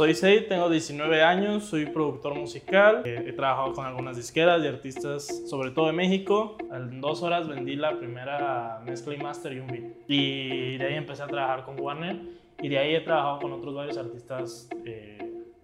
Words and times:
Soy 0.00 0.14
Sei, 0.14 0.48
tengo 0.48 0.70
19 0.70 1.22
años, 1.22 1.64
soy 1.64 1.84
productor 1.84 2.34
musical. 2.34 3.02
Eh, 3.04 3.22
he 3.26 3.32
trabajado 3.34 3.74
con 3.74 3.84
algunas 3.84 4.16
disqueras 4.16 4.64
y 4.64 4.66
artistas, 4.66 5.42
sobre 5.46 5.72
todo 5.72 5.88
de 5.88 5.92
México. 5.92 6.56
En 6.72 7.02
dos 7.02 7.22
horas 7.22 7.46
vendí 7.46 7.76
la 7.76 7.98
primera 7.98 8.80
mezcla 8.86 9.14
y 9.14 9.18
master 9.18 9.52
y 9.52 9.58
un 9.58 9.66
beat. 9.66 9.84
Y 10.08 10.78
de 10.78 10.86
ahí 10.86 10.94
empecé 10.94 11.22
a 11.22 11.26
trabajar 11.26 11.66
con 11.66 11.78
Warner. 11.78 12.18
Y 12.62 12.70
de 12.70 12.78
ahí 12.78 12.94
he 12.94 13.00
trabajado 13.00 13.40
con 13.40 13.52
otros 13.52 13.74
varios 13.74 13.98
artistas 13.98 14.70
eh, 14.86 15.18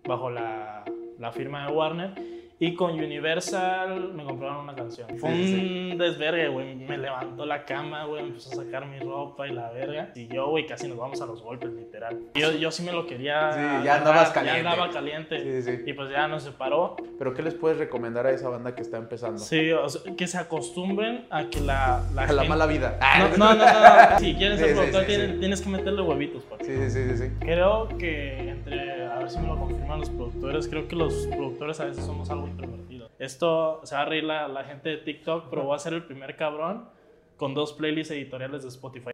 bajo 0.05 0.29
la, 0.29 0.85
la 1.19 1.33
firma 1.33 1.67
de 1.67 1.73
Warner. 1.73 2.13
Y 2.59 2.75
con 2.75 2.93
Universal 2.93 4.15
me 4.15 4.25
compraron 4.25 4.59
una 4.65 4.75
canción. 4.75 5.07
Fue 5.19 5.29
un 5.31 5.99
desvergue, 5.99 6.49
güey. 6.49 6.75
Me 6.75 6.97
levantó 6.97 7.45
la 7.45 7.65
cama, 7.67 8.05
güey. 8.07 8.23
Empezó 8.25 8.51
a 8.53 8.65
sacar 8.65 8.87
mi 8.87 8.99
ropa 8.99 9.47
y 9.47 9.53
la 9.53 9.71
verga. 9.73 10.11
Y 10.15 10.27
yo, 10.29 10.49
güey, 10.49 10.67
casi 10.67 10.89
nos 10.89 10.97
vamos 10.97 11.21
a 11.21 11.27
los 11.27 11.43
golpes, 11.43 11.71
literal. 11.73 12.19
Yo, 12.35 12.53
yo 12.53 12.71
sí 12.71 12.83
me 12.83 12.93
lo 12.93 13.07
quería. 13.07 13.53
Sí, 13.53 13.85
ya 13.85 13.97
andabas 13.97 14.31
caliente. 14.31 14.63
Ya 14.63 14.71
andaba 14.73 14.91
caliente. 14.91 15.63
Sí, 15.63 15.71
sí. 15.71 15.83
Y 15.85 15.93
pues 15.93 16.11
ya 16.11 16.29
nos 16.29 16.45
separó. 16.45 16.97
Pero 17.19 17.35
¿qué 17.35 17.43
les 17.43 17.53
puedes 17.55 17.77
recomendar 17.77 18.27
a 18.27 18.31
esa 18.31 18.49
banda 18.49 18.75
que 18.75 18.81
está 18.81 18.97
empezando? 18.97 19.39
Sí, 19.39 19.71
o 19.73 19.87
sea, 19.89 20.15
que 20.17 20.27
se 20.27 20.39
acostumbren 20.39 21.27
a 21.29 21.51
que 21.51 21.61
la. 21.61 22.05
la 22.15 22.23
a 22.23 22.27
la 22.33 22.43
gente- 22.43 22.49
mala 22.49 22.67
vida. 22.67 22.99
No, 23.19 23.37
no, 23.37 23.55
no, 23.55 23.65
no. 23.67 24.19
Si 24.19 24.35
quieres 24.39 24.59
ser 24.59 24.69
Sí, 24.69 24.75
sí, 24.75 24.79
productor, 24.79 25.01
sí, 25.03 25.07
tienes, 25.09 25.31
sí. 25.33 25.41
tienes 25.41 25.61
que 25.61 25.69
meterle 25.69 26.01
huevitos, 26.03 26.43
papi. 26.45 26.65
Sí, 26.65 26.73
sí, 26.75 26.91
sí, 26.91 27.09
sí, 27.11 27.17
sí. 27.19 27.31
Creo 27.41 27.89
que 27.99 28.49
entre, 28.49 28.96
ver 29.27 29.33
si 29.33 29.41
me 29.41 29.49
lo 29.49 29.59
confirman 29.59 29.99
los 29.99 30.11
productores, 30.11 30.69
creo 30.69 30.87
que 30.87 30.95
los 30.95 31.27
productores 31.27 31.81
a 31.81 31.87
veces 31.87 32.05
somos 32.05 32.31
algo 32.31 32.47
introvertidos. 32.47 33.11
Esto 33.19 33.81
se 33.83 33.97
va 33.97 34.03
a 34.03 34.05
reír 34.05 34.23
la, 34.23 34.63
gente 34.65 34.91
de 34.91 34.99
TikTok, 34.99 35.51
pero 35.51 35.65
voy 35.65 35.75
a 35.75 35.81
ser 35.81 35.95
el 35.95 36.05
primer 36.05 36.37
cabrón 36.37 36.89
con 37.37 37.53
dos 37.53 37.73
playlists 37.73 38.13
editoriales 38.13 38.63
de 38.63 38.69
Spotify. 38.69 39.11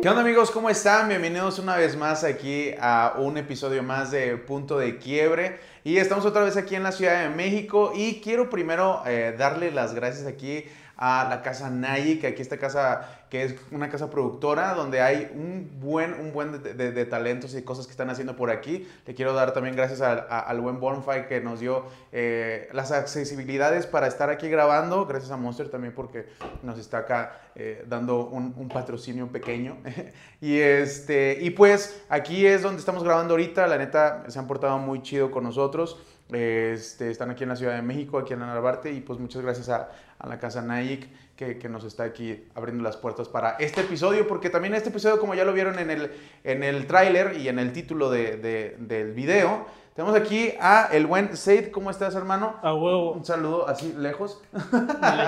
¿Qué 0.00 0.08
onda 0.08 0.22
amigos? 0.22 0.50
¿Cómo 0.50 0.70
están? 0.70 1.10
Bienvenidos 1.10 1.58
una 1.58 1.76
vez 1.76 1.98
más 1.98 2.24
aquí 2.24 2.70
a 2.80 3.16
un 3.18 3.36
episodio 3.36 3.82
más 3.82 4.10
de 4.10 4.38
Punto 4.38 4.78
de 4.78 4.96
Quiebre. 4.96 5.58
Y 5.84 5.98
estamos 5.98 6.24
otra 6.24 6.44
vez 6.44 6.56
aquí 6.56 6.76
en 6.76 6.82
la 6.82 6.92
Ciudad 6.92 7.24
de 7.24 7.28
México 7.28 7.92
y 7.94 8.22
quiero 8.22 8.48
primero 8.48 9.02
eh, 9.06 9.34
darle 9.36 9.70
las 9.70 9.94
gracias 9.94 10.26
aquí 10.26 10.64
a 11.02 11.26
la 11.30 11.40
casa 11.40 11.70
Nayik, 11.70 12.26
aquí 12.26 12.42
esta 12.42 12.58
casa 12.58 13.08
que 13.30 13.42
es 13.44 13.54
una 13.70 13.88
casa 13.88 14.10
productora 14.10 14.74
donde 14.74 15.00
hay 15.00 15.30
un 15.34 15.78
buen, 15.80 16.12
un 16.12 16.32
buen 16.32 16.62
de, 16.62 16.74
de- 16.92 17.04
talentos 17.06 17.54
y 17.54 17.62
cosas 17.62 17.86
que 17.86 17.92
están 17.92 18.10
haciendo 18.10 18.36
por 18.36 18.50
aquí. 18.50 18.86
Le 19.06 19.14
quiero 19.14 19.32
dar 19.32 19.52
también 19.54 19.74
gracias 19.76 20.02
a- 20.02 20.40
al 20.40 20.60
buen 20.60 20.78
Bonfire 20.78 21.26
que 21.26 21.40
nos 21.40 21.60
dio 21.60 21.86
eh, 22.12 22.68
las 22.72 22.92
accesibilidades 22.92 23.86
para 23.86 24.08
estar 24.08 24.28
aquí 24.28 24.50
grabando. 24.50 25.06
Gracias 25.06 25.30
a 25.30 25.38
Monster 25.38 25.70
también 25.70 25.94
porque 25.94 26.26
nos 26.62 26.78
está 26.78 26.98
acá 26.98 27.40
eh, 27.54 27.82
dando 27.88 28.26
un, 28.26 28.52
un 28.56 28.68
patrocinio 28.68 29.28
pequeño. 29.28 29.78
y, 30.42 30.58
este, 30.58 31.38
y 31.40 31.50
pues 31.50 32.02
aquí 32.10 32.44
es 32.44 32.60
donde 32.62 32.80
estamos 32.80 33.02
grabando 33.04 33.32
ahorita. 33.34 33.66
La 33.68 33.78
neta 33.78 34.24
se 34.28 34.38
han 34.38 34.46
portado 34.46 34.76
muy 34.78 35.00
chido 35.02 35.30
con 35.30 35.44
nosotros. 35.44 35.98
Este, 36.32 37.10
están 37.10 37.30
aquí 37.30 37.42
en 37.42 37.48
la 37.48 37.56
Ciudad 37.56 37.74
de 37.74 37.82
México, 37.82 38.16
aquí 38.18 38.34
en 38.34 38.38
Narvarte, 38.38 38.92
y 38.92 39.00
pues 39.00 39.18
muchas 39.18 39.42
gracias 39.42 39.68
a, 39.68 39.88
a 40.20 40.28
la 40.28 40.38
casa 40.38 40.62
Nike 40.62 41.08
que, 41.36 41.58
que 41.58 41.68
nos 41.68 41.84
está 41.84 42.04
aquí 42.04 42.44
abriendo 42.54 42.84
las 42.84 42.96
puertas 42.98 43.28
para 43.28 43.52
este 43.58 43.80
episodio, 43.80 44.28
porque 44.28 44.50
también 44.50 44.74
este 44.74 44.90
episodio, 44.90 45.18
como 45.18 45.34
ya 45.34 45.44
lo 45.44 45.52
vieron 45.54 45.78
en 45.78 45.90
el, 45.90 46.12
en 46.44 46.62
el 46.62 46.86
tráiler 46.86 47.36
y 47.38 47.48
en 47.48 47.58
el 47.58 47.72
título 47.72 48.10
de- 48.10 48.36
de- 48.36 48.76
del 48.78 49.12
video, 49.12 49.64
tenemos 49.94 50.14
aquí 50.14 50.52
a 50.60 50.88
el 50.92 51.06
buen 51.06 51.36
Seid. 51.36 51.70
¿Cómo 51.70 51.90
estás, 51.90 52.14
hermano? 52.14 52.56
A 52.62 52.74
huevo, 52.74 53.12
Un 53.12 53.24
saludo 53.24 53.66
así 53.68 53.94
lejos. 53.98 54.40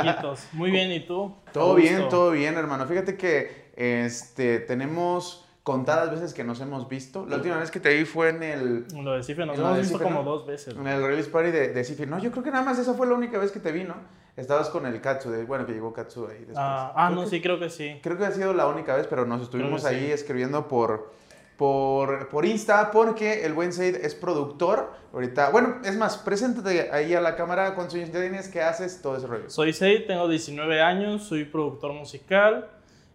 lejitos. 0.05 0.47
Muy 0.53 0.71
bien, 0.71 0.91
¿y 0.93 1.01
tú? 1.07 1.35
Todo 1.53 1.75
bien, 1.75 2.09
todo 2.09 2.31
bien, 2.31 2.57
hermano. 2.57 2.87
Fíjate 2.87 3.17
que 3.17 3.71
este, 3.77 4.61
tenemos 4.61 5.47
contadas 5.63 6.11
veces 6.11 6.35
que 6.35 6.45
nos 6.45 6.61
hemos 6.61 6.89
visto. 6.89 7.25
La 7.27 7.37
última 7.37 7.57
vez 7.59 7.71
que 7.71 7.81
te 7.81 7.95
vi 7.95 8.05
fue 8.05 8.31
en 8.31 8.43
el, 8.43 8.87
Lo 9.03 9.13
de 9.13 9.23
Cife 9.23 9.47
nos 9.47 9.59
hemos 9.59 9.79
visto 9.79 9.95
Cife, 9.99 10.05
como 10.05 10.23
¿no? 10.23 10.31
dos 10.31 10.47
veces. 10.47 10.75
en 10.75 10.87
el 10.87 11.03
release 11.03 11.31
party 11.31 11.51
de, 11.51 11.69
de 11.73 11.85
Cifir. 11.85 12.09
No, 12.09 12.19
yo 12.19 12.31
creo 12.33 12.43
que 12.43 12.51
nada 12.51 12.65
más 12.65 12.79
esa 12.79 12.95
fue 12.95 13.07
la 13.07 13.15
única 13.15 13.39
vez 13.39 13.51
que 13.53 13.61
te 13.61 13.73
vi, 13.73 13.85
¿no? 13.85 13.95
Estabas 14.37 14.71
con 14.71 14.87
el 14.87 15.01
Katsu, 15.01 15.31
de, 15.31 15.45
bueno, 15.45 15.67
que 15.67 15.73
llegó 15.73 15.93
Katsu 15.93 16.27
ahí 16.27 16.39
después. 16.39 16.57
Ah, 16.59 16.93
ah, 16.97 17.11
no, 17.11 17.25
que- 17.25 17.29
sí, 17.31 17.43
creo 17.43 17.59
que 17.59 17.69
sí. 17.69 18.01
Creo 18.03 18.17
que 18.17 18.25
ha 18.25 18.33
sido 18.33 18.55
la 18.55 18.67
única 18.67 18.97
vez, 18.97 19.07
pero 19.07 19.27
nos 19.27 19.43
estuvimos 19.43 19.85
ahí 19.85 20.07
sí. 20.07 20.13
escribiendo 20.13 20.69
por, 20.69 21.13
por, 21.59 22.29
por 22.31 22.47
Insta 22.47 22.91
porque 22.91 23.45
el 23.45 23.53
buen 23.53 23.73
Said 23.75 23.97
es 23.97 24.15
productor. 24.15 24.91
Ahorita, 25.13 25.51
bueno, 25.51 25.77
es 25.85 25.97
más, 25.97 26.17
preséntate 26.17 26.91
ahí 26.91 27.13
a 27.13 27.21
la 27.21 27.37
cámara 27.37 27.75
con 27.75 27.91
sus 27.91 28.11
tienes, 28.11 28.49
qué 28.49 28.63
haces, 28.63 29.03
todo 29.03 29.17
ese 29.19 29.27
rollo. 29.27 29.51
Soy 29.51 29.75
Sei, 29.75 30.07
tengo 30.07 30.27
19 30.27 30.81
años, 30.81 31.25
soy 31.25 31.45
productor 31.45 31.93
musical. 31.93 32.71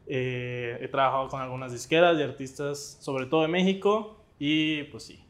eh, 0.05 0.77
he 0.79 0.87
trabajado 0.87 1.27
con 1.29 1.41
algunas 1.41 1.71
disqueras 1.73 2.17
y 2.17 2.23
artistas, 2.23 2.97
sobre 3.01 3.25
todo 3.25 3.41
de 3.41 3.47
México. 3.47 4.23
Y 4.39 4.83
pues 4.83 5.03
sí. 5.03 5.26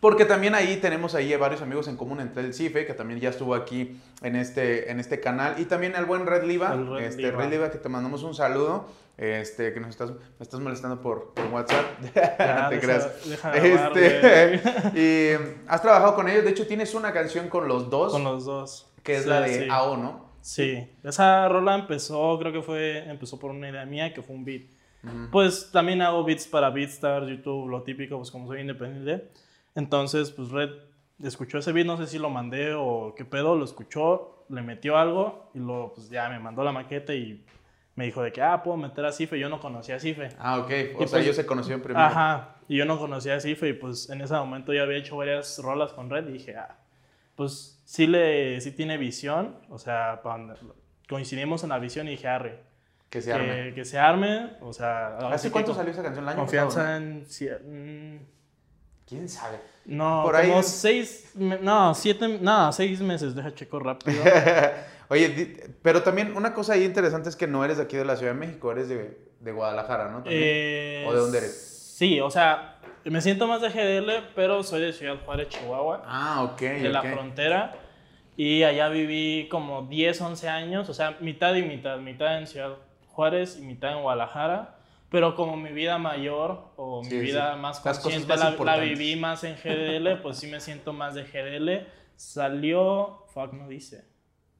Porque 0.00 0.24
también 0.24 0.54
ahí 0.54 0.76
tenemos 0.76 1.14
ahí 1.16 1.34
varios 1.36 1.60
amigos 1.60 1.88
en 1.88 1.96
común 1.96 2.20
entre 2.20 2.44
el 2.44 2.54
Cife, 2.54 2.86
que 2.86 2.94
también 2.94 3.18
ya 3.18 3.30
estuvo 3.30 3.54
aquí 3.54 3.98
en 4.22 4.36
este, 4.36 4.90
en 4.92 5.00
este 5.00 5.18
canal, 5.20 5.56
y 5.58 5.64
también 5.64 5.94
el 5.96 6.04
buen 6.04 6.24
Red 6.26 6.44
Liva, 6.44 6.74
Red 6.74 7.04
este, 7.04 7.22
Liva. 7.22 7.38
Red 7.42 7.50
Liva, 7.50 7.70
que 7.72 7.78
te 7.78 7.88
mandamos 7.88 8.22
un 8.22 8.32
saludo, 8.34 8.86
este, 9.16 9.72
que 9.74 9.80
nos 9.80 9.90
estás, 9.90 10.10
me 10.12 10.16
estás 10.42 10.60
molestando 10.60 11.00
por, 11.00 11.34
por 11.34 11.46
WhatsApp, 11.46 11.84
no 12.00 12.08
te 12.12 12.20
deja- 12.20 12.68
creas. 12.80 13.28
deja 13.28 13.52
Este, 13.56 14.60
y 14.94 15.64
has 15.66 15.82
trabajado 15.82 16.14
con 16.14 16.28
ellos, 16.28 16.44
de 16.44 16.50
hecho 16.50 16.66
tienes 16.68 16.94
una 16.94 17.12
canción 17.12 17.48
con 17.48 17.66
los 17.66 17.90
dos, 17.90 18.12
Con 18.12 18.22
los 18.22 18.44
dos. 18.44 18.86
que 19.02 19.16
es 19.16 19.24
Sí, 19.24 19.28
la 19.28 19.40
de 19.40 19.64
sí. 19.64 19.68
AO, 19.70 19.96
¿no? 19.96 20.28
Sí, 20.40 20.88
esa 21.02 21.48
rola 21.48 21.74
empezó, 21.74 22.38
creo 22.38 22.52
que 22.52 22.62
fue, 22.62 22.98
empezó 23.10 23.38
por 23.38 23.50
una 23.50 23.68
idea 23.68 23.84
mía, 23.84 24.14
que 24.14 24.22
fue 24.22 24.36
un 24.36 24.44
beat. 24.44 24.62
Ujú. 25.02 25.30
Pues 25.32 25.70
también 25.72 26.00
hago 26.02 26.22
beats 26.24 26.46
para 26.46 26.70
Beatstar, 26.70 27.24
YouTube, 27.26 27.68
lo 27.68 27.82
típico, 27.82 28.16
pues 28.16 28.30
como 28.30 28.46
soy 28.46 28.60
independiente. 28.60 29.28
Entonces, 29.78 30.32
pues 30.32 30.50
Red 30.50 30.70
escuchó 31.22 31.58
ese 31.58 31.70
beat, 31.70 31.86
no 31.86 31.96
sé 31.96 32.08
si 32.08 32.18
lo 32.18 32.30
mandé 32.30 32.74
o 32.74 33.14
qué 33.16 33.24
pedo, 33.24 33.54
lo 33.54 33.64
escuchó, 33.64 34.44
le 34.48 34.60
metió 34.60 34.98
algo 34.98 35.50
y 35.54 35.58
luego 35.60 35.92
pues 35.94 36.10
ya 36.10 36.28
me 36.28 36.40
mandó 36.40 36.64
la 36.64 36.72
maqueta 36.72 37.14
y 37.14 37.44
me 37.94 38.06
dijo 38.06 38.20
de 38.22 38.32
que, 38.32 38.42
ah, 38.42 38.60
puedo 38.64 38.76
meter 38.76 39.04
a 39.04 39.12
Cife, 39.12 39.38
yo 39.38 39.48
no 39.48 39.60
conocía 39.60 39.94
a 39.96 40.00
Cife. 40.00 40.30
Ah, 40.40 40.58
ok, 40.58 40.66
o 40.68 40.72
Y 40.72 40.72
sea, 40.74 40.96
pues- 40.96 41.14
ellos 41.14 41.36
se 41.36 41.46
conocieron 41.46 41.80
primero. 41.80 42.04
Ajá, 42.04 42.56
y 42.66 42.76
yo 42.76 42.84
no 42.86 42.98
conocía 42.98 43.36
a 43.36 43.40
Cife 43.40 43.68
y 43.68 43.72
pues 43.74 44.10
en 44.10 44.20
ese 44.20 44.34
momento 44.34 44.72
ya 44.72 44.82
había 44.82 44.96
hecho 44.96 45.16
varias 45.16 45.60
rolas 45.62 45.92
con 45.92 46.10
Red 46.10 46.28
y 46.28 46.32
dije, 46.32 46.56
ah, 46.56 46.76
pues 47.36 47.80
sí, 47.84 48.08
le, 48.08 48.60
sí 48.60 48.72
tiene 48.72 48.98
visión, 48.98 49.58
o 49.70 49.78
sea, 49.78 50.20
coincidimos 51.08 51.62
en 51.62 51.68
la 51.68 51.78
visión 51.78 52.08
y 52.08 52.12
dije, 52.12 52.26
arre, 52.26 52.58
Que 53.10 53.22
se 53.22 53.32
arme. 53.32 53.46
que, 53.68 53.74
que 53.74 53.84
se 53.84 53.96
arme, 53.96 54.54
o 54.60 54.72
sea... 54.72 55.18
¿Hace 55.18 55.52
cuánto 55.52 55.72
salió 55.72 55.92
esa 55.92 56.02
canción? 56.02 56.24
¿El 56.24 56.30
año 56.30 56.38
Confianza 56.40 56.80
pasado, 56.80 56.96
en... 56.96 58.26
¿Quién 59.08 59.28
sabe? 59.28 59.58
No, 59.86 60.22
Por 60.22 60.36
ahí 60.36 60.48
como 60.48 60.60
es- 60.60 60.66
seis... 60.68 61.30
No, 61.34 61.94
siete... 61.94 62.38
No, 62.40 62.70
seis 62.72 63.00
meses, 63.00 63.34
deja 63.34 63.54
checo 63.54 63.78
rápido. 63.78 64.22
Oye, 65.08 65.56
pero 65.80 66.02
también 66.02 66.36
una 66.36 66.52
cosa 66.52 66.74
ahí 66.74 66.84
interesante 66.84 67.30
es 67.30 67.36
que 67.36 67.46
no 67.46 67.64
eres 67.64 67.78
de 67.78 67.84
aquí 67.84 67.96
de 67.96 68.04
la 68.04 68.16
Ciudad 68.16 68.32
de 68.34 68.38
México, 68.38 68.70
eres 68.70 68.88
de, 68.90 69.18
de 69.40 69.52
Guadalajara, 69.52 70.10
¿no? 70.10 70.22
Eh, 70.26 71.06
¿O 71.08 71.12
de 71.14 71.18
dónde 71.20 71.38
eres? 71.38 71.94
Sí, 71.96 72.20
o 72.20 72.30
sea, 72.30 72.78
me 73.04 73.22
siento 73.22 73.46
más 73.46 73.62
de 73.62 73.70
GDL, 73.70 74.28
pero 74.34 74.62
soy 74.62 74.82
de 74.82 74.92
Ciudad 74.92 75.16
Juárez, 75.24 75.48
Chihuahua. 75.48 76.02
Ah, 76.06 76.42
ok. 76.52 76.60
de 76.60 76.88
la 76.90 77.02
frontera. 77.02 77.74
Y 78.36 78.62
allá 78.64 78.88
viví 78.90 79.48
como 79.50 79.82
10, 79.86 80.20
11 80.20 80.48
años, 80.48 80.88
o 80.90 80.94
sea, 80.94 81.16
mitad 81.20 81.54
y 81.54 81.62
mitad, 81.62 81.96
mitad 81.98 82.38
en 82.38 82.46
Ciudad 82.46 82.74
Juárez 83.08 83.56
y 83.58 83.62
mitad 83.62 83.92
en 83.94 84.02
Guadalajara. 84.02 84.77
Pero 85.10 85.34
como 85.34 85.56
mi 85.56 85.70
vida 85.72 85.96
mayor 85.98 86.72
o 86.76 87.02
mi 87.02 87.08
Sí, 87.10 87.18
vida 87.18 87.54
sí. 87.54 87.60
más 87.60 87.80
consciente 87.80 88.26
más 88.28 88.58
la, 88.58 88.64
la 88.64 88.76
viví 88.76 89.16
más 89.16 89.42
en 89.44 89.56
GDL, 89.56 90.16
pues 90.22 90.36
sí 90.38 90.46
me 90.48 90.60
siento 90.60 90.92
más 90.92 91.14
de 91.14 91.24
GDL. 91.24 91.86
Salió, 92.16 93.24
fuck, 93.32 93.52
no 93.54 93.68
dice. 93.68 94.04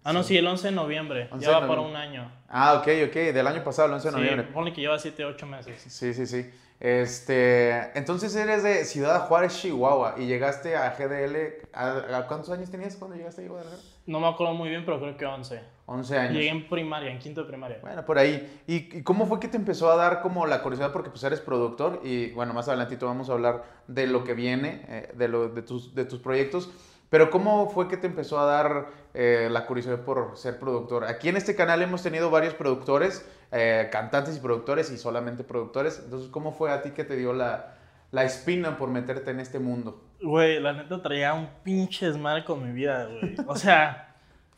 Ah, 0.05 0.13
no, 0.13 0.23
Sí. 0.23 0.29
sí, 0.29 0.39
el 0.39 0.47
11 0.47 0.69
de 0.69 0.73
noviembre. 0.75 1.29
11 1.31 1.45
ya 1.45 1.49
de 1.51 1.61
va 1.61 1.67
para 1.69 1.83
noviembre. 1.83 1.91
un 1.91 1.97
año. 2.09 2.33
Ah, 2.49 2.75
ok, 2.75 2.89
ok. 3.09 3.15
Del 3.15 3.47
año 3.47 3.63
pasado, 3.63 3.89
el 3.89 3.95
11 3.95 4.09
de 4.11 4.17
noviembre. 4.17 4.47
ponle 4.55 4.73
que 4.73 4.81
lleva 4.81 4.99
7, 4.99 5.25
8 5.25 5.47
meses. 5.47 5.83
Sí, 5.87 6.15
sí, 6.15 6.27
sí. 6.27 6.51
Este, 6.81 7.99
entonces 7.99 8.35
eres 8.37 8.63
de 8.63 8.85
Ciudad 8.85 9.27
Juárez, 9.27 9.61
Chihuahua, 9.61 10.15
y 10.17 10.27
llegaste 10.27 10.77
a 10.77 10.91
GDL. 10.97 11.69
¿A, 11.75 12.19
a 12.19 12.27
cuántos 12.27 12.51
años 12.51 12.71
tenías 12.71 12.97
cuando 12.97 13.17
llegaste 13.17 13.45
a 13.45 13.49
Guadalajara? 13.49 13.83
No 14.07 14.21
me 14.21 14.29
acuerdo 14.29 14.55
muy 14.55 14.69
bien, 14.71 14.85
pero 14.85 14.99
creo 15.01 15.17
que 15.17 15.27
11. 15.27 15.61
11 15.91 16.19
años. 16.19 16.35
Llegué 16.35 16.51
en 16.51 16.69
primaria, 16.69 17.11
en 17.11 17.19
quinto 17.19 17.41
de 17.41 17.49
primaria. 17.49 17.79
Bueno, 17.81 18.05
por 18.05 18.19
ahí. 18.19 18.61
¿Y, 18.67 18.99
y 18.99 19.03
cómo 19.03 19.27
fue 19.27 19.41
que 19.41 19.49
te 19.49 19.57
empezó 19.57 19.91
a 19.91 19.97
dar 19.97 20.21
como 20.21 20.47
la 20.47 20.63
curiosidad? 20.63 20.93
Porque 20.93 21.09
pues 21.09 21.25
eres 21.25 21.41
productor 21.41 22.03
y 22.05 22.31
bueno, 22.33 22.53
más 22.53 22.69
adelantito 22.69 23.07
vamos 23.07 23.31
a 23.31 23.33
hablar 23.33 23.65
de 23.87 24.07
lo 24.07 24.23
que 24.23 24.35
viene, 24.35 24.85
eh, 24.89 25.13
de, 25.17 25.29
lo, 25.29 25.49
de, 25.49 25.63
tus, 25.63 25.95
de 25.95 26.05
tus 26.05 26.21
proyectos. 26.21 26.71
Pero 27.09 27.31
¿cómo 27.31 27.71
fue 27.71 27.89
que 27.89 27.97
te 27.97 28.07
empezó 28.07 28.39
a 28.39 28.45
dar 28.45 28.89
eh, 29.15 29.49
la 29.51 29.65
curiosidad 29.65 30.01
por 30.05 30.37
ser 30.37 30.59
productor? 30.59 31.05
Aquí 31.05 31.31
en 31.31 31.39
este 31.39 31.57
canal 31.57 31.81
hemos 31.81 32.03
tenido 32.03 32.31
varios 32.31 32.53
productores, 32.53 33.27
eh, 33.51 33.89
cantantes 33.91 34.37
y 34.37 34.41
productores 34.41 34.91
y 34.91 34.99
solamente 34.99 35.43
productores. 35.43 36.03
Entonces, 36.05 36.29
¿cómo 36.29 36.53
fue 36.53 36.71
a 36.71 36.83
ti 36.83 36.91
que 36.91 37.05
te 37.05 37.17
dio 37.17 37.33
la, 37.33 37.77
la 38.11 38.25
espina 38.25 38.77
por 38.77 38.91
meterte 38.91 39.31
en 39.31 39.41
este 39.41 39.59
mundo? 39.59 40.05
Güey, 40.21 40.61
la 40.61 40.75
neta 40.75 41.01
traía 41.01 41.33
un 41.33 41.49
pinche 41.63 42.07
desmadre 42.07 42.45
con 42.45 42.63
mi 42.63 42.73
vida, 42.73 43.07
güey. 43.07 43.37
O 43.47 43.57
sea, 43.57 44.08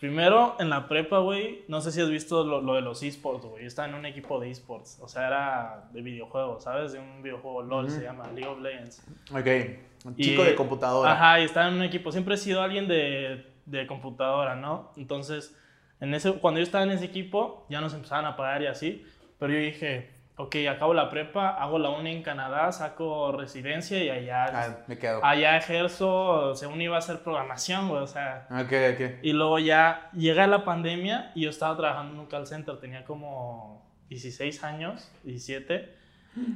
Primero, 0.00 0.56
en 0.58 0.70
la 0.70 0.88
prepa, 0.88 1.18
güey, 1.18 1.62
no 1.68 1.82
sé 1.82 1.92
si 1.92 2.00
has 2.00 2.08
visto 2.08 2.42
lo, 2.42 2.62
lo 2.62 2.74
de 2.74 2.80
los 2.80 3.02
esports, 3.02 3.44
güey. 3.44 3.62
Yo 3.62 3.68
estaba 3.68 3.86
en 3.86 3.94
un 3.94 4.06
equipo 4.06 4.40
de 4.40 4.50
esports. 4.50 4.98
O 5.02 5.08
sea, 5.08 5.26
era 5.26 5.88
de 5.92 6.00
videojuegos, 6.00 6.64
¿sabes? 6.64 6.92
De 6.92 6.98
un 6.98 7.22
videojuego 7.22 7.62
LOL, 7.62 7.90
se 7.90 8.02
llama 8.02 8.26
League 8.34 8.46
of 8.50 8.60
Legends. 8.60 9.02
Ok. 9.30 9.46
Un 10.06 10.14
Y- 10.16 10.24
chico 10.24 10.42
de 10.42 10.54
computadora. 10.54 11.12
Ajá, 11.12 11.40
y 11.40 11.44
estaba 11.44 11.68
en 11.68 11.74
un 11.74 11.82
equipo. 11.82 12.10
Siempre 12.12 12.34
he 12.34 12.38
sido 12.38 12.62
alguien 12.62 12.88
de, 12.88 13.44
de 13.66 13.86
computadora, 13.86 14.56
¿no? 14.56 14.90
Entonces, 14.96 15.54
en 16.00 16.14
ese, 16.14 16.32
cuando 16.32 16.60
yo 16.60 16.64
estaba 16.64 16.84
en 16.84 16.92
ese 16.92 17.04
equipo, 17.04 17.66
ya 17.68 17.82
nos 17.82 17.92
empezaban 17.92 18.24
a 18.24 18.36
pagar 18.36 18.62
y 18.62 18.68
así. 18.68 19.04
Pero 19.38 19.52
yo 19.52 19.58
dije, 19.58 20.10
ok, 20.42 20.56
acabo 20.70 20.94
la 20.94 21.08
prepa, 21.10 21.50
hago 21.50 21.78
la 21.78 21.90
uni 21.90 22.10
en 22.16 22.22
Canadá, 22.22 22.72
saco 22.72 23.32
residencia 23.32 24.02
y 24.02 24.08
allá, 24.10 24.44
Ah, 24.52 24.76
me 24.86 24.98
quedo. 24.98 25.24
allá 25.24 25.56
ejerzo, 25.56 26.54
según 26.54 26.80
iba 26.80 26.96
a 26.96 26.98
hacer 26.98 27.20
programación, 27.20 27.88
güey, 27.88 28.02
o 28.02 28.06
sea. 28.06 28.46
Ok, 28.50 28.72
ok. 28.94 29.18
Y 29.22 29.32
luego 29.32 29.58
ya 29.58 30.08
llega 30.12 30.46
la 30.46 30.64
pandemia 30.64 31.32
y 31.34 31.42
yo 31.42 31.50
estaba 31.50 31.76
trabajando 31.76 32.14
en 32.14 32.20
un 32.20 32.26
call 32.26 32.46
center, 32.46 32.78
tenía 32.78 33.04
como 33.04 33.86
16 34.08 34.64
años, 34.64 35.10
17. 35.24 35.98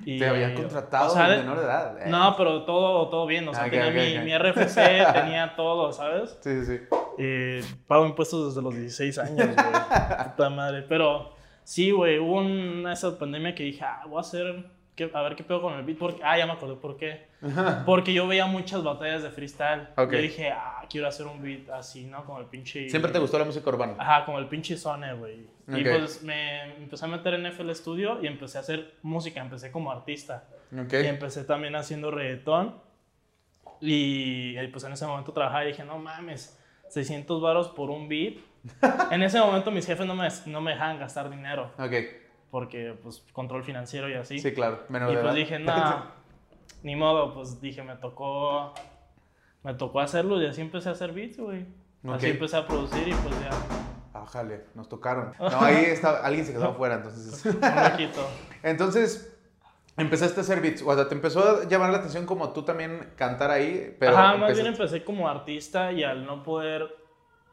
Y, 0.04 0.20
Te 0.20 0.28
habían 0.28 0.54
contratado 0.54 1.10
o 1.10 1.14
sea, 1.14 1.28
de 1.28 1.38
menor 1.38 1.58
de 1.58 1.64
edad. 1.64 1.98
eh. 2.06 2.08
no, 2.08 2.36
pero 2.36 2.62
todo, 2.62 3.08
todo 3.08 3.26
bien, 3.26 3.48
o 3.48 3.52
sea, 3.52 3.64
Ok, 3.64 3.70
tenía 3.70 3.88
ok, 3.88 3.94
mi, 3.94 4.18
ok. 4.18 4.24
mi 4.24 4.38
RFC, 4.38 4.74
tenía 5.14 5.56
todo, 5.56 5.92
¿sabes? 5.92 6.38
Sí, 6.42 6.64
sí, 6.64 6.78
sí. 6.78 6.80
Eh, 7.18 7.64
pago 7.88 8.06
impuestos 8.06 8.46
desde 8.54 8.62
los 8.62 8.72
16 8.74 9.18
años, 9.18 9.36
güey. 9.36 9.56
Puta 10.36 10.48
madre. 10.50 10.82
Pero 10.88 11.33
sí, 11.64 11.90
güey, 11.90 12.18
hubo 12.18 12.36
una 12.38 12.92
esa 12.92 13.18
pandemia 13.18 13.54
que 13.54 13.64
dije, 13.64 13.82
ah, 13.84 14.04
voy 14.06 14.18
a 14.18 14.20
hacer, 14.20 14.66
¿qué- 14.94 15.10
a 15.12 15.22
ver 15.22 15.34
qué 15.34 15.42
pedo 15.44 15.60
con 15.62 15.74
el 15.74 15.82
beat. 15.84 15.98
Porque, 15.98 16.20
ah, 16.22 16.38
ya 16.38 16.46
me 16.46 16.52
acordé 16.52 16.76
por 16.76 16.96
qué. 16.96 17.26
Porque 17.84 18.12
yo 18.14 18.26
veía 18.26 18.46
muchas 18.46 18.82
batallas 18.82 19.22
de 19.22 19.30
freestyle. 19.30 19.88
Ok. 19.96 20.12
Yo 20.12 20.18
dije, 20.18 20.50
ah, 20.50 20.82
quiero 20.88 21.08
hacer 21.08 21.26
un 21.26 21.42
beat 21.42 21.68
así, 21.70 22.04
¿no? 22.06 22.24
Como 22.24 22.38
el 22.40 22.46
pinche. 22.46 22.88
¿Siempre 22.88 23.10
te 23.12 23.18
gustó 23.18 23.38
la 23.38 23.44
música 23.44 23.68
urbana? 23.68 23.94
Ajá, 23.98 24.24
como 24.24 24.38
el 24.38 24.46
pinche 24.46 24.76
Sone, 24.78 25.12
güey. 25.14 25.46
Y 25.68 25.80
Ok. 25.88 25.98
pues 25.98 26.22
me 26.22 26.74
empecé 26.76 27.04
a 27.04 27.08
meter 27.08 27.34
en 27.34 27.46
FL 27.46 27.74
Studio 27.74 28.22
y 28.22 28.26
empecé 28.26 28.58
a 28.58 28.60
hacer 28.62 28.94
música, 29.02 29.40
empecé 29.40 29.70
como 29.72 29.90
artista. 29.90 30.44
Ok. 30.72 30.92
Y 30.94 31.06
empecé 31.06 31.44
también 31.44 31.74
haciendo 31.76 32.10
reggaetón. 32.10 32.74
Y 33.80 34.56
pues 34.68 34.84
en 34.84 34.92
ese 34.92 35.06
momento 35.06 35.32
trabajaba 35.32 35.64
y 35.64 35.68
dije, 35.68 35.84
no 35.84 35.98
mames, 35.98 36.58
600 36.88 37.40
varos 37.42 37.68
por 37.68 37.90
un 37.90 38.08
beat. 38.08 38.34
En 39.10 39.22
ese 39.22 39.38
momento 39.40 39.70
mis 39.70 39.86
jefes 39.86 40.06
no 40.06 40.14
me, 40.14 40.28
no 40.46 40.60
me 40.60 40.72
dejaban 40.72 40.98
gastar 40.98 41.28
dinero 41.30 41.70
Ok. 41.78 41.92
porque 42.50 42.98
pues 43.02 43.22
control 43.32 43.62
financiero 43.64 44.08
y 44.08 44.14
así. 44.14 44.38
Sí, 44.38 44.52
claro. 44.52 44.80
Menor 44.88 45.10
y 45.12 45.16
de 45.16 45.20
pues 45.20 45.30
edad. 45.32 45.38
dije, 45.38 45.58
no, 45.60 46.04
ni 46.82 46.96
modo, 46.96 47.34
pues 47.34 47.60
dije, 47.60 47.82
me 47.82 47.96
tocó, 47.96 48.72
me 49.62 49.74
tocó 49.74 50.00
hacerlo 50.00 50.40
y 50.42 50.46
así 50.46 50.60
empecé 50.60 50.88
a 50.88 50.92
hacer 50.92 51.12
beats, 51.12 51.38
güey. 51.38 51.62
Así 52.04 52.26
Ok. 52.26 52.34
empecé 52.34 52.56
a 52.56 52.66
producir 52.66 53.08
y 53.08 53.12
pues 53.12 53.34
ya, 53.40 53.50
Ah, 54.16 54.26
jale, 54.26 54.64
nos 54.74 54.88
tocaron. 54.88 55.32
No, 55.38 55.60
ahí 55.60 55.84
está, 55.86 56.24
alguien 56.24 56.46
se 56.46 56.52
quedó 56.52 56.68
afuera, 56.70 56.94
entonces. 56.96 57.44
un 57.54 57.60
poquito. 57.60 58.28
Entonces, 58.62 59.36
empezaste 59.96 60.40
a 60.40 60.42
hacer 60.42 60.60
beats. 60.60 60.82
O 60.86 60.94
sea, 60.94 61.08
te 61.08 61.14
empezó 61.14 61.40
a 61.62 61.64
llamar 61.64 61.90
la 61.90 61.98
atención 61.98 62.24
como 62.24 62.50
tú 62.52 62.62
también 62.62 63.10
cantar 63.16 63.50
ahí, 63.50 63.94
pero. 63.98 64.12
Ajá, 64.16 64.36
más 64.36 64.50
empezaste- 64.50 64.54
bien 64.54 64.66
empecé 64.68 65.04
como 65.04 65.28
artista 65.28 65.90
y 65.92 66.04
al 66.04 66.24
no 66.26 66.42
poder, 66.44 66.94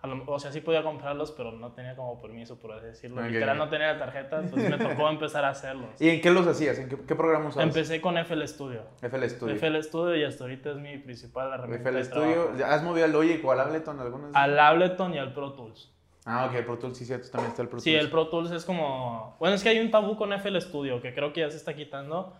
lo- 0.08 0.24
o 0.26 0.40
sea, 0.40 0.52
sí 0.52 0.62
podía 0.62 0.84
comprarlos, 0.84 1.32
pero 1.32 1.52
no 1.52 1.72
tenía 1.74 1.96
como 1.96 2.20
permiso, 2.22 2.58
por 2.60 2.72
así 2.74 2.86
decirlo. 2.88 3.22
Ok. 3.22 3.28
Literal 3.30 3.58
no 3.58 3.70
tenía 3.70 3.94
la 3.94 4.00
tarjeta, 4.00 4.42
pues 4.50 4.70
me 4.70 4.78
tocó 4.78 5.10
empezar 5.10 5.46
a 5.46 5.50
hacerlos. 5.50 5.90
¿Y 6.00 6.10
en 6.10 6.22
qué 6.22 6.32
los 6.32 6.48
hacías? 6.48 6.80
¿En 6.80 6.90
qué, 6.90 6.98
qué 7.08 7.16
programa 7.16 7.50
usabas? 7.50 7.68
Empecé 7.68 8.02
con 8.02 8.18
FL 8.18 8.48
Studio. 8.48 8.82
FL 9.02 9.30
Studio. 9.30 9.56
FL 9.56 9.84
Studio 9.84 10.16
y 10.16 10.24
hasta 10.24 10.44
ahorita 10.44 10.72
es 10.72 10.78
mi 10.78 10.98
principal 10.98 11.54
herramienta 11.54 11.90
FL 11.90 11.98
de 12.00 12.04
Studio. 12.06 12.34
trabajo. 12.34 12.58
¿Ya 12.58 12.74
¿Has 12.74 12.84
movido 12.84 13.06
al 13.06 13.12
Logic 13.12 13.44
o 13.46 13.52
al 13.52 13.60
Ableton 13.60 14.00
algunas? 14.00 14.36
Al 14.36 14.60
Ableton 14.60 15.14
y 15.14 15.20
al 15.20 15.34
Pro 15.34 15.54
Tools. 15.54 15.92
Ah, 16.26 16.46
ok, 16.52 16.64
Pro 16.66 16.78
Tools, 16.78 16.98
sí, 16.98 17.06
cierto, 17.06 17.30
también 17.32 17.50
está 17.50 17.62
el 17.64 17.68
Pro 17.68 17.78
Tools. 17.78 17.84
Sí, 17.84 17.96
el 17.96 18.10
Pro 18.12 18.28
Tools 18.28 18.52
es 18.52 18.64
como... 18.64 19.36
Bueno, 19.40 19.56
es 19.56 19.64
que 19.64 19.70
hay 19.70 19.80
un 19.80 19.90
tabú 19.90 20.16
con 20.18 20.32
FL 20.34 20.60
Studio 20.62 21.02
que 21.02 21.14
creo 21.16 21.34
que 21.34 21.40
ya 21.42 21.50
se 21.50 21.58
está 21.58 21.74
quitando, 21.74 22.34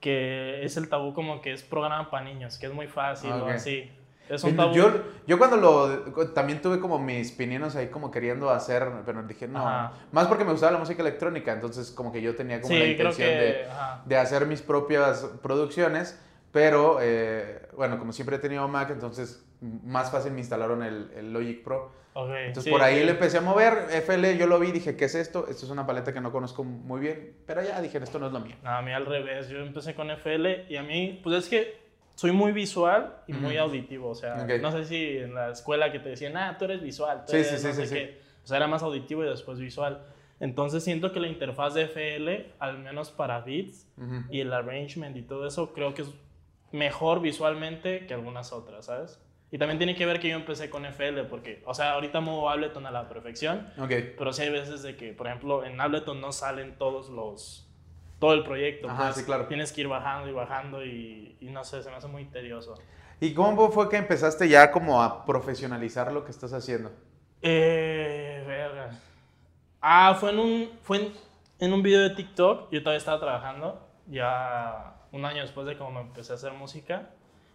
que 0.00 0.64
es 0.64 0.76
el 0.76 0.88
tabú 0.88 1.12
como 1.12 1.40
que 1.40 1.52
es 1.52 1.62
programa 1.62 2.10
para 2.10 2.24
niños, 2.24 2.58
que 2.58 2.66
es 2.66 2.72
muy 2.72 2.86
fácil 2.86 3.30
Ah, 3.32 3.36
o 3.42 3.44
ok. 3.44 3.50
así. 3.50 3.90
Es 4.28 4.44
un 4.44 4.56
tabú... 4.56 4.74
Yo, 4.74 4.90
yo 5.26 5.38
cuando 5.38 5.56
lo... 5.56 6.28
También 6.32 6.60
tuve 6.60 6.80
como 6.80 6.98
mis 6.98 7.32
pininos 7.32 7.76
ahí 7.76 7.88
como 7.88 8.10
queriendo 8.10 8.50
hacer, 8.50 8.88
pero 9.04 9.22
dije, 9.22 9.48
no. 9.48 9.66
Ajá. 9.66 9.92
Más 10.12 10.26
porque 10.26 10.44
me 10.44 10.52
gustaba 10.52 10.72
la 10.72 10.78
música 10.78 11.02
electrónica, 11.02 11.52
entonces 11.52 11.90
como 11.90 12.12
que 12.12 12.20
yo 12.20 12.34
tenía 12.36 12.60
como 12.60 12.74
sí, 12.74 12.80
la 12.80 12.86
intención 12.86 13.28
que... 13.28 13.34
de, 13.34 13.66
de 14.04 14.16
hacer 14.16 14.46
mis 14.46 14.62
propias 14.62 15.24
producciones, 15.42 16.20
pero 16.52 16.98
eh, 17.00 17.68
bueno, 17.76 17.98
como 17.98 18.12
siempre 18.12 18.36
he 18.36 18.38
tenido 18.38 18.66
Mac, 18.68 18.90
entonces 18.90 19.44
más 19.60 20.10
fácil 20.10 20.32
me 20.32 20.40
instalaron 20.40 20.82
el, 20.82 21.10
el 21.16 21.32
Logic 21.32 21.62
Pro. 21.62 21.92
Ok, 22.14 22.30
Entonces 22.30 22.64
sí, 22.64 22.70
por 22.70 22.82
ahí 22.82 22.98
sí. 22.98 23.04
le 23.04 23.12
empecé 23.12 23.38
a 23.38 23.40
mover, 23.42 23.86
FL, 23.90 24.36
yo 24.36 24.48
lo 24.48 24.58
vi, 24.58 24.72
dije, 24.72 24.96
¿qué 24.96 25.04
es 25.04 25.14
esto? 25.14 25.46
Esto 25.48 25.66
es 25.66 25.70
una 25.70 25.86
paleta 25.86 26.12
que 26.12 26.20
no 26.20 26.32
conozco 26.32 26.64
muy 26.64 27.00
bien, 27.00 27.36
pero 27.46 27.62
ya 27.62 27.80
dije, 27.80 27.98
esto 27.98 28.18
no 28.18 28.26
es 28.26 28.32
lo 28.32 28.40
mío. 28.40 28.56
No, 28.64 28.70
a 28.70 28.82
mí 28.82 28.92
al 28.92 29.06
revés, 29.06 29.48
yo 29.48 29.58
empecé 29.58 29.94
con 29.94 30.10
FL 30.10 30.66
y 30.68 30.76
a 30.76 30.82
mí, 30.82 31.20
pues 31.22 31.44
es 31.44 31.48
que 31.48 31.87
soy 32.18 32.32
muy 32.32 32.50
visual 32.50 33.14
y 33.28 33.32
muy 33.32 33.56
auditivo, 33.58 34.08
o 34.08 34.14
sea, 34.16 34.42
Ok. 34.42 34.60
no 34.60 34.72
sé 34.72 34.84
si 34.86 35.18
en 35.18 35.34
la 35.36 35.50
escuela 35.50 35.92
que 35.92 36.00
te 36.00 36.08
decían, 36.08 36.36
ah, 36.36 36.56
tú 36.58 36.64
eres 36.64 36.82
visual, 36.82 37.22
tú 37.24 37.30
Sí, 37.30 37.36
eres 37.36 37.60
sí, 37.60 37.66
no 37.68 37.72
sí, 37.74 37.86
sé 37.86 37.94
qué. 37.94 38.20
O 38.42 38.46
sea, 38.48 38.56
era 38.56 38.66
más 38.66 38.82
auditivo 38.82 39.24
y 39.24 39.28
después 39.28 39.60
visual. 39.60 40.02
Entonces 40.40 40.82
siento 40.82 41.12
que 41.12 41.20
la 41.20 41.28
interfaz 41.28 41.74
de 41.74 41.82
FL, 41.84 42.52
al 42.58 42.78
menos 42.80 43.10
para 43.12 43.40
beats 43.42 43.86
Ujú. 43.96 44.24
y 44.30 44.40
el 44.40 44.52
arrangement 44.52 45.16
y 45.16 45.22
todo 45.22 45.46
eso, 45.46 45.72
creo 45.72 45.94
que 45.94 46.02
es 46.02 46.10
mejor 46.72 47.20
visualmente 47.20 48.04
que 48.08 48.14
algunas 48.14 48.52
otras, 48.52 48.86
¿sabes? 48.86 49.22
Y 49.52 49.58
también 49.58 49.78
tiene 49.78 49.94
que 49.94 50.04
ver 50.04 50.18
que 50.18 50.28
yo 50.28 50.34
empecé 50.34 50.68
con 50.70 50.84
FL, 50.86 51.22
porque, 51.30 51.62
o 51.66 51.72
sea, 51.72 51.92
ahorita 51.92 52.18
muevo 52.20 52.50
Ableton 52.50 52.84
a 52.86 52.90
la 52.90 53.08
perfección, 53.08 53.68
Ok. 53.78 53.92
pero 54.18 54.32
sí 54.32 54.42
hay 54.42 54.50
veces 54.50 54.82
de 54.82 54.96
que, 54.96 55.12
por 55.12 55.28
ejemplo, 55.28 55.64
en 55.64 55.80
Ableton 55.80 56.20
no 56.20 56.32
salen 56.32 56.76
todos 56.78 57.10
los... 57.10 57.67
Todo 58.18 58.34
el 58.34 58.44
proyecto. 58.44 58.88
Ajá, 58.88 59.04
pues, 59.04 59.16
sí, 59.16 59.24
claro. 59.24 59.46
Tienes 59.46 59.72
que 59.72 59.82
ir 59.82 59.88
bajando 59.88 60.28
y 60.28 60.32
bajando 60.32 60.84
y, 60.84 61.36
y 61.40 61.50
no 61.50 61.64
sé, 61.64 61.82
se 61.82 61.90
me 61.90 61.96
hace 61.96 62.08
muy 62.08 62.24
tedioso. 62.24 62.74
¿Y 63.20 63.34
cómo 63.34 63.70
fue 63.70 63.88
que 63.88 63.96
empezaste 63.96 64.48
ya 64.48 64.70
como 64.70 65.02
a 65.02 65.24
profesionalizar 65.24 66.12
lo 66.12 66.24
que 66.24 66.30
estás 66.30 66.52
haciendo? 66.52 66.92
Eh, 67.42 68.44
verga. 68.46 68.90
Ah, 69.80 70.16
fue 70.18 70.30
en 70.30 70.38
un, 70.38 70.70
fue 70.82 70.98
en, 70.98 71.12
en 71.60 71.72
un 71.72 71.82
video 71.82 72.00
de 72.00 72.10
TikTok. 72.10 72.70
Yo 72.70 72.80
todavía 72.82 72.98
estaba 72.98 73.20
trabajando, 73.20 73.88
ya 74.06 74.96
un 75.12 75.24
año 75.24 75.42
después 75.42 75.66
de 75.66 75.76
como 75.76 75.90
me 75.92 76.00
empecé 76.00 76.32
a 76.32 76.36
hacer 76.36 76.52
música. 76.52 77.10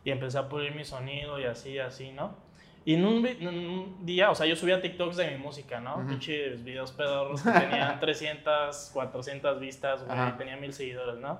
Y 0.05 0.11
empecé 0.11 0.37
a 0.37 0.49
pulir 0.49 0.75
mi 0.75 0.83
sonido 0.83 1.39
y 1.39 1.45
así, 1.45 1.79
así, 1.79 2.11
¿no? 2.11 2.35
Y 2.85 2.95
en 2.95 3.05
un, 3.05 3.25
en 3.25 3.47
un 3.47 4.05
día, 4.05 4.29
o 4.29 4.35
sea, 4.35 4.45
yo 4.45 4.55
subía 4.57 4.81
TikToks 4.81 5.15
de 5.17 5.31
mi 5.31 5.37
música, 5.37 5.79
¿no? 5.79 5.97
Ujú. 5.99 6.07
Pinches 6.09 6.63
videos 6.63 6.91
pedorros 6.91 7.41
que 7.43 7.51
tenían 7.51 7.99
300, 7.99 8.91
400 8.93 9.59
vistas, 9.59 10.05
güey, 10.05 10.29
y 10.29 10.31
tenía 10.33 10.57
mil 10.57 10.73
seguidores, 10.73 11.15
¿no? 11.19 11.39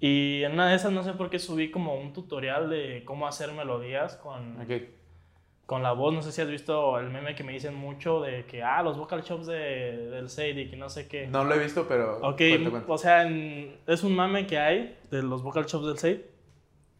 Y 0.00 0.42
en 0.44 0.52
una 0.52 0.68
de 0.70 0.76
esas, 0.76 0.92
no 0.92 1.02
sé 1.02 1.12
por 1.12 1.28
qué 1.28 1.38
subí 1.38 1.70
como 1.70 1.96
un 1.96 2.12
tutorial 2.12 2.70
de 2.70 3.02
cómo 3.04 3.26
hacer 3.26 3.52
melodías 3.52 4.14
con, 4.16 4.60
Ok. 4.60 4.70
con 5.66 5.82
la 5.82 5.92
voz. 5.92 6.14
No 6.14 6.22
sé 6.22 6.30
si 6.32 6.40
has 6.40 6.48
visto 6.48 6.98
el 7.00 7.10
meme 7.10 7.34
que 7.34 7.42
me 7.44 7.52
dicen 7.52 7.74
mucho 7.74 8.20
de 8.22 8.44
que, 8.46 8.62
ah, 8.62 8.80
los 8.82 8.96
vocal 8.96 9.22
chops 9.24 9.46
de, 9.46 9.56
del 10.08 10.30
Sadie, 10.30 10.70
que 10.70 10.76
no 10.76 10.88
sé 10.88 11.08
qué. 11.08 11.26
No 11.26 11.42
lo 11.44 11.54
he 11.54 11.58
visto, 11.58 11.86
pero... 11.88 12.18
ok, 12.18 12.36
cuenta, 12.38 12.70
cuenta. 12.70 12.92
o 12.92 12.96
sea, 12.98 13.22
en- 13.26 13.76
es 13.88 14.02
un 14.04 14.14
mame 14.14 14.46
que 14.46 14.56
hay 14.58 14.96
de 15.10 15.22
los 15.22 15.42
vocal 15.42 15.66
chops 15.66 15.86
del 15.86 15.98
Sadie. 15.98 16.24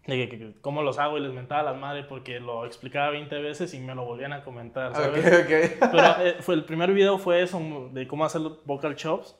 De 0.08 0.28
que, 0.28 0.52
cómo 0.62 0.82
los 0.82 0.98
hago 0.98 1.18
y 1.18 1.20
les 1.20 1.32
mentaba 1.32 1.60
a 1.60 1.64
las 1.72 1.76
madres 1.80 2.06
porque 2.08 2.40
lo 2.40 2.64
explicaba 2.64 3.10
20 3.10 3.38
veces 3.42 3.72
y 3.74 3.78
me 3.78 3.94
lo 3.94 4.04
volvían 4.06 4.32
a 4.32 4.42
comentar, 4.42 4.94
¿sabes? 4.94 5.24
ok. 5.26 5.90
Pero 5.92 6.26
eh, 6.26 6.36
fue, 6.40 6.54
el 6.54 6.64
primer 6.64 6.92
video 6.94 7.18
fue 7.18 7.42
eso, 7.42 7.90
de 7.92 8.08
cómo 8.08 8.24
hacer 8.24 8.40
los 8.40 8.64
vocal 8.64 8.96
chops. 8.96 9.36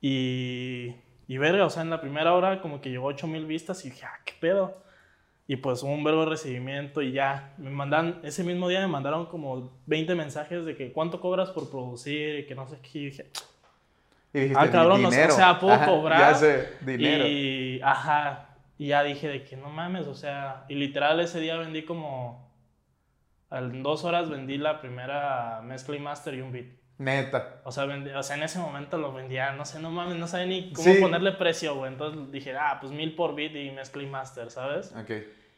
Y, 0.00 0.94
y 1.26 1.38
verga, 1.38 1.64
o 1.64 1.70
sea, 1.70 1.82
en 1.82 1.90
la 1.90 2.00
primera 2.00 2.34
hora 2.34 2.60
como 2.60 2.80
que 2.80 2.90
llegó 2.90 3.06
8000 3.06 3.46
vistas 3.46 3.84
y 3.84 3.90
dije, 3.90 4.04
ah, 4.06 4.20
qué 4.24 4.34
pedo. 4.38 4.82
Y 5.48 5.56
pues 5.56 5.82
hubo 5.82 5.92
un 5.92 6.04
verbo 6.04 6.20
de 6.24 6.30
recibimiento 6.30 7.00
y 7.02 7.12
ya. 7.12 7.54
Me 7.56 7.70
mandan, 7.70 8.20
ese 8.22 8.44
mismo 8.44 8.68
día 8.68 8.80
me 8.80 8.88
mandaron 8.88 9.26
como 9.26 9.72
20 9.86 10.14
mensajes 10.14 10.64
de 10.64 10.76
que 10.76 10.92
cuánto 10.92 11.20
cobras 11.20 11.50
por 11.50 11.70
producir 11.70 12.40
y 12.40 12.46
que 12.46 12.54
no 12.54 12.68
sé 12.68 12.78
qué. 12.82 12.98
Y 12.98 13.04
dije, 13.06 13.26
Y 14.34 14.40
dijiste, 14.40 14.60
Ah, 14.62 14.70
cabrón, 14.70 15.04
o 15.04 15.10
sea, 15.10 15.20
dinero. 15.20 15.32
o 15.34 15.36
sea, 15.36 15.58
puedo 15.58 15.72
Ajá, 15.74 15.86
cobrar. 15.86 16.18
Ya 16.18 16.34
sé, 16.34 16.68
dinero. 16.82 17.26
y 17.26 17.80
ajá. 17.82 18.50
Y 18.78 18.88
ya 18.88 19.02
dije 19.02 19.28
de 19.28 19.44
que 19.44 19.56
no 19.56 19.70
mames, 19.70 20.06
o 20.06 20.14
sea. 20.14 20.64
Y 20.68 20.74
literal 20.74 21.20
ese 21.20 21.40
día 21.40 21.56
vendí 21.56 21.82
como. 21.84 22.46
En 23.50 23.82
dos 23.82 24.04
horas 24.04 24.28
vendí 24.28 24.58
la 24.58 24.80
primera 24.80 25.60
mezcla 25.62 25.96
y 25.96 26.00
master 26.00 26.34
y 26.34 26.40
un 26.40 26.52
beat. 26.52 26.66
Neta. 26.98 27.60
O 27.64 27.70
sea, 27.70 27.84
vendí- 27.86 28.10
o 28.14 28.22
sea, 28.22 28.36
en 28.36 28.42
ese 28.42 28.58
momento 28.58 28.98
lo 28.98 29.12
vendía, 29.12 29.52
no 29.52 29.64
sé, 29.64 29.78
no 29.80 29.90
mames, 29.90 30.16
no 30.16 30.26
sabía 30.26 30.46
ni 30.46 30.72
cómo 30.72 30.92
Sí. 30.94 31.00
ponerle 31.00 31.32
precio, 31.32 31.74
güey. 31.76 31.92
Entonces 31.92 32.32
dije, 32.32 32.56
ah, 32.56 32.78
pues 32.80 32.90
mil 32.92 33.14
por 33.14 33.34
beat 33.34 33.54
y 33.54 33.70
mezcla 33.70 34.02
y 34.02 34.06
master, 34.06 34.50
¿sabes? 34.50 34.94
Ok. 34.96 35.10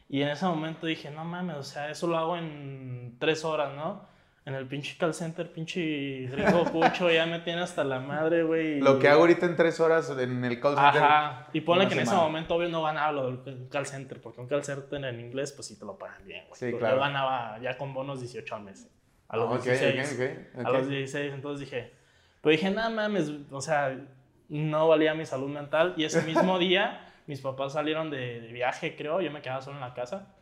Y 0.09 0.21
en 0.21 0.29
ese 0.29 0.45
momento 0.45 0.85
dije, 0.85 1.09
no 1.11 1.23
mames, 1.23 1.55
o 1.57 1.63
sea, 1.63 1.89
eso 1.89 2.07
lo 2.07 2.17
hago 2.17 2.35
en 2.37 3.15
tres 3.19 3.43
horas, 3.45 3.73
¿no? 3.75 4.05
En 4.49 4.55
el 4.55 4.65
pinche 4.65 4.97
call 4.97 5.13
center, 5.13 5.51
pinche 5.51 6.25
gringo 6.25 6.63
cucho, 6.71 7.09
ya 7.11 7.27
me 7.27 7.37
tiene 7.39 7.61
hasta 7.61 7.83
la 7.83 7.99
madre, 7.99 8.41
güey. 8.41 8.79
Lo 8.79 8.97
que 8.97 9.07
hago 9.07 9.21
ahorita 9.21 9.45
en 9.45 9.55
tres 9.55 9.79
horas 9.79 10.09
en 10.09 10.43
el 10.43 10.59
call 10.59 10.75
center. 10.75 11.03
Ajá. 11.03 11.47
Y 11.53 11.61
ponle 11.61 11.87
que 11.87 11.93
en 11.93 11.99
ese 11.99 12.15
momento, 12.15 12.55
obvio, 12.55 12.67
no 12.69 12.81
ganaba 12.81 13.11
lo 13.11 13.31
del 13.37 13.67
call 13.69 13.85
center, 13.85 14.19
porque 14.19 14.41
un 14.41 14.47
call 14.47 14.63
center 14.63 15.05
en 15.05 15.19
inglés, 15.19 15.51
pues 15.51 15.67
sí 15.67 15.77
te 15.77 15.85
lo 15.85 15.97
pagan 15.99 16.25
bien, 16.25 16.45
güey. 16.47 16.59
Sí, 16.59 16.71
Yo 16.71 16.79
claro. 16.79 16.99
ganaba 16.99 17.59
ya 17.59 17.77
con 17.77 17.93
bonos 17.93 18.19
18 18.21 18.55
al 18.55 18.63
mes. 18.63 18.89
A 19.27 19.37
los 19.37 19.51
Ah, 19.51 19.53
ok, 19.53 19.63
16. 19.63 20.13
ok, 20.13 20.59
ok, 20.61 20.65
A 20.65 20.69
los 20.71 20.87
16, 20.89 21.33
entonces 21.33 21.69
dije, 21.69 21.93
pues 22.41 22.59
dije, 22.59 22.71
nada 22.73 22.89
mames, 22.89 23.31
o 23.51 23.61
sea, 23.61 23.95
no 24.47 24.87
valía 24.87 25.13
mi 25.13 25.27
salud 25.27 25.49
mental. 25.49 25.93
Y 25.95 26.05
ese 26.05 26.23
mismo 26.23 26.57
día, 26.59 27.05
mis 27.27 27.39
papás 27.39 27.73
salieron 27.73 28.09
de, 28.09 28.41
de 28.41 28.51
viaje, 28.51 28.95
creo, 28.95 29.21
yo 29.21 29.29
me 29.29 29.43
quedaba 29.43 29.61
solo 29.61 29.75
en 29.75 29.81
la 29.81 29.93
casa. 29.93 30.33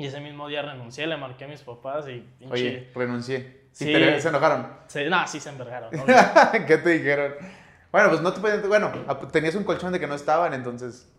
Y 0.00 0.06
ese 0.06 0.18
mismo 0.20 0.48
día 0.48 0.62
renuncié, 0.62 1.06
le 1.06 1.18
marqué 1.18 1.44
a 1.44 1.48
mis 1.48 1.60
papás 1.60 2.06
y 2.08 2.20
pinche... 2.38 2.54
Oye, 2.54 2.90
renuncié. 2.94 3.36
¿Y 3.72 3.76
Sí. 3.76 3.92
te- 3.92 4.20
se 4.20 4.28
enojaron? 4.30 4.66
Se, 4.86 5.08
no, 5.10 5.26
sí 5.28 5.38
se 5.40 5.50
envergaron. 5.50 5.90
¿Qué 6.66 6.78
te 6.78 6.88
dijeron? 6.90 7.34
Bueno, 7.92 8.08
pues 8.08 8.22
no 8.22 8.32
te 8.32 8.40
pueden. 8.40 8.66
Bueno, 8.66 8.90
tenías 9.30 9.54
un 9.56 9.64
colchón 9.64 9.92
de 9.92 10.00
que 10.00 10.06
no 10.06 10.14
estaban, 10.14 10.54
entonces. 10.54 11.12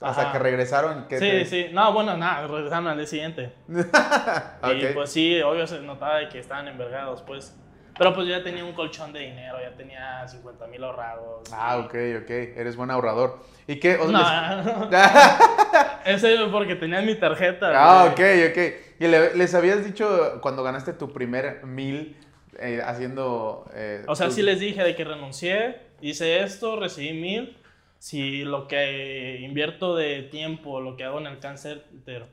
Hasta 0.00 0.22
Ajá. 0.22 0.32
que 0.32 0.38
regresaron. 0.38 1.06
¿qué 1.08 1.18
sí, 1.18 1.28
te- 1.28 1.44
sí. 1.44 1.66
No, 1.72 1.92
bueno, 1.92 2.16
nada, 2.16 2.46
regresaron 2.46 2.86
al 2.86 2.96
día 2.98 3.06
siguiente. 3.06 3.52
Y 3.68 4.86
pues 4.94 5.10
sí, 5.10 5.40
obvio 5.42 5.66
se 5.66 5.80
notaba 5.80 6.18
de 6.18 6.28
que 6.28 6.38
estaban 6.38 6.68
envergados, 6.68 7.22
pues. 7.22 7.56
Pero 7.98 8.14
pues 8.14 8.26
yo 8.26 8.36
ya 8.36 8.42
tenía 8.42 8.64
un 8.64 8.72
colchón 8.72 9.12
de 9.12 9.20
dinero, 9.20 9.58
ya 9.60 9.76
tenía 9.76 10.26
50 10.26 10.66
mil 10.68 10.82
ahorrados. 10.82 11.48
Ah, 11.52 11.78
ok, 11.78 11.94
ok. 12.22 12.30
Eres 12.30 12.74
buen 12.76 12.90
ahorrador. 12.90 13.40
¿Y 13.66 13.76
qué? 13.78 13.96
O 13.96 14.08
sea, 14.08 14.62
No, 14.64 14.90
les- 14.90 16.24
ese 16.24 16.36
porque 16.50 16.74
tenía 16.74 17.00
mi 17.02 17.14
tarjeta. 17.14 17.70
ah, 17.74 18.08
güey. 18.16 18.44
ok, 18.46 18.50
ok. 18.52 18.58
¿Y 19.00 19.06
le- 19.08 19.34
les 19.36 19.54
habías 19.54 19.84
dicho 19.84 20.38
cuando 20.40 20.62
ganaste 20.62 20.92
tu 20.94 21.12
primer 21.12 21.64
mil 21.66 22.16
eh, 22.58 22.80
haciendo. 22.84 23.66
eh, 23.74 24.04
O 24.08 24.14
sea, 24.16 24.28
tu- 24.28 24.34
sí 24.34 24.42
les 24.42 24.58
dije 24.60 24.82
de 24.82 24.94
que 24.96 25.04
renuncié, 25.04 25.76
hice 26.00 26.40
esto, 26.42 26.78
recibí 26.78 27.12
mil. 27.18 27.56
Si 27.98 28.42
lo 28.42 28.66
que 28.66 29.38
invierto 29.42 29.94
de 29.94 30.22
tiempo, 30.24 30.80
lo 30.80 30.96
que 30.96 31.04
hago 31.04 31.20
en 31.20 31.26
el 31.28 31.38
cáncer, 31.38 31.84
entero, 31.92 32.26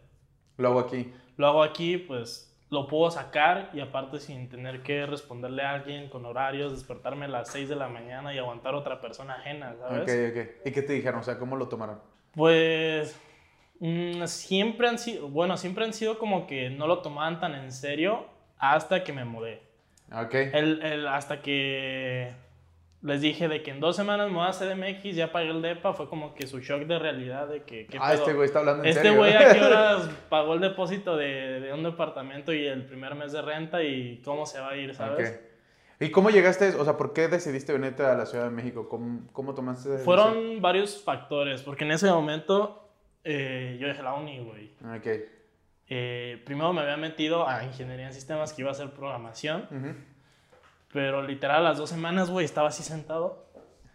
Lo 0.58 0.70
hago 0.70 0.80
aquí. 0.80 1.14
lo 1.38 1.46
hago 1.48 1.62
aquí, 1.64 1.98
pues 1.98 2.49
lo 2.70 2.88
puedo 2.88 3.10
sacar 3.12 3.70
y 3.74 3.80
aparte 3.80 4.20
sin 4.20 4.48
tener 4.50 4.84
que 4.84 5.06
responderle 5.06 5.64
a 5.64 5.72
alguien 5.74 6.10
con 6.10 6.26
horarios, 6.26 6.72
despertarme 6.72 7.26
a 7.26 7.30
las 7.30 7.52
6 7.52 7.68
de 7.70 7.76
la 7.76 7.88
mañana 7.90 8.34
y 8.34 8.38
aguantar 8.38 8.74
a 8.76 8.78
otra 8.78 9.02
persona 9.02 9.36
ajena, 9.36 9.76
¿sabes? 9.80 10.04
Ok, 10.04 10.10
ok. 10.38 10.68
¿Y 10.68 10.72
qué 10.72 10.82
te 10.84 10.94
dijeron? 10.94 11.20
O 11.22 11.24
sea, 11.24 11.40
¿cómo 11.40 11.56
lo 11.56 11.68
tomaron? 11.68 12.00
Pues 12.34 13.20
mm, 13.80 14.26
siempre 14.26 14.88
han 14.88 15.00
sido, 15.00 15.28
bueno, 15.30 15.58
siempre 15.58 15.86
han 15.86 15.94
sido 15.94 16.20
como 16.20 16.48
que 16.48 16.70
no 16.70 16.88
lo 16.88 17.00
tomaban 17.02 17.40
tan 17.40 17.56
en 17.56 17.72
serio 17.72 18.26
hasta 18.58 19.04
que 19.04 19.14
me 19.14 19.26
mudé. 19.26 19.62
Ok. 20.12 20.34
El, 20.36 20.82
el- 20.84 21.08
hasta 21.08 21.42
que 21.42 22.32
les 23.02 23.22
dije 23.22 23.48
de 23.48 23.64
que 23.64 23.72
en 23.72 23.80
dos 23.80 23.96
semanas 23.96 24.30
me 24.30 24.36
voy 24.38 24.48
a 24.48 24.52
CDMX, 24.52 25.16
ya 25.16 25.32
pagué 25.32 25.50
el 25.52 25.62
DEPA, 25.62 25.94
fue 25.94 26.10
como 26.10 26.34
que 26.36 26.46
su 26.48 26.60
shock 26.60 26.82
de 26.84 27.00
realidad 27.00 27.48
de 27.48 27.64
que... 27.64 27.86
¿qué 27.88 27.98
Ah, 28.00 28.10
pedo? 28.12 28.20
este 28.22 28.34
güey 28.34 28.46
está 28.46 28.60
hablando 28.60 28.84
en 28.84 28.90
Este 28.90 29.02
serio. 29.04 29.18
güey 29.18 29.34
a 29.34 29.54
qué 29.54 29.62
horas 29.64 30.10
pagó 30.30 30.54
el 30.56 30.60
depósito 30.60 31.16
de, 31.16 31.62
de 31.62 31.74
un 31.74 31.84
departamento 31.84 32.52
y 32.54 32.66
el 32.68 32.86
primer 32.86 33.16
mes 33.16 33.32
de 33.32 33.42
renta 33.42 33.82
y 33.84 34.22
cómo 34.26 34.46
se 34.46 34.60
va 34.60 34.72
a 34.72 34.76
ir, 34.76 34.94
¿sabes? 34.96 35.30
Ok. 35.30 35.40
¿Y 36.02 36.12
cómo 36.12 36.30
llegaste? 36.30 36.70
O 36.76 36.84
sea, 36.86 36.96
¿por 36.98 37.14
qué 37.14 37.28
decidiste 37.28 37.74
venirte 37.74 38.04
a 38.04 38.14
la 38.16 38.26
Ciudad 38.26 38.46
de 38.46 38.52
México? 38.52 38.88
¿Cómo, 38.90 39.28
cómo 39.34 39.54
tomaste 39.54 39.82
esa 39.82 39.90
decisión? 39.98 40.18
Fueron 40.18 40.62
varios 40.62 41.02
factores, 41.04 41.62
porque 41.62 41.84
en 41.86 41.92
ese 41.92 42.10
momento 42.10 42.90
eh, 43.26 43.78
yo 43.82 43.88
dejé 43.88 44.02
la 44.04 44.14
uni, 44.14 44.40
güey. 44.40 44.72
Ok. 44.98 45.08
Eh, 45.90 46.42
primero 46.46 46.72
me 46.72 46.82
había 46.82 46.98
metido 46.98 47.48
a 47.48 47.64
ingeniería 47.64 48.08
en 48.08 48.14
sistemas 48.14 48.54
que 48.54 48.62
iba 48.62 48.70
a 48.70 48.74
hacer 48.74 48.92
programación, 48.92 49.68
Ujú. 49.72 49.96
Pero 50.92 51.22
literal 51.22 51.58
a 51.66 51.70
las 51.70 51.78
dos 51.78 51.90
semanas, 51.90 52.30
güey, 52.30 52.46
estaba 52.46 52.70
así 52.70 52.84
sentado, 52.84 53.46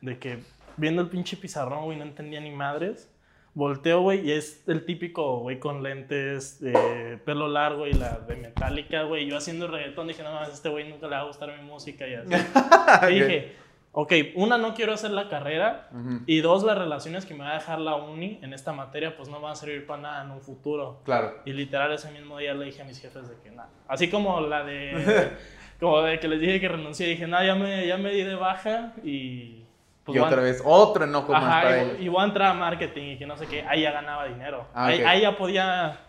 de 0.01 0.19
que 0.19 0.39
viendo 0.77 1.03
el 1.03 1.09
pinche 1.09 1.37
pizarrón, 1.37 1.85
güey, 1.85 1.99
no 1.99 2.05
entendía 2.05 2.41
ni 2.41 2.51
madres. 2.51 3.11
Volteo, 3.55 4.01
güey, 4.01 4.27
y 4.27 4.33
es 4.33 4.65
el 4.67 4.85
típico, 4.85 5.39
güey, 5.39 5.61
con 5.61 5.85
lentes, 5.85 6.61
de 6.61 7.21
pelo 7.25 7.47
largo 7.47 7.87
y 7.87 7.93
la 7.93 8.19
de 8.19 8.35
metálica, 8.35 9.05
güey. 9.05 9.27
Yo 9.27 9.37
haciendo 9.37 9.69
reggaetón 9.69 10.09
dije, 10.09 10.25
no 10.25 10.37
a 10.37 10.49
este 10.49 10.69
güey 10.69 10.89
nunca 10.89 11.07
le 11.07 11.15
va 11.15 11.23
a 11.23 11.27
gustar 11.27 11.57
mi 11.57 11.63
música 11.65 12.07
y 12.09 12.15
así. 12.15 12.31
Y 13.11 13.21
dije, 13.21 13.57
ok, 13.93 14.13
una, 14.35 14.59
no 14.59 14.75
quiero 14.75 14.93
hacer 14.93 15.13
la 15.13 15.29
carrera. 15.29 15.89
Ujú. 15.93 16.23
Y 16.27 16.41
dos, 16.41 16.65
las 16.65 16.77
relaciones 16.77 17.27
que 17.27 17.35
me 17.35 17.45
va 17.45 17.53
a 17.53 17.55
dejar 17.55 17.79
la 17.79 17.95
uni 17.95 18.41
en 18.43 18.53
esta 18.53 18.73
materia, 18.73 19.17
pues 19.17 19.29
no 19.29 19.41
van 19.41 19.53
a 19.53 19.57
servir 19.57 19.87
para 19.87 20.03
nada 20.03 20.25
en 20.25 20.33
un 20.33 20.41
futuro. 20.41 21.01
Claro. 21.05 21.41
Y 21.45 21.53
literal 21.53 21.93
ese 21.93 22.11
mismo 22.11 22.39
día 22.39 22.55
le 22.55 22.65
dije 22.65 22.83
a 22.83 22.85
mis 22.85 23.01
jefes 23.01 23.29
de 23.29 23.37
que 23.37 23.53
nada. 23.53 23.71
Así 23.87 24.11
como 24.11 24.41
la 24.41 24.65
de. 24.65 25.31
como 25.81 26.01
de 26.03 26.19
que 26.21 26.29
les 26.29 26.41
dije 26.41 26.61
que 26.61 26.69
renuncié. 26.69 27.09
Dije, 27.09 27.27
nada, 27.27 27.45
ya 27.45 27.55
me, 27.55 27.87
ya 27.87 27.97
me 27.97 28.11
di 28.11 28.23
de 28.23 28.35
baja 28.35 28.93
y. 29.03 29.65
pues 30.05 30.17
y 30.17 30.19
otra 30.21 30.43
vez, 30.43 30.63
otro 30.65 31.05
enojo 31.05 31.33
más 31.33 31.43
Ajá, 31.45 31.63
para 31.63 31.77
y, 31.79 31.85
ellos. 31.85 31.97
y 32.01 32.09
voy 32.09 32.23
a 32.23 32.25
entrar 32.27 32.51
a 32.51 32.55
marketing 32.55 33.13
y 33.13 33.19
que 33.19 33.27
no 33.27 33.37
sé 33.37 33.47
qué. 33.47 33.63
Ahí 33.63 33.83
ya 33.83 33.93
ganaba 33.93 34.27
dinero. 34.27 34.67
Ah, 34.75 34.87
ahí, 34.87 35.01
ok. 35.01 35.07
ahí 35.07 35.21
ya 35.23 35.37
podía. 35.37 36.01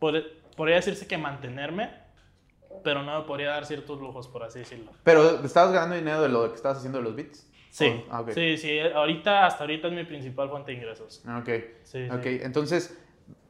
pod- 0.00 0.24
podría 0.56 0.76
decirse 0.76 1.06
que 1.06 1.18
mantenerme, 1.18 1.90
pero 2.82 3.02
no 3.02 3.20
me 3.20 3.26
podría 3.26 3.50
dar 3.50 3.66
ciertos 3.66 3.98
lujos, 4.00 4.28
por 4.28 4.42
así 4.42 4.60
decirlo. 4.60 4.90
Pero, 5.04 5.44
¿estabas 5.44 5.72
ganando 5.72 5.96
dinero 5.96 6.22
de 6.22 6.28
lo 6.30 6.48
que 6.50 6.56
estabas 6.56 6.78
haciendo 6.78 6.98
de 6.98 7.04
los 7.04 7.14
beats? 7.16 7.50
Sí, 7.70 8.04
Ah, 8.10 8.24
sí, 8.32 8.56
sí. 8.56 8.78
Ahorita, 8.80 9.44
hasta 9.44 9.64
ahorita 9.64 9.88
es 9.88 9.92
mi 9.92 10.04
principal 10.04 10.48
fuente 10.48 10.70
de 10.72 10.78
ingresos. 10.78 11.22
Ah, 11.26 11.38
Ok. 11.40 11.50
Sí, 11.82 12.08
entonces, 12.42 12.98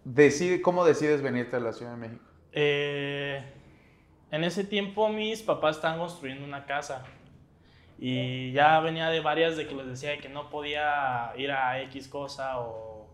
decide, 0.05 0.61
¿cómo 0.63 0.85
decides 0.85 1.23
venirte 1.23 1.55
a 1.57 1.61
la 1.61 1.73
Ciudad 1.73 1.93
de 1.93 1.97
México? 1.99 2.25
Eh, 2.51 3.45
en 4.31 4.45
ese 4.45 4.65
tiempo 4.65 5.09
mis 5.09 5.43
papás 5.43 5.77
estaban 5.77 5.99
construyendo 5.99 6.45
una 6.45 6.67
casa 6.67 7.05
y 7.99 8.53
ya 8.53 8.79
venía 8.81 9.09
de 9.09 9.21
varias 9.21 9.57
de 9.57 9.67
que 9.67 9.75
les 9.75 9.87
decía 9.87 10.19
que 10.19 10.29
no 10.29 10.51
podía 10.51 11.33
ir 11.37 11.51
a 11.51 11.81
X 11.83 12.09
cosa 12.09 12.61
o, 12.61 13.09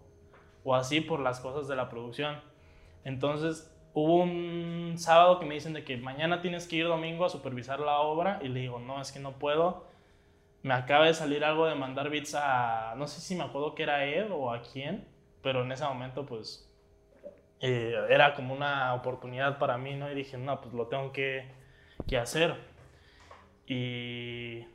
o 0.65 0.75
así 0.75 1.01
por 1.01 1.21
las 1.21 1.41
cosas 1.41 1.69
de 1.69 1.77
la 1.77 1.89
producción. 1.89 2.41
Entonces 3.05 3.73
hubo 3.95 4.17
un 4.23 4.95
sábado 4.97 5.39
que 5.39 5.47
me 5.47 5.55
dicen 5.55 5.73
de 5.73 5.85
que 5.85 5.97
mañana 5.97 6.41
tienes 6.41 6.67
que 6.67 6.77
ir 6.77 6.87
domingo 6.87 7.25
a 7.25 7.29
supervisar 7.29 7.81
la 7.81 8.01
obra 8.01 8.41
y 8.43 8.49
le 8.49 8.61
digo, 8.61 8.79
no, 8.79 9.01
es 9.01 9.13
que 9.13 9.21
no 9.21 9.33
puedo. 9.33 9.87
Me 10.63 10.75
acaba 10.75 11.07
de 11.07 11.15
salir 11.15 11.45
algo 11.45 11.67
de 11.67 11.75
mandar 11.75 12.09
bits 12.09 12.35
a, 12.37 12.95
no 12.97 13.07
sé 13.07 13.21
si 13.21 13.35
me 13.35 13.45
acuerdo 13.45 13.75
que 13.75 13.83
era 13.83 14.05
Ed 14.05 14.31
o 14.31 14.53
a 14.53 14.63
quién, 14.63 15.07
pero 15.43 15.63
en 15.63 15.73
ese 15.73 15.85
momento 15.85 16.25
pues 16.27 16.72
eh, 17.65 17.97
era 18.11 18.35
como 18.35 18.53
una 18.53 18.93
oportunidad 18.93 19.59
para 19.59 19.79
mí, 19.79 19.95
¿no? 19.95 20.11
Y 20.11 20.15
dije, 20.17 20.37
no, 20.37 20.61
pues 20.61 20.75
lo 20.75 20.89
tengo 20.89 21.13
que, 21.13 21.49
que 22.09 22.19
hacer. 22.19 22.57
Y, 23.69 24.67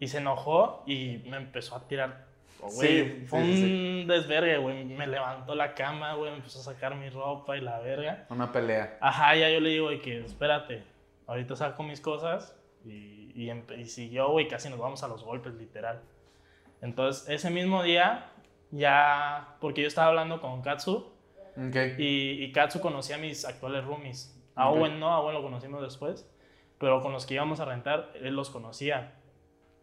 y 0.00 0.08
se 0.08 0.18
enojó 0.18 0.82
y 0.86 1.22
me 1.28 1.36
empezó 1.36 1.76
a 1.76 1.86
tirar. 1.86 2.26
Oh, 2.60 2.68
güey, 2.68 2.88
Sí, 2.88 3.26
fue 3.28 3.44
sí, 3.44 3.48
un 3.48 3.56
sí, 3.56 4.04
desvergue, 4.08 4.58
güey. 4.58 4.84
Me 4.84 5.06
levantó 5.06 5.54
la 5.54 5.74
cama, 5.74 6.14
güey, 6.14 6.32
me 6.32 6.38
empezó 6.38 6.58
a 6.58 6.74
sacar 6.74 6.96
mi 6.96 7.08
ropa 7.10 7.56
y 7.56 7.60
la 7.60 7.78
verga. 7.78 8.26
Una 8.28 8.50
pelea. 8.50 8.98
Ajá, 9.00 9.36
ya 9.36 9.48
yo 9.48 9.60
le 9.60 9.70
digo, 9.70 9.84
güey, 9.86 10.00
que 10.00 10.24
espérate, 10.24 10.82
ahorita 11.28 11.54
saco 11.54 11.84
mis 11.84 12.00
cosas 12.00 12.58
y, 12.84 13.30
y, 13.36 13.52
y 13.78 13.84
siguió, 13.84 14.30
güey, 14.30 14.48
casi 14.48 14.68
nos 14.68 14.80
vamos 14.80 15.00
a 15.04 15.08
los 15.08 15.22
golpes, 15.22 15.54
literal. 15.54 16.02
Entonces, 16.82 17.28
ese 17.28 17.50
mismo 17.50 17.84
día, 17.84 18.32
ya, 18.72 19.56
porque 19.60 19.82
yo 19.82 19.86
estaba 19.86 20.08
hablando 20.08 20.40
con 20.40 20.60
Katsu 20.62 21.15
Ok. 21.56 21.98
y, 21.98 22.44
y 22.44 22.52
Katsu 22.52 22.80
conocía 22.80 23.16
a 23.16 23.18
mis 23.18 23.44
actuales 23.44 23.84
roomies. 23.84 24.32
A 24.54 24.70
Ok. 24.70 24.76
Owen 24.78 25.00
no, 25.00 25.10
a 25.10 25.20
Owen 25.20 25.34
lo 25.34 25.42
conocimos 25.42 25.82
después, 25.82 26.28
pero 26.78 27.02
con 27.02 27.12
los 27.12 27.26
que 27.26 27.34
íbamos 27.34 27.60
a 27.60 27.64
rentar, 27.64 28.12
él 28.14 28.34
los 28.34 28.50
conocía. 28.50 29.20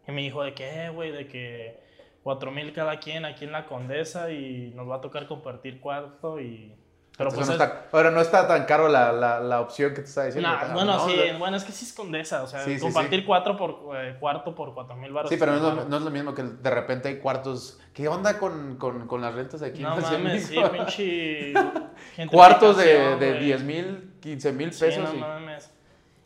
Y 0.06 0.12
me 0.12 0.22
dijo 0.22 0.42
de 0.42 0.54
que, 0.54 0.88
güey, 0.90 1.12
de 1.12 1.26
que 1.26 1.80
4 2.22 2.50
mil 2.50 2.72
cada 2.72 2.98
quien 3.00 3.24
aquí 3.24 3.44
en 3.44 3.52
la 3.52 3.66
Condesa 3.66 4.30
y 4.30 4.72
nos 4.74 4.88
va 4.88 4.96
a 4.96 5.00
tocar 5.00 5.26
compartir 5.26 5.80
cuarto 5.80 6.40
y... 6.40 6.74
Pero 7.16 7.30
Entonces 7.30 7.56
pues 7.56 7.58
no 7.60 7.64
es- 7.64 7.70
está, 7.80 7.96
ahora 7.96 8.10
no 8.10 8.20
está 8.20 8.48
tan 8.48 8.64
caro 8.64 8.88
la, 8.88 9.12
la, 9.12 9.38
la 9.38 9.60
opción 9.60 9.90
que 9.94 10.00
te 10.00 10.08
está 10.08 10.24
diciendo. 10.24 10.48
Bueno, 10.72 10.96
No, 10.96 11.06
sí, 11.08 11.14
bueno, 11.38 11.56
es 11.56 11.62
que 11.62 11.70
sí 11.70 11.84
es 11.84 11.92
condesa, 11.92 12.42
o 12.42 12.48
sea, 12.48 12.64
Sí, 12.64 12.76
compartir 12.80 13.20
sí. 13.20 13.24
cuatro 13.26 13.56
por 13.56 13.96
eh, 13.96 14.16
cuarto 14.18 14.52
por 14.52 14.74
cuatro 14.74 14.96
mil 14.96 15.12
baros. 15.12 15.30
Sí, 15.30 15.36
pero 15.38 15.52
no 15.52 15.58
es, 15.68 15.74
lo, 15.76 15.84
no 15.84 15.96
es 15.98 16.02
lo 16.02 16.10
mismo 16.10 16.34
que 16.34 16.42
de 16.42 16.70
repente 16.70 17.08
hay 17.08 17.18
cuartos. 17.20 17.78
¿Qué 17.92 18.08
onda 18.08 18.36
con, 18.40 18.76
con, 18.78 19.06
con 19.06 19.20
las 19.20 19.32
rentas 19.32 19.62
aquí 19.62 19.80
No 19.80 19.94
de 19.96 20.02
mames, 20.02 20.46
sí, 20.46 20.56
pinche. 20.72 21.52
Cuartos 22.32 22.78
de, 22.78 23.14
de 23.16 23.28
güey. 23.30 23.44
10 23.44 23.62
mil, 23.62 24.12
15 24.20 24.52
mil 24.52 24.70
pesos. 24.70 25.04
no 25.10 25.14
y- 25.14 25.18
mames. 25.20 25.70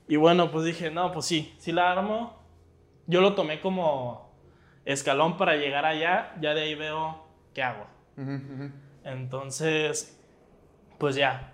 Y 0.08 0.16
bueno, 0.16 0.50
pues 0.50 0.64
dije, 0.64 0.90
no, 0.90 1.12
pues 1.12 1.26
sí, 1.26 1.54
sí 1.58 1.70
la 1.70 1.92
armo. 1.92 2.34
Yo 3.06 3.20
lo 3.20 3.34
tomé 3.34 3.60
como 3.60 4.32
escalón 4.86 5.36
para 5.36 5.56
llegar 5.56 5.84
allá, 5.84 6.32
ya 6.40 6.54
de 6.54 6.62
ahí 6.62 6.74
veo 6.74 7.26
qué 7.52 7.62
hago. 7.62 7.86
Entonces, 9.04 10.17
pues 10.98 11.16
ya. 11.16 11.52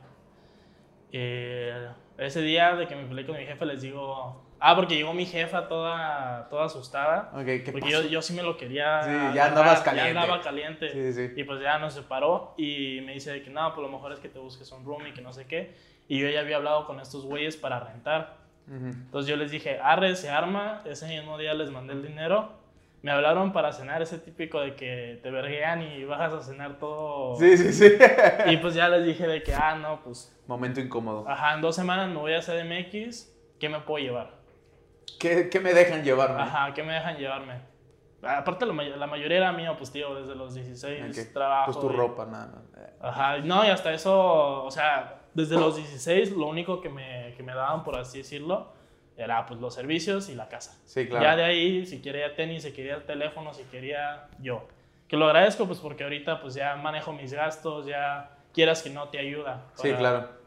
Eh, 1.13 1.89
ese 2.19 2.43
día 2.43 2.75
de 2.75 2.87
que 2.87 2.97
me 2.97 3.05
peleé 3.05 3.27
con 3.27 3.37
mi 3.37 3.45
jefe 3.45 3.65
les 3.67 3.83
digo, 3.83 4.43
ah, 4.61 4.75
porque 4.75 4.97
llegó 4.97 5.15
mi 5.15 5.27
jefa 5.27 5.69
toda, 5.69 6.49
toda 6.49 6.67
asustada. 6.67 7.31
Ok, 7.35 7.45
¿qué 7.45 7.69
Porque 7.73 7.91
pasó? 7.91 8.03
yo, 8.03 8.09
yo 8.09 8.23
sí 8.23 8.33
me 8.35 8.43
lo 8.43 8.57
quería. 8.57 9.03
Sí, 9.03 9.11
ya 9.11 9.29
agarrar, 9.31 9.49
andabas 9.49 9.81
caliente. 9.83 10.15
Ya 10.15 10.21
andaba 10.23 10.43
caliente. 10.43 10.91
Sí, 10.91 11.13
sí. 11.13 11.33
Y 11.37 11.45
pues 11.45 11.61
ya 11.61 11.79
nos 11.79 11.95
separó 11.95 12.55
y 12.57 13.01
me 13.05 13.13
dice 13.15 13.43
que 13.43 13.51
no, 13.51 13.73
pues 13.75 13.87
lo 13.87 13.93
mejor 13.93 14.13
es 14.13 14.19
que 14.21 14.29
te 14.29 14.39
busques 14.39 14.71
un 14.73 14.85
room 14.85 15.07
y 15.07 15.13
que 15.13 15.21
no 15.23 15.33
sé 15.33 15.47
qué. 15.47 15.75
Y 16.09 16.19
yo 16.19 16.29
ya 16.29 16.41
había 16.41 16.57
hablado 16.57 16.87
con 16.87 17.01
estos 17.01 17.25
güeyes 17.25 17.57
para 17.57 17.81
rentar. 17.81 18.37
Ujú. 18.67 18.87
Entonces 18.87 19.29
yo 19.29 19.37
les 19.37 19.51
dije, 19.51 19.79
arre, 19.83 20.17
se 20.17 20.31
arma. 20.31 20.83
Ese 20.85 21.07
mismo 21.09 21.39
día 21.39 21.55
les 21.55 21.71
mandé 21.71 21.93
el 21.95 22.03
dinero. 22.03 22.53
Me 23.05 23.11
hablaron 23.11 23.53
para 23.53 23.71
cenar, 23.71 24.01
ese 24.01 24.19
típico 24.19 24.61
de 24.61 24.75
que 24.77 25.21
te 25.23 25.31
verguean 25.31 25.83
y 25.83 26.05
bajas 26.05 26.33
a 26.33 26.41
cenar 26.41 26.79
todo. 26.79 27.37
Sí, 27.37 27.55
sí, 27.59 27.71
sí. 27.73 27.93
Y 28.47 28.57
pues 28.57 28.73
ya 28.75 28.89
les 28.89 29.05
dije 29.05 29.27
de 29.27 29.43
que, 29.43 29.55
ah, 29.55 29.75
no, 29.77 30.01
pues. 30.03 30.35
Momento 30.47 30.81
incómodo. 30.81 31.29
Ajá, 31.29 31.53
en 31.55 31.61
dos 31.61 31.77
semanas 31.77 32.09
me 32.09 32.17
voy 32.17 32.33
a 32.33 32.41
CDMX, 32.41 33.31
¿qué 33.61 33.69
me 33.69 33.81
puedo 33.81 34.03
llevar? 34.03 34.31
¿Qué, 35.21 35.51
qué 35.51 35.61
me 35.61 35.75
dejan 35.75 36.03
llevarme? 36.03 36.41
Ajá, 36.41 36.73
¿qué 36.73 36.83
me 36.83 36.95
dejan 36.95 37.19
llevarme? 37.19 37.61
Aparte, 38.23 38.65
la, 38.65 38.73
may- 38.73 38.97
la 38.97 39.07
mayoría 39.07 39.37
era 39.37 39.53
mío, 39.53 39.75
pues 39.77 39.93
tío, 39.93 40.15
desde 40.15 40.35
los 40.35 40.55
16 40.55 41.19
Ok. 41.27 41.33
trabajo. 41.35 41.73
Pues 41.73 41.81
tu 41.87 41.93
y- 41.93 41.97
ropa, 41.97 42.25
nada 42.25 42.47
más. 42.47 42.65
Ajá, 43.03 43.37
no, 43.39 43.67
y 43.67 43.69
hasta 43.69 43.93
eso, 43.93 44.65
o 44.65 44.71
sea, 44.71 45.21
desde 45.35 45.57
los 45.57 45.77
16 45.77 46.33
lo 46.33 46.47
único 46.47 46.81
que 46.81 46.89
me, 46.89 47.35
que 47.37 47.43
me 47.43 47.53
daban, 47.55 47.85
por 47.85 47.97
así 47.97 48.17
decirlo, 48.19 48.73
era 49.17 49.47
pues 49.47 49.61
los 49.61 49.75
servicios 49.75 50.29
y 50.29 50.35
la 50.35 50.49
casa. 50.49 50.77
Sí, 50.85 51.07
claro. 51.07 51.25
Ya 51.25 51.37
de 51.37 51.45
ahí, 51.45 51.87
si 51.87 52.03
quería 52.03 52.35
tenis, 52.35 52.63
si 52.65 52.73
quería 52.73 52.97
el 52.97 53.05
teléfono, 53.05 53.53
si 53.55 53.63
quería 53.65 54.29
yo. 54.41 54.67
Que 55.09 55.17
lo 55.17 55.27
agradezco 55.27 55.67
pues 55.67 55.79
porque 55.79 56.03
ahorita 56.05 56.41
pues 56.41 56.55
ya 56.55 56.75
manejo 56.77 57.13
mis 57.13 57.33
gastos, 57.33 57.87
ya 57.87 58.31
quieras 58.53 58.83
que 58.83 58.91
no 58.91 59.09
te 59.09 59.19
ayuda. 59.19 59.67
Sí, 59.75 59.89
para- 59.89 59.99
claro. 59.99 60.45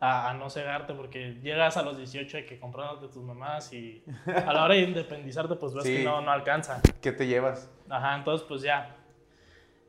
A, 0.00 0.30
a 0.30 0.34
no 0.34 0.50
cegarte 0.50 0.92
porque 0.92 1.34
llegas 1.42 1.76
a 1.78 1.82
los 1.82 1.96
18 1.96 2.36
de 2.36 2.44
que 2.44 2.58
comprándote 2.60 3.08
tus 3.12 3.22
mamás 3.22 3.72
y 3.72 4.04
a 4.26 4.52
la 4.52 4.64
hora 4.64 4.74
de 4.74 4.80
independizarte 4.82 5.54
pues 5.54 5.72
ves 5.72 5.84
Sí. 5.84 5.96
que 5.98 6.04
no, 6.04 6.20
no 6.20 6.30
alcanza. 6.30 6.82
¿Qué 7.00 7.10
te 7.12 7.26
llevas? 7.26 7.70
Ajá, 7.88 8.14
entonces 8.16 8.46
pues 8.46 8.60
ya. 8.62 8.94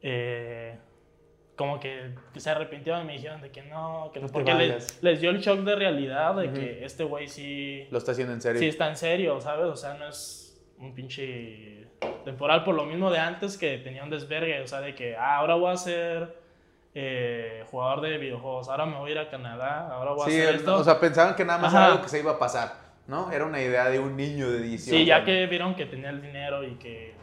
eh, 0.02 0.78
como 1.56 1.80
que 1.80 2.12
se 2.36 2.50
arrepintieron 2.50 3.04
y 3.04 3.06
me 3.06 3.14
dijeron 3.14 3.42
de 3.42 3.50
que 3.52 3.62
no, 3.64 4.12
que 4.14 4.20
no, 4.20 4.28
porque 4.28 4.54
les, 4.54 5.02
les 5.02 5.22
dio 5.22 5.30
el 5.30 5.40
shock 5.40 5.60
de 5.62 5.76
realidad 5.76 6.36
de 6.36 6.52
que 6.52 6.84
este 6.86 7.04
güey 7.04 7.28
sí, 7.28 7.88
Lo 7.92 7.98
está 7.98 8.12
haciendo 8.12 8.34
en 8.34 8.42
serio. 8.42 8.60
sí 8.60 8.68
está 8.68 8.90
en 8.90 8.98
serio, 8.98 9.40
¿sabes? 9.42 9.66
O 9.68 9.76
sea, 9.76 9.94
no 9.94 10.08
es 10.08 10.62
un 10.80 10.94
pinche 10.94 11.88
temporal 12.26 12.64
por 12.66 12.76
lo 12.76 12.86
mismo 12.86 13.10
de 13.10 13.20
antes 13.20 13.58
que 13.58 13.78
tenía 13.78 14.04
un 14.04 14.10
desvergue, 14.10 14.62
o 14.62 14.68
sea, 14.68 14.82
de 14.82 14.94
que 14.96 15.16
ah, 15.16 15.38
ahora 15.38 15.56
voy 15.56 15.72
a 15.72 15.78
ser 15.78 16.36
eh, 16.94 17.64
jugador 17.72 18.02
de 18.02 18.18
videojuegos, 18.18 18.70
ahora 18.70 18.86
me 18.86 18.98
voy 18.98 19.10
a 19.10 19.14
ir 19.14 19.20
a 19.20 19.30
Canadá, 19.30 19.90
ahora 19.92 20.12
voy 20.12 20.24
a 20.28 20.30
Sí, 20.30 20.40
hacer 20.42 20.56
esto. 20.56 20.76
o 20.78 20.84
sea, 20.84 21.00
pensaban 21.00 21.36
que 21.36 21.46
nada 21.46 21.60
más 21.60 21.74
Ajá. 21.74 21.84
era 21.86 21.92
algo 21.94 22.04
que 22.04 22.10
se 22.10 22.20
iba 22.20 22.32
a 22.34 22.40
pasar, 22.40 22.74
¿no? 23.08 23.32
Era 23.32 23.46
una 23.46 23.62
idea 23.62 23.90
de 23.90 24.00
un 24.00 24.16
niño 24.16 24.50
de 24.50 24.62
18 24.62 24.98
Sí, 24.98 25.06
ya 25.06 25.16
años. 25.18 25.26
que 25.26 25.46
vieron 25.48 25.76
que 25.76 25.86
tenía 25.86 26.10
el 26.10 26.22
dinero 26.22 26.64
y 26.64 26.76
que 26.76 27.14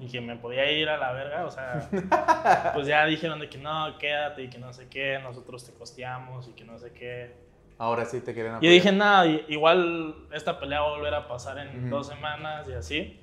y 0.00 0.08
que 0.10 0.20
me 0.20 0.34
podía 0.36 0.70
ir 0.72 0.88
a 0.88 0.96
la 0.96 1.12
verga, 1.12 1.44
o 1.44 1.50
sea, 1.50 1.88
pues 2.74 2.86
ya 2.86 3.04
dijeron 3.04 3.38
de 3.38 3.48
que 3.48 3.58
no, 3.58 3.98
quédate 3.98 4.42
y 4.44 4.48
que 4.50 4.58
no 4.58 4.72
sé 4.72 4.88
qué, 4.88 5.18
nosotros 5.22 5.64
te 5.64 5.72
costeamos 5.74 6.48
y 6.48 6.52
que 6.52 6.64
no 6.64 6.78
sé 6.78 6.92
qué. 6.92 7.36
Ahora 7.78 8.04
sí 8.06 8.20
te 8.20 8.32
quieren 8.34 8.52
Y 8.52 8.56
apoyar. 8.56 8.72
dije, 8.74 8.92
nada, 8.92 9.26
igual 9.26 10.14
esta 10.32 10.58
pelea 10.58 10.80
va 10.80 10.88
a 10.88 10.90
volver 10.90 11.14
a 11.14 11.28
pasar 11.28 11.58
en 11.58 11.68
Ujú. 11.86 11.88
dos 11.96 12.08
semanas 12.08 12.66
y 12.68 12.72
así. 12.72 13.20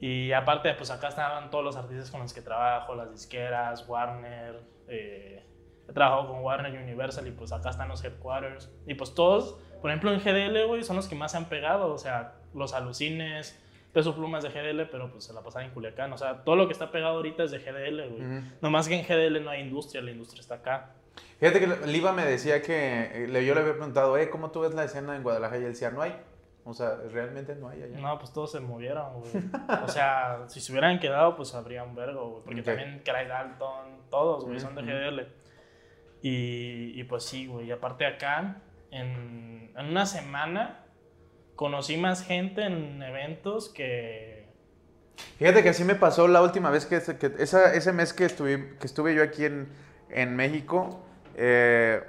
Y 0.00 0.32
aparte, 0.32 0.72
pues 0.74 0.90
acá 0.90 1.08
estaban 1.08 1.50
todos 1.50 1.64
los 1.64 1.76
artistas 1.76 2.10
con 2.10 2.20
los 2.20 2.32
que 2.32 2.40
trabajo, 2.42 2.94
las 2.94 3.10
disqueras, 3.12 3.88
Warner, 3.88 4.60
eh, 4.88 5.44
he 5.88 5.92
trabajado 5.92 6.28
con 6.28 6.40
Warner 6.40 6.72
Universal 6.82 7.26
y 7.28 7.30
pues 7.30 7.52
acá 7.52 7.70
están 7.70 7.88
los 7.88 8.02
headquarters. 8.04 8.70
Y 8.86 8.94
pues 8.94 9.14
todos, 9.14 9.58
por 9.80 9.90
ejemplo 9.90 10.12
en 10.12 10.20
GDL, 10.20 10.66
güey, 10.66 10.82
son 10.82 10.96
los 10.96 11.06
que 11.06 11.14
más 11.14 11.30
se 11.32 11.36
han 11.36 11.44
pegado, 11.46 11.92
o 11.94 11.98
sea, 11.98 12.34
los 12.52 12.74
alucines, 12.74 13.61
Peso 13.92 14.14
Plumas 14.14 14.42
de 14.42 14.48
GDL, 14.50 14.88
pero 14.90 15.10
pues 15.10 15.24
se 15.24 15.32
la 15.34 15.42
pasaban 15.42 15.68
en 15.68 15.74
Culiacán, 15.74 16.12
o 16.12 16.18
sea, 16.18 16.44
todo 16.44 16.56
lo 16.56 16.66
que 16.66 16.72
está 16.72 16.90
pegado 16.90 17.16
ahorita 17.16 17.44
es 17.44 17.50
de 17.50 17.58
GDL, 17.58 18.08
güey. 18.08 18.22
Ujú. 18.38 18.46
Nomás 18.62 18.88
que 18.88 18.98
en 18.98 19.04
GDL 19.06 19.44
no 19.44 19.50
hay 19.50 19.60
industria, 19.60 20.00
la 20.02 20.10
industria 20.12 20.40
está 20.40 20.54
acá. 20.56 20.90
Fíjate 21.38 21.60
que 21.60 21.86
Liva 21.88 22.12
me 22.12 22.24
decía 22.24 22.62
que 22.62 23.24
eh, 23.24 23.44
yo 23.44 23.54
le 23.54 23.60
había 23.60 23.74
preguntado, 23.74 24.16
eh, 24.16 24.30
¿cómo 24.30 24.50
tú 24.50 24.60
ves 24.60 24.74
la 24.74 24.84
escena 24.84 25.14
en 25.16 25.22
Guadalajara? 25.22 25.60
Y 25.60 25.64
él 25.64 25.72
decía, 25.72 25.90
no 25.90 26.00
hay. 26.00 26.16
O 26.64 26.72
sea, 26.72 26.94
realmente 27.10 27.56
no 27.56 27.68
hay 27.68 27.82
allá. 27.82 27.98
No, 27.98 28.16
pues 28.20 28.32
todos 28.32 28.52
se 28.52 28.60
movieron, 28.60 29.18
güey. 29.20 29.32
O 29.82 29.88
sea, 29.88 30.44
si 30.46 30.60
se 30.60 30.70
hubieran 30.72 31.00
quedado, 31.00 31.34
pues 31.34 31.54
habría 31.56 31.82
un 31.82 31.94
vergo, 31.96 32.30
güey. 32.30 32.44
Porque 32.44 32.60
Ok. 32.60 32.66
también 32.66 33.02
Craig 33.04 33.26
Dalton, 33.26 34.02
todos, 34.10 34.44
güey, 34.44 34.60
son 34.60 34.74
de. 34.76 34.82
GDL. 34.82 35.26
Y, 36.22 36.98
y 37.00 37.04
pues 37.04 37.24
sí, 37.24 37.46
güey. 37.46 37.66
Y 37.66 37.72
aparte 37.72 38.06
acá, 38.06 38.62
en, 38.92 39.72
en 39.76 39.86
una 39.86 40.06
semana, 40.06 40.81
conocí 41.62 41.96
más 41.96 42.24
gente 42.24 42.64
en 42.64 43.00
eventos 43.04 43.68
que... 43.68 44.48
Fíjate 45.38 45.62
que 45.62 45.68
así 45.68 45.84
me 45.84 45.94
pasó 45.94 46.26
la 46.26 46.42
última 46.42 46.70
vez 46.70 46.86
que, 46.86 47.00
que 47.18 47.32
esa- 47.38 47.72
ese 47.72 47.92
mes 47.92 48.12
que 48.12 48.24
estuve, 48.24 48.74
que 48.80 48.86
estuve 48.86 49.14
yo 49.14 49.22
aquí 49.22 49.44
en, 49.44 49.68
en 50.10 50.34
México. 50.34 51.04
eh, 51.36 52.00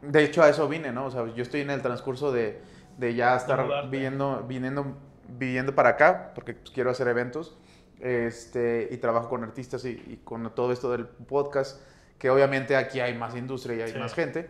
de 0.00 0.24
hecho, 0.24 0.42
a 0.42 0.48
eso 0.48 0.66
vine, 0.66 0.92
¿no? 0.92 1.04
O 1.06 1.10
sea, 1.10 1.26
yo 1.34 1.42
estoy 1.42 1.60
en 1.60 1.68
el 1.70 1.82
transcurso 1.82 2.32
de, 2.32 2.58
de 2.96 3.14
ya 3.14 3.36
estar 3.36 3.90
viviendo, 3.90 4.42
viniendo, 4.48 4.96
viviendo 5.28 5.74
para 5.74 5.90
acá, 5.90 6.32
porque 6.34 6.54
pues, 6.54 6.70
quiero 6.70 6.90
hacer 6.90 7.08
eventos. 7.08 7.58
Este, 8.00 8.88
y 8.90 8.96
trabajo 8.96 9.28
con 9.28 9.44
artistas 9.44 9.84
y, 9.84 9.90
y 10.06 10.20
con 10.24 10.54
todo 10.54 10.72
esto 10.72 10.90
del 10.90 11.06
podcast, 11.06 11.82
que 12.18 12.30
obviamente 12.30 12.76
aquí 12.76 13.00
hay 13.00 13.12
más 13.14 13.36
industria 13.36 13.76
y 13.76 13.80
hay 13.82 13.92
Sí. 13.92 13.98
más 13.98 14.14
gente. 14.14 14.48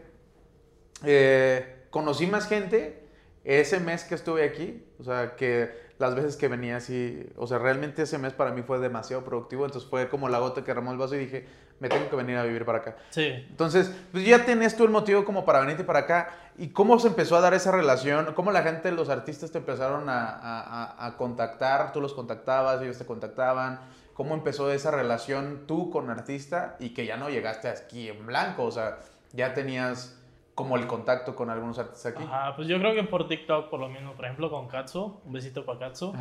Eh, 1.04 1.86
conocí 1.90 2.26
más 2.28 2.46
gente 2.48 3.05
ese 3.46 3.80
mes 3.80 4.04
que 4.04 4.14
estuve 4.14 4.44
aquí, 4.44 4.84
o 4.98 5.04
sea, 5.04 5.36
que 5.36 5.86
las 5.98 6.14
veces 6.14 6.36
que 6.36 6.48
venía 6.48 6.76
así, 6.76 7.26
o 7.36 7.46
sea, 7.46 7.58
realmente 7.58 8.02
ese 8.02 8.18
mes 8.18 8.32
para 8.34 8.50
mí 8.50 8.62
fue 8.62 8.78
demasiado 8.78 9.24
productivo, 9.24 9.64
entonces 9.64 9.88
fue 9.88 10.08
como 10.08 10.28
la 10.28 10.38
gota 10.40 10.60
que 10.62 10.66
derramó 10.66 10.92
el 10.92 10.98
vaso 10.98 11.14
y 11.14 11.18
dije, 11.20 11.46
me 11.80 11.88
tengo 11.88 12.10
que 12.10 12.16
venir 12.16 12.36
a 12.36 12.42
vivir 12.42 12.64
para 12.64 12.78
acá. 12.78 12.96
Sí. 13.10 13.26
Entonces, 13.48 13.90
pues 14.12 14.24
ya 14.26 14.44
tenías 14.44 14.76
tú 14.76 14.84
el 14.84 14.90
motivo 14.90 15.24
como 15.24 15.44
para 15.44 15.60
venirte 15.60 15.84
para 15.84 16.00
acá. 16.00 16.30
¿Y 16.58 16.68
cómo 16.68 16.98
se 16.98 17.08
empezó 17.08 17.36
a 17.36 17.40
dar 17.40 17.54
esa 17.54 17.70
relación? 17.70 18.32
¿Cómo 18.34 18.50
la 18.50 18.62
gente, 18.62 18.90
los 18.92 19.08
artistas 19.10 19.52
te 19.52 19.58
empezaron 19.58 20.08
a- 20.08 21.06
a 21.06 21.16
contactar? 21.16 21.92
¿Tú 21.92 22.00
los 22.00 22.14
contactabas? 22.14 22.80
¿Ellos 22.82 22.98
te 22.98 23.04
contactaban? 23.06 23.80
¿Cómo 24.14 24.34
empezó 24.34 24.72
esa 24.72 24.90
relación 24.90 25.64
tú 25.66 25.90
con 25.90 26.08
artista 26.10 26.76
y 26.78 26.90
que 26.94 27.04
ya 27.04 27.18
no 27.18 27.28
llegaste 27.28 27.68
aquí 27.68 28.08
en 28.08 28.26
blanco? 28.26 28.64
O 28.64 28.70
sea, 28.70 28.98
ya 29.32 29.52
tenías 29.52 30.18
como 30.56 30.76
el 30.76 30.86
contacto 30.88 31.36
con 31.36 31.50
algunos 31.50 31.78
artistas 31.78 32.14
aquí. 32.14 32.24
Ajá, 32.24 32.56
pues 32.56 32.66
yo 32.66 32.78
creo 32.80 32.94
que 32.94 33.04
por 33.04 33.28
TikTok, 33.28 33.68
por 33.68 33.78
lo 33.78 33.88
mismo. 33.88 34.14
Por 34.14 34.24
ejemplo, 34.24 34.50
con 34.50 34.66
Katsu, 34.66 35.20
un 35.24 35.32
besito 35.32 35.64
para 35.64 35.78
Katsu. 35.90 36.12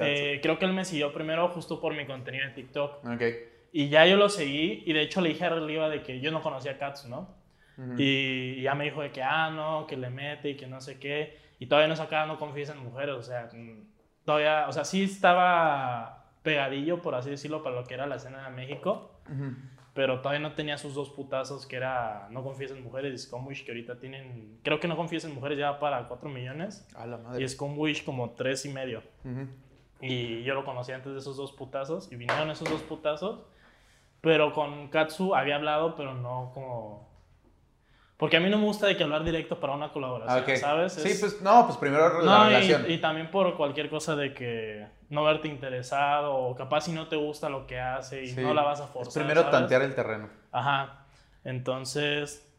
Eh, 0.00 0.38
creo 0.40 0.58
que 0.58 0.66
él 0.66 0.72
me 0.74 0.84
siguió 0.84 1.12
primero 1.12 1.48
justo 1.48 1.80
por 1.80 1.96
mi 1.96 2.06
contenido 2.06 2.44
en 2.44 2.54
TikTok. 2.54 3.04
ok. 3.04 3.22
Y 3.72 3.88
ya 3.88 4.06
yo 4.06 4.16
lo 4.16 4.28
seguí 4.28 4.84
y 4.86 4.92
de 4.92 5.00
hecho 5.02 5.20
le 5.20 5.30
dije 5.30 5.44
a 5.46 5.48
Reliva 5.48 5.88
de 5.88 6.02
que 6.02 6.20
yo 6.20 6.30
no 6.30 6.40
conocía 6.42 6.72
a 6.72 6.78
Katsu, 6.78 7.08
¿no? 7.08 7.34
Ujú. 7.76 7.94
Y 7.98 8.62
ya 8.62 8.74
me 8.76 8.84
dijo 8.84 9.02
de 9.02 9.10
que, 9.10 9.20
ah, 9.20 9.50
no, 9.50 9.86
que 9.88 9.96
le 9.96 10.10
mete 10.10 10.50
y 10.50 10.56
que 10.56 10.68
no 10.68 10.80
sé 10.80 11.00
qué. 11.00 11.40
Y 11.58 11.66
todavía 11.66 11.88
no 11.88 11.96
sacaba, 11.96 12.26
no 12.26 12.38
confíes 12.38 12.68
en 12.68 12.78
mujeres, 12.78 13.16
o 13.16 13.22
sea, 13.22 13.48
todavía, 14.24 14.66
o 14.68 14.72
sea, 14.72 14.84
sí 14.84 15.02
estaba 15.04 16.24
pegadillo, 16.42 17.00
por 17.02 17.14
así 17.14 17.30
decirlo, 17.30 17.62
para 17.62 17.74
lo 17.76 17.84
que 17.84 17.94
era 17.94 18.06
la 18.06 18.16
escena 18.16 18.44
de 18.48 18.54
México, 18.54 19.18
Ujú. 19.28 19.54
Pero 19.94 20.20
todavía 20.20 20.40
no 20.40 20.54
tenía 20.54 20.76
sus 20.76 20.94
dos 20.94 21.08
putazos, 21.10 21.66
que 21.66 21.76
era 21.76 22.26
no 22.30 22.42
confíes 22.42 22.72
en 22.72 22.82
mujeres 22.82 23.14
y 23.14 23.18
Scumwish, 23.18 23.64
que 23.64 23.70
ahorita 23.70 23.98
tienen, 24.00 24.58
creo 24.62 24.80
que 24.80 24.88
no 24.88 24.96
confíes 24.96 25.24
en 25.24 25.34
mujeres 25.34 25.58
ya 25.58 25.78
para 25.78 26.06
4 26.08 26.28
millones, 26.28 26.86
A 26.96 27.06
la 27.06 27.16
madre. 27.16 27.42
y 27.44 27.48
Scumwish 27.48 28.04
como 28.04 28.30
tres 28.30 28.64
y 28.66 28.70
medio. 28.70 29.02
Y 30.00 30.42
yo 30.42 30.54
lo 30.54 30.64
conocí 30.64 30.92
antes 30.92 31.12
de 31.12 31.18
esos 31.20 31.36
dos 31.36 31.52
putazos. 31.52 32.10
Y 32.12 32.16
vinieron 32.16 32.50
esos 32.50 32.68
dos 32.68 32.82
putazos. 32.82 33.40
Pero 34.20 34.52
con 34.52 34.88
Katsu 34.88 35.34
había 35.34 35.56
hablado, 35.56 35.94
pero 35.96 36.14
no 36.14 36.50
como. 36.52 37.08
Porque 38.24 38.38
a 38.38 38.40
mí 38.40 38.48
no 38.48 38.56
me 38.56 38.64
gusta 38.64 38.86
de 38.86 38.96
que 38.96 39.02
hablar 39.04 39.22
directo 39.22 39.60
para 39.60 39.74
una 39.74 39.92
colaboración, 39.92 40.44
Ah. 40.48 40.56
¿sabes? 40.56 40.94
Sí, 40.94 41.10
Es- 41.10 41.20
pues 41.20 41.42
no, 41.42 41.66
pues 41.66 41.76
primero 41.76 42.22
la 42.22 42.38
No, 42.38 42.44
relación. 42.46 42.90
y, 42.90 42.96
también 42.96 43.30
por 43.30 43.54
cualquier 43.54 43.90
cosa 43.90 44.16
de 44.16 44.32
que 44.32 44.86
no 45.10 45.24
verte 45.24 45.46
interesado 45.46 46.34
o 46.34 46.54
capaz 46.56 46.86
si 46.86 46.92
no 46.92 47.06
te 47.06 47.16
gusta 47.16 47.50
lo 47.50 47.66
que 47.66 47.78
hace 47.78 48.22
y 48.24 48.28
Sí. 48.28 48.40
no 48.40 48.54
la 48.54 48.62
vas 48.62 48.80
a 48.80 48.84
Es 48.84 48.90
forzar. 48.92 49.12
primero 49.24 49.42
¿sabes? 49.42 49.58
tantear 49.58 49.82
el 49.82 49.94
terreno. 49.94 50.30
Ajá. 50.52 51.04
Entonces, 51.44 52.50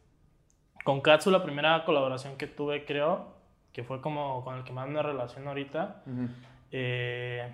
con 0.84 1.02
Katsu 1.02 1.32
la 1.32 1.42
primera 1.42 1.84
colaboración 1.84 2.38
que 2.38 2.46
tuve, 2.46 2.86
creo, 2.86 3.34
que 3.74 3.84
fue 3.84 4.02
como 4.02 4.44
con 4.44 4.58
el 4.58 4.64
que 4.66 4.72
más 4.72 4.88
me 4.88 5.02
relaciono 5.02 5.50
ahorita, 5.50 6.04
eh, 6.72 7.52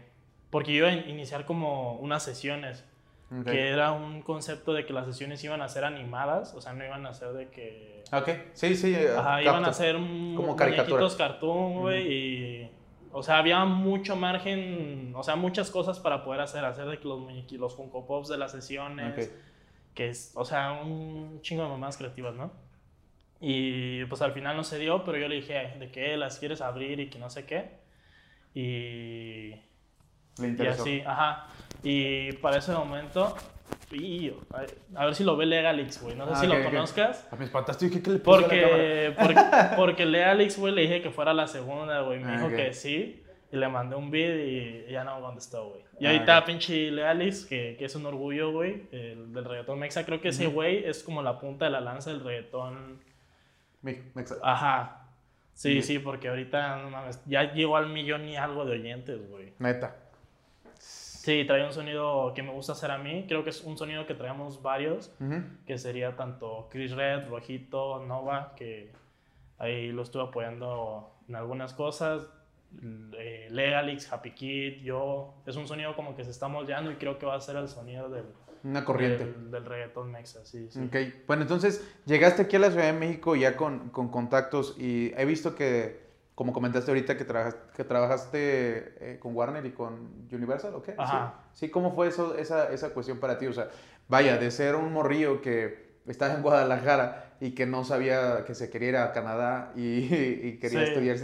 porque 0.50 0.74
yo 0.74 0.80
iba 0.80 0.90
a 0.90 1.08
iniciar 1.10 1.46
como 1.46 1.94
unas 1.94 2.24
sesiones, 2.24 2.84
Ok. 3.32 3.46
que 3.46 3.70
era 3.70 3.92
un 3.94 4.22
concepto 4.22 4.74
de 4.74 4.86
que 4.86 4.92
las 4.94 5.06
sesiones 5.06 5.42
iban 5.44 5.62
a 5.62 5.70
ser 5.70 5.86
animadas, 5.86 6.54
o 6.54 6.60
sea, 6.62 6.74
no 6.74 6.84
iban 6.86 7.06
a 7.06 7.14
ser 7.14 7.30
de 7.34 7.50
que... 7.50 8.04
Ok, 8.12 8.30
sí, 8.54 8.76
sí. 8.76 8.94
eh, 8.94 9.10
Ajá, 9.18 9.42
iban 9.42 9.64
a 9.64 9.72
ser 9.72 9.96
un- 9.96 10.36
Como 10.36 10.56
caricatura. 10.56 10.98
muñequitos 10.98 11.16
cartoon, 11.18 11.80
güey, 11.80 12.12
y... 12.14 12.72
O 13.14 13.24
sea, 13.24 13.40
había 13.40 13.64
mucho 13.66 14.16
margen, 14.16 15.14
o 15.16 15.24
sea, 15.24 15.36
muchas 15.36 15.70
cosas 15.70 16.00
para 16.00 16.24
poder 16.24 16.40
hacer, 16.42 16.64
hacer 16.64 16.86
de 16.86 16.98
que 17.00 17.08
los 17.08 17.20
muñequitos, 17.20 17.60
los 17.60 17.76
Funko 17.76 18.06
Pops 18.06 18.30
de 18.30 18.38
las 18.38 18.52
sesiones, 18.54 19.14
Ok. 19.28 19.34
que 19.94 20.08
es, 20.10 20.32
o 20.36 20.46
sea, 20.46 20.82
un 20.82 21.42
chingo 21.42 21.64
de 21.64 21.70
mamás 21.70 21.98
creativas, 21.98 22.36
¿no? 22.36 22.52
Y 23.42 24.06
pues 24.06 24.22
al 24.22 24.32
final 24.34 24.56
no 24.56 24.64
se 24.64 24.78
dio, 24.80 25.04
pero 25.04 25.18
yo 25.18 25.28
le 25.28 25.36
dije 25.36 25.74
de 25.80 25.92
que 25.92 26.16
las 26.16 26.40
quieres 26.40 26.62
abrir 26.62 27.00
y 27.02 27.10
que 27.10 27.20
no 27.20 27.30
sé 27.30 27.46
qué. 27.46 27.80
Y, 28.54 29.56
Le 30.40 30.48
y 30.48 30.52
interesó. 30.52 30.84
así, 30.84 31.02
ajá. 31.06 31.48
Y 31.84 32.32
para 32.34 32.58
ese 32.58 32.72
momento, 32.74 33.36
a, 34.96 35.06
ver 35.06 35.16
si 35.16 35.24
lo 35.24 35.36
ve 35.38 35.46
Legalix, 35.46 36.02
güey. 36.02 36.16
No 36.16 36.26
sé 36.28 36.32
Ah, 36.36 36.40
si 36.42 36.48
lo 36.48 36.64
conozcas. 36.64 37.28
A 37.32 37.36
mis 37.36 37.50
patas, 37.50 37.78
tío, 37.78 37.90
¿qué, 37.90 38.02
qué 38.02 38.10
le 38.12 38.16
a 38.16 38.20
la? 38.20 38.24
Porque, 38.24 39.16
porque, 39.18 39.36
porque 39.76 40.06
Lealix, 40.06 40.58
güey, 40.58 40.74
le 40.74 40.82
dije 40.84 41.02
que 41.02 41.10
fuera 41.12 41.34
la 41.34 41.48
segunda, 41.48 42.02
güey. 42.02 42.20
Me 42.20 42.32
Ah, 42.34 42.38
dijo 42.38 42.50
que 42.56 42.74
sí. 42.74 43.24
Y 43.52 43.58
le 43.58 43.68
mandé 43.68 43.96
un 43.98 44.10
beat 44.12 44.38
y 44.48 44.86
ya 44.92 45.04
no 45.04 45.20
contestó, 45.20 45.70
güey. 45.72 45.82
Y 46.00 46.06
Ah, 46.06 46.12
ahorita 46.12 46.46
pinche 46.46 46.90
Lealix, 46.90 47.46
que, 47.46 47.76
que 47.78 47.86
es 47.86 47.96
un 47.96 48.06
orgullo, 48.06 48.52
güey, 48.52 48.84
el- 48.92 49.34
del 49.34 49.44
reggaetón 49.46 49.78
mexa. 49.80 50.06
Creo 50.06 50.22
que 50.22 50.30
ese 50.30 50.48
güey 50.48 50.86
es 50.86 51.04
como 51.04 51.22
la 51.22 51.38
punta 51.40 51.66
de 51.66 51.72
la 51.72 51.82
lanza 51.82 52.12
del 52.12 52.22
reggaetón. 52.24 53.00
Mexa- 53.84 54.38
Ajá. 54.44 54.98
Sí, 55.54 55.82
Sí. 55.82 55.96
sí, 55.96 56.00
porque 56.00 56.30
ahorita, 56.30 56.78
no 56.78 56.90
mames, 56.92 57.22
ya 57.26 57.52
llegó 57.54 57.76
al 57.76 57.90
millón 57.90 58.28
y 58.28 58.38
algo 58.38 58.64
de 58.64 58.74
oyentes, 58.74 59.30
güey. 59.30 59.54
Neta. 59.60 59.96
Sí, 61.24 61.44
trae 61.46 61.64
un 61.64 61.72
sonido 61.72 62.34
que 62.34 62.42
me 62.42 62.52
gusta 62.52 62.72
hacer 62.72 62.90
a 62.90 62.98
mí. 62.98 63.26
Creo 63.28 63.44
que 63.44 63.52
es 63.52 63.62
un 63.64 63.78
sonido 63.78 64.08
que 64.08 64.16
traemos 64.16 64.64
varios, 64.64 65.14
que 65.68 65.78
sería 65.78 66.16
tanto 66.16 66.68
Chris 66.72 66.94
Red, 66.94 67.30
Rojito, 67.30 68.04
Nova, 68.06 68.54
que 68.56 68.92
ahí 69.60 69.92
lo 69.92 70.02
estuve 70.02 70.24
apoyando 70.24 71.12
en 71.30 71.36
algunas 71.36 71.74
cosas. 71.76 72.28
Eh, 73.20 73.50
Legalix, 73.52 74.12
Happy 74.12 74.32
Kid, 74.32 74.82
yo. 74.82 75.36
Es 75.46 75.56
un 75.58 75.68
sonido 75.68 75.96
como 75.96 76.16
que 76.16 76.24
se 76.24 76.32
está 76.32 76.48
moldeando 76.48 76.92
y 76.92 76.96
creo 76.96 77.20
que 77.20 77.28
va 77.28 77.36
a 77.36 77.42
ser 77.42 77.56
el 77.58 77.68
sonido 77.68 78.10
del, 78.10 78.26
Una 78.64 78.84
corriente. 78.84 79.26
del, 79.26 79.52
del 79.52 79.66
reggaetón 79.66 80.10
mexa, 80.12 80.44
sí, 80.44 80.70
sí. 80.72 80.80
Ok, 80.80 80.96
bueno, 81.28 81.44
entonces 81.44 81.88
llegaste 82.08 82.42
aquí 82.42 82.56
a 82.56 82.60
la 82.60 82.72
Ciudad 82.72 82.86
de 82.86 83.00
México 83.00 83.36
ya 83.36 83.56
con, 83.56 83.90
con 83.90 84.10
contactos 84.10 84.76
y 84.80 85.14
he 85.16 85.26
visto 85.26 85.54
que, 85.54 86.01
como 86.36 86.54
comentaste 86.54 86.90
ahorita, 86.92 87.18
que, 87.18 87.26
trabajas- 87.26 87.58
que 87.76 87.84
trabajaste 87.84 88.96
eh, 89.14 89.20
con 89.20 89.36
Warner 89.36 89.66
y 89.66 89.72
con 89.72 90.28
Universal, 90.32 90.74
¿ok? 90.76 90.90
Ajá. 90.98 91.34
Sí, 91.54 91.66
Sí, 91.66 91.72
¿cómo 91.72 91.92
fue 91.94 92.08
eso, 92.08 92.36
esa, 92.38 92.72
esa 92.72 92.94
cuestión 92.94 93.20
para 93.20 93.38
ti? 93.38 93.48
O 93.48 93.54
sea, 93.54 93.70
vaya, 94.08 94.38
de 94.38 94.50
ser 94.52 94.76
un 94.76 94.94
morrillo 94.94 95.42
que 95.42 95.92
estaba 96.08 96.34
en 96.34 96.42
Guadalajara 96.42 97.36
y 97.42 97.52
que 97.52 97.66
no 97.66 97.84
sabía 97.84 98.44
que 98.46 98.56
se 98.56 98.70
quería 98.70 98.90
ir 98.90 98.98
a 98.98 99.12
Canadá 99.12 99.72
y, 99.76 99.82
y 100.48 100.58
quería 100.60 100.80
Sí. 100.80 100.86
estudiar, 100.92 101.18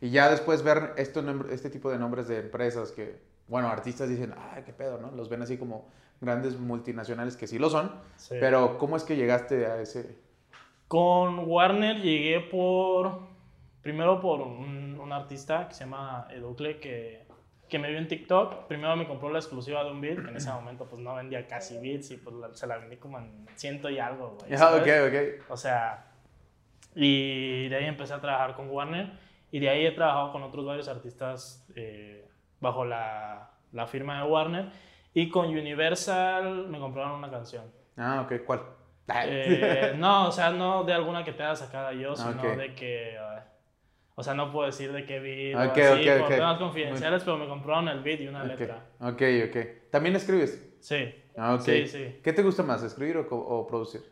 y 0.00 0.10
ya 0.10 0.30
después 0.30 0.62
ver 0.62 0.94
nombres- 1.22 1.52
este 1.52 1.70
tipo 1.70 1.90
de 1.90 1.98
nombres 1.98 2.28
de 2.28 2.38
empresas 2.40 2.92
que, 2.92 3.18
bueno, 3.48 3.68
artistas 3.68 4.08
dicen, 4.08 4.34
ay, 4.52 4.62
qué 4.64 4.72
pedo, 4.72 4.98
¿no? 4.98 5.10
Los 5.10 5.28
ven 5.28 5.42
así 5.42 5.56
como 5.56 5.88
grandes 6.20 6.58
multinacionales 6.58 7.36
que 7.36 7.46
sí 7.46 7.58
lo 7.58 7.70
son, 7.70 7.90
Sí. 8.16 8.36
pero 8.38 8.76
¿cómo 8.78 8.96
es 8.96 9.02
que 9.04 9.16
llegaste 9.16 9.66
a 9.66 9.80
ese? 9.80 10.14
Con 10.86 11.48
Warner 11.48 11.96
llegué 12.02 12.40
por. 12.40 13.29
Primero 13.82 14.20
por 14.20 14.40
un, 14.40 14.98
un 15.00 15.12
artista 15.12 15.66
que 15.68 15.74
se 15.74 15.84
llama 15.84 16.26
Educle 16.30 16.78
que, 16.78 17.26
que 17.68 17.78
me 17.78 17.88
vio 17.88 17.98
en 17.98 18.08
TikTok. 18.08 18.66
Primero 18.66 18.94
me 18.96 19.06
compró 19.06 19.30
la 19.30 19.38
exclusiva 19.38 19.82
de 19.84 19.90
un 19.90 20.00
beat, 20.00 20.22
que 20.22 20.28
en 20.28 20.36
ese 20.36 20.50
momento 20.50 20.84
pues 20.86 21.00
no 21.00 21.14
vendía 21.14 21.46
casi 21.46 21.78
beats 21.78 22.10
y 22.10 22.16
pues 22.18 22.36
la- 22.36 22.54
se 22.54 22.66
la 22.66 22.76
vendí 22.78 22.96
como 22.96 23.18
en 23.18 23.46
ciento 23.54 23.88
y 23.88 23.98
algo, 23.98 24.36
güey. 24.38 24.52
Ah, 24.54 24.74
ok, 24.76 24.88
ok. 25.08 25.50
O 25.50 25.56
sea, 25.56 26.06
y 26.94 27.68
de 27.68 27.76
ahí 27.76 27.84
empecé 27.86 28.12
a 28.14 28.20
trabajar 28.20 28.54
con 28.54 28.68
Warner 28.68 29.10
y 29.50 29.60
de 29.60 29.68
ahí 29.68 29.86
he 29.86 29.92
trabajado 29.92 30.32
con 30.32 30.42
otros 30.42 30.64
varios 30.66 30.88
artistas 30.88 31.66
eh, 31.76 32.28
bajo 32.60 32.84
la, 32.84 33.50
la 33.72 33.86
firma 33.86 34.22
de 34.22 34.28
Warner. 34.28 34.70
Y 35.14 35.28
con 35.28 35.46
Universal 35.48 36.68
me 36.68 36.78
compraron 36.78 37.12
una 37.12 37.30
canción. 37.30 37.64
Ah, 37.96 38.22
ok, 38.24 38.44
¿cuál? 38.46 38.60
Eh, 39.24 39.94
no, 39.98 40.28
o 40.28 40.32
sea, 40.32 40.50
no 40.50 40.84
de 40.84 40.92
alguna 40.92 41.24
que 41.24 41.32
te 41.32 41.42
haya 41.42 41.56
sacada 41.56 41.92
yo, 41.92 42.14
sino 42.16 42.42
de 42.56 42.74
que. 42.74 43.14
eh, 43.16 43.18
o 44.20 44.22
sea, 44.22 44.34
no 44.34 44.52
puedo 44.52 44.66
decir 44.66 44.92
de 44.92 45.04
qué 45.04 45.18
beat 45.18 45.56
o 45.56 45.70
Ok, 45.72 45.78
así, 45.78 46.08
ok, 46.08 46.18
por 46.20 46.28
temas 46.28 46.58
confidenciales, 46.58 47.24
pero 47.24 47.36
me 47.38 47.48
compraron 47.48 47.88
el 47.88 48.00
beat 48.02 48.20
y 48.20 48.28
una 48.28 48.44
letra. 48.44 48.86
ok, 49.00 49.22
ok. 49.48 49.56
¿También 49.90 50.14
escribes? 50.16 50.68
Sí, 50.80 51.14
Ah, 51.36 51.54
ok. 51.54 51.62
sí, 51.62 51.86
sí. 51.86 52.16
¿Qué 52.22 52.32
te 52.32 52.42
gusta 52.42 52.62
más, 52.62 52.82
escribir 52.82 53.16
o, 53.16 53.26
o 53.30 53.66
producir? 53.66 54.02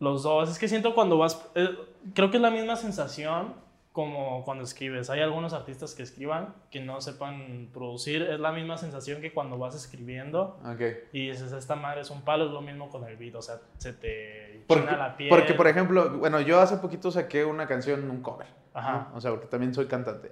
Los 0.00 0.22
dos. 0.22 0.48
Es 0.50 0.58
que 0.58 0.68
siento 0.68 0.94
cuando 0.94 1.18
vas. 1.18 1.40
eh, 1.54 1.68
creo 2.14 2.30
que 2.30 2.36
es 2.36 2.42
la 2.42 2.50
misma 2.50 2.76
sensación 2.76 3.54
como 3.92 4.44
cuando 4.44 4.64
escribes. 4.64 5.10
Hay 5.10 5.20
algunos 5.20 5.52
artistas 5.52 5.94
que 5.94 6.02
escriban 6.02 6.54
que 6.70 6.80
no 6.80 7.00
sepan 7.00 7.68
producir. 7.72 8.22
Es 8.22 8.38
la 8.38 8.52
misma 8.52 8.76
sensación 8.78 9.20
que 9.20 9.32
cuando 9.32 9.58
vas 9.58 9.74
escribiendo 9.74 10.58
Ok. 10.64 10.80
y 11.12 11.30
dices, 11.30 11.50
esta 11.52 11.74
madre 11.74 12.02
es 12.02 12.10
un 12.10 12.22
palo. 12.22 12.46
Es 12.46 12.50
lo 12.52 12.60
mismo 12.60 12.88
con 12.90 13.04
el 13.04 13.16
beat. 13.16 13.34
O 13.34 13.42
sea, 13.42 13.56
se 13.78 13.92
te 13.92 14.62
Porque, 14.68 14.84
china 14.84 14.96
la 14.96 15.16
piel. 15.16 15.30
porque, 15.30 15.54
por 15.54 15.66
ejemplo, 15.66 16.10
bueno, 16.18 16.40
yo 16.40 16.60
hace 16.60 16.76
poquito 16.76 17.10
saqué 17.10 17.44
una 17.44 17.66
canción, 17.66 18.08
un 18.10 18.22
cover. 18.22 18.46
Ajá. 18.74 19.08
¿no? 19.10 19.16
O 19.16 19.20
sea, 19.20 19.32
porque 19.32 19.46
también 19.46 19.74
soy 19.74 19.86
cantante. 19.86 20.30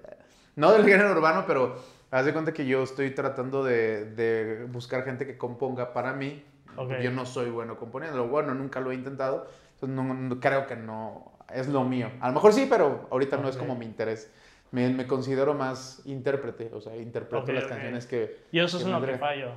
No 0.54 0.72
del 0.72 0.84
género 0.84 1.10
urbano, 1.12 1.44
pero 1.46 1.76
haz 2.10 2.24
de 2.24 2.32
cuenta 2.32 2.52
que 2.52 2.66
yo 2.66 2.82
estoy 2.84 3.10
tratando 3.10 3.64
de, 3.64 4.04
de 4.12 4.64
buscar 4.66 5.04
gente 5.04 5.26
que 5.26 5.36
componga 5.36 5.92
para 5.92 6.12
mí. 6.12 6.44
Ok. 6.76 6.88
porque 6.88 7.02
Yo 7.02 7.10
no 7.10 7.26
soy 7.26 7.50
bueno 7.50 7.76
componiendo. 7.78 8.28
Bueno, 8.28 8.54
nunca 8.54 8.80
lo 8.80 8.92
he 8.92 8.94
intentado. 8.94 9.48
Entonces, 9.74 9.96
no, 9.96 10.14
no- 10.14 10.38
creo 10.40 10.66
que 10.66 10.76
no 10.76 11.32
es 11.52 11.68
lo 11.68 11.84
mío. 11.84 12.10
A 12.20 12.28
lo 12.28 12.34
mejor 12.34 12.52
sí, 12.52 12.66
pero 12.68 13.06
ahorita 13.10 13.36
no 13.36 13.48
es 13.48 13.56
como 13.56 13.74
mi 13.76 13.84
interés. 13.86 14.32
Me, 14.72 14.88
me 14.90 15.06
considero 15.06 15.54
más 15.54 16.02
intérprete, 16.06 16.70
o 16.74 16.80
sea, 16.80 16.96
interpreto 16.96 17.44
Ok, 17.44 17.48
las 17.50 17.64
ok. 17.64 17.70
canciones 17.70 18.06
que... 18.06 18.44
Y 18.52 18.58
eso 18.58 18.76
es 18.78 18.82
que 18.84 18.90
en 18.90 19.00
lo 19.00 19.06
que 19.06 19.16
fallo. 19.16 19.50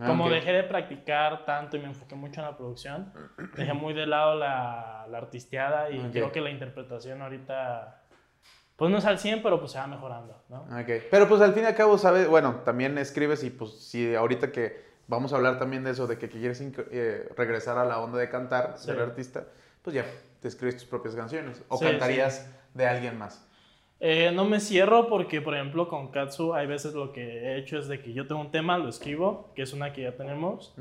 Ah, 0.00 0.06
Como 0.06 0.28
dejé 0.30 0.52
de 0.52 0.62
practicar 0.64 1.44
tanto 1.44 1.76
y 1.76 1.80
me 1.80 1.86
enfoqué 1.86 2.14
mucho 2.16 2.40
en 2.40 2.46
la 2.46 2.56
producción, 2.56 3.12
dejé 3.56 3.72
muy 3.74 3.94
de 3.94 4.06
lado 4.06 4.34
la, 4.36 5.06
la 5.08 5.18
artisteada 5.18 5.90
y 5.90 5.98
creo 6.10 6.32
que 6.32 6.40
la 6.40 6.50
interpretación 6.50 7.22
ahorita, 7.22 8.02
pues 8.76 8.90
no 8.90 8.98
es 8.98 9.04
al 9.04 9.18
100, 9.20 9.42
pero 9.42 9.60
pues 9.60 9.70
se 9.72 9.78
va 9.78 9.86
mejorando, 9.86 10.42
¿no? 10.48 10.62
Ok, 10.62 11.04
pero 11.10 11.28
pues 11.28 11.40
al 11.42 11.52
fin 11.52 11.62
y 11.62 11.66
al 11.66 11.74
cabo, 11.76 11.96
¿sabes? 11.98 12.26
Bueno, 12.28 12.62
también 12.64 12.98
escribes 12.98 13.44
y 13.44 13.50
pues 13.50 13.70
si 13.84 14.14
ahorita 14.16 14.50
que 14.50 14.82
vamos 15.06 15.32
a 15.32 15.36
hablar 15.36 15.58
también 15.60 15.84
de 15.84 15.90
eso, 15.92 16.06
de 16.08 16.18
que 16.18 16.28
quieres 16.28 16.60
eh, 16.60 17.28
regresar 17.36 17.78
a 17.78 17.84
la 17.84 18.00
onda 18.00 18.18
de 18.18 18.28
cantar, 18.28 18.74
Sí. 18.78 18.86
ser 18.86 18.98
artista, 19.00 19.44
pues 19.82 19.94
ya 19.94 20.04
te 20.44 20.48
escribes 20.48 20.76
tus 20.76 20.84
propias 20.84 21.14
canciones. 21.14 21.64
O 21.68 21.78
Sí, 21.78 21.86
cantarías 21.86 22.54
de 22.74 22.86
alguien 22.86 23.16
más. 23.16 23.48
Eh, 23.98 24.30
no 24.34 24.44
me 24.44 24.60
cierro 24.60 25.08
porque, 25.08 25.40
por 25.40 25.54
ejemplo, 25.54 25.88
con 25.88 26.10
Katsu 26.10 26.52
hay 26.52 26.66
veces 26.66 26.92
lo 26.92 27.14
que 27.14 27.22
he 27.22 27.56
hecho 27.56 27.78
es 27.78 27.88
de 27.88 28.02
que 28.02 28.12
yo 28.12 28.26
tengo 28.26 28.42
un 28.42 28.50
tema, 28.50 28.76
lo 28.76 28.90
escribo, 28.90 29.50
que 29.54 29.62
es 29.62 29.72
una 29.72 29.94
que 29.94 30.02
ya 30.02 30.16
tenemos. 30.18 30.74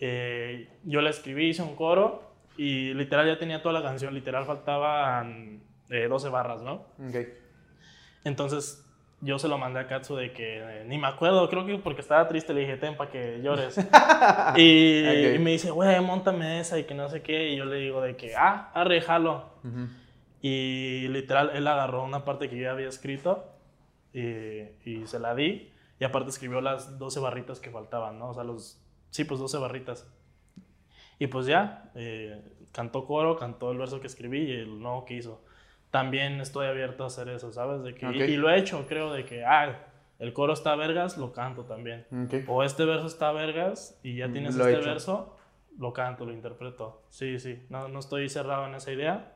Eh, 0.00 0.68
yo 0.82 1.02
la 1.02 1.10
escribí, 1.10 1.50
hice 1.50 1.62
un 1.62 1.76
coro 1.76 2.32
y 2.56 2.92
literal 2.94 3.28
ya 3.28 3.38
tenía 3.38 3.62
toda 3.62 3.78
la 3.78 3.82
canción, 3.84 4.12
literal 4.12 4.44
faltaban 4.44 5.62
eh, 5.88 6.08
12 6.08 6.28
barras, 6.30 6.60
¿no? 6.62 6.86
Ok. 6.98 7.28
Entonces 8.24 8.84
yo 9.22 9.38
se 9.38 9.48
lo 9.48 9.58
mandé 9.58 9.80
a 9.80 9.86
Katsu 9.86 10.16
de 10.16 10.32
que 10.32 10.58
eh, 10.58 10.84
ni 10.86 10.96
me 10.98 11.06
acuerdo, 11.06 11.48
creo 11.48 11.66
que 11.66 11.76
porque 11.78 12.00
estaba 12.00 12.26
triste 12.28 12.54
le 12.54 12.60
dije, 12.60 12.76
ten 12.78 12.96
para 12.96 13.10
que 13.10 13.40
llores. 13.42 13.76
y, 14.56 15.04
Ok. 15.06 15.36
y 15.36 15.38
me 15.38 15.50
dice, 15.52 15.70
güey, 15.70 16.00
montame 16.00 16.60
esa 16.60 16.78
y 16.78 16.84
que 16.84 16.94
no 16.94 17.08
sé 17.08 17.22
qué. 17.22 17.50
Y 17.50 17.56
yo 17.56 17.64
le 17.66 17.76
digo 17.76 18.00
de 18.00 18.16
que, 18.16 18.34
ah, 18.34 18.70
arre, 18.74 19.00
jalo. 19.00 19.50
Ujú. 19.64 19.88
Y 20.42 21.06
literal, 21.08 21.50
él 21.54 21.66
agarró 21.66 22.02
una 22.02 22.24
parte 22.24 22.48
que 22.48 22.56
yo 22.56 22.70
había 22.70 22.88
escrito 22.88 23.44
y, 24.14 24.20
y 24.84 25.02
se 25.06 25.18
la 25.18 25.34
di. 25.34 25.70
Y 25.98 26.04
aparte 26.04 26.30
escribió 26.30 26.62
las 26.62 26.98
12 26.98 27.20
barritas 27.20 27.60
que 27.60 27.70
faltaban, 27.70 28.18
¿no? 28.18 28.30
O 28.30 28.34
sea, 28.34 28.42
los... 28.44 28.80
Sí, 29.10 29.24
pues 29.24 29.38
12 29.38 29.58
barritas. 29.58 30.06
Y 31.18 31.26
pues 31.26 31.44
ya, 31.44 31.90
eh, 31.94 32.40
cantó 32.72 33.04
coro, 33.04 33.36
cantó 33.36 33.70
el 33.70 33.76
verso 33.76 34.00
que 34.00 34.06
escribí 34.06 34.44
y 34.44 34.52
el 34.52 34.80
nuevo 34.80 35.04
que 35.04 35.14
hizo. 35.14 35.44
También 35.90 36.40
estoy 36.40 36.66
abierto 36.68 37.04
a 37.04 37.08
hacer 37.08 37.28
eso, 37.28 37.52
¿sabes? 37.52 37.82
De 37.82 37.94
que, 37.94 38.06
y- 38.06 38.08
Ok. 38.22 38.28
y, 38.28 38.36
lo 38.36 38.50
he 38.50 38.58
hecho, 38.58 38.86
creo, 38.88 39.12
de 39.12 39.24
que, 39.24 39.44
ah, 39.44 39.86
el 40.18 40.32
coro 40.32 40.52
está 40.52 40.76
vergas, 40.76 41.16
lo 41.18 41.32
canto 41.32 41.64
también. 41.64 42.06
Ok. 42.26 42.44
O 42.48 42.62
este 42.62 42.84
verso 42.84 43.06
está 43.06 43.32
vergas 43.32 43.98
y 44.02 44.16
ya 44.16 44.30
tienes 44.30 44.54
lo 44.54 44.66
he 44.66 44.70
este 44.70 44.80
hecho. 44.80 44.88
verso, 44.90 45.36
lo 45.78 45.92
canto, 45.92 46.24
lo 46.26 46.32
interpreto. 46.32 47.02
Sí, 47.08 47.38
sí, 47.38 47.64
no, 47.70 47.88
no 47.88 47.98
estoy 47.98 48.28
cerrado 48.28 48.66
en 48.66 48.74
esa 48.74 48.92
idea. 48.92 49.32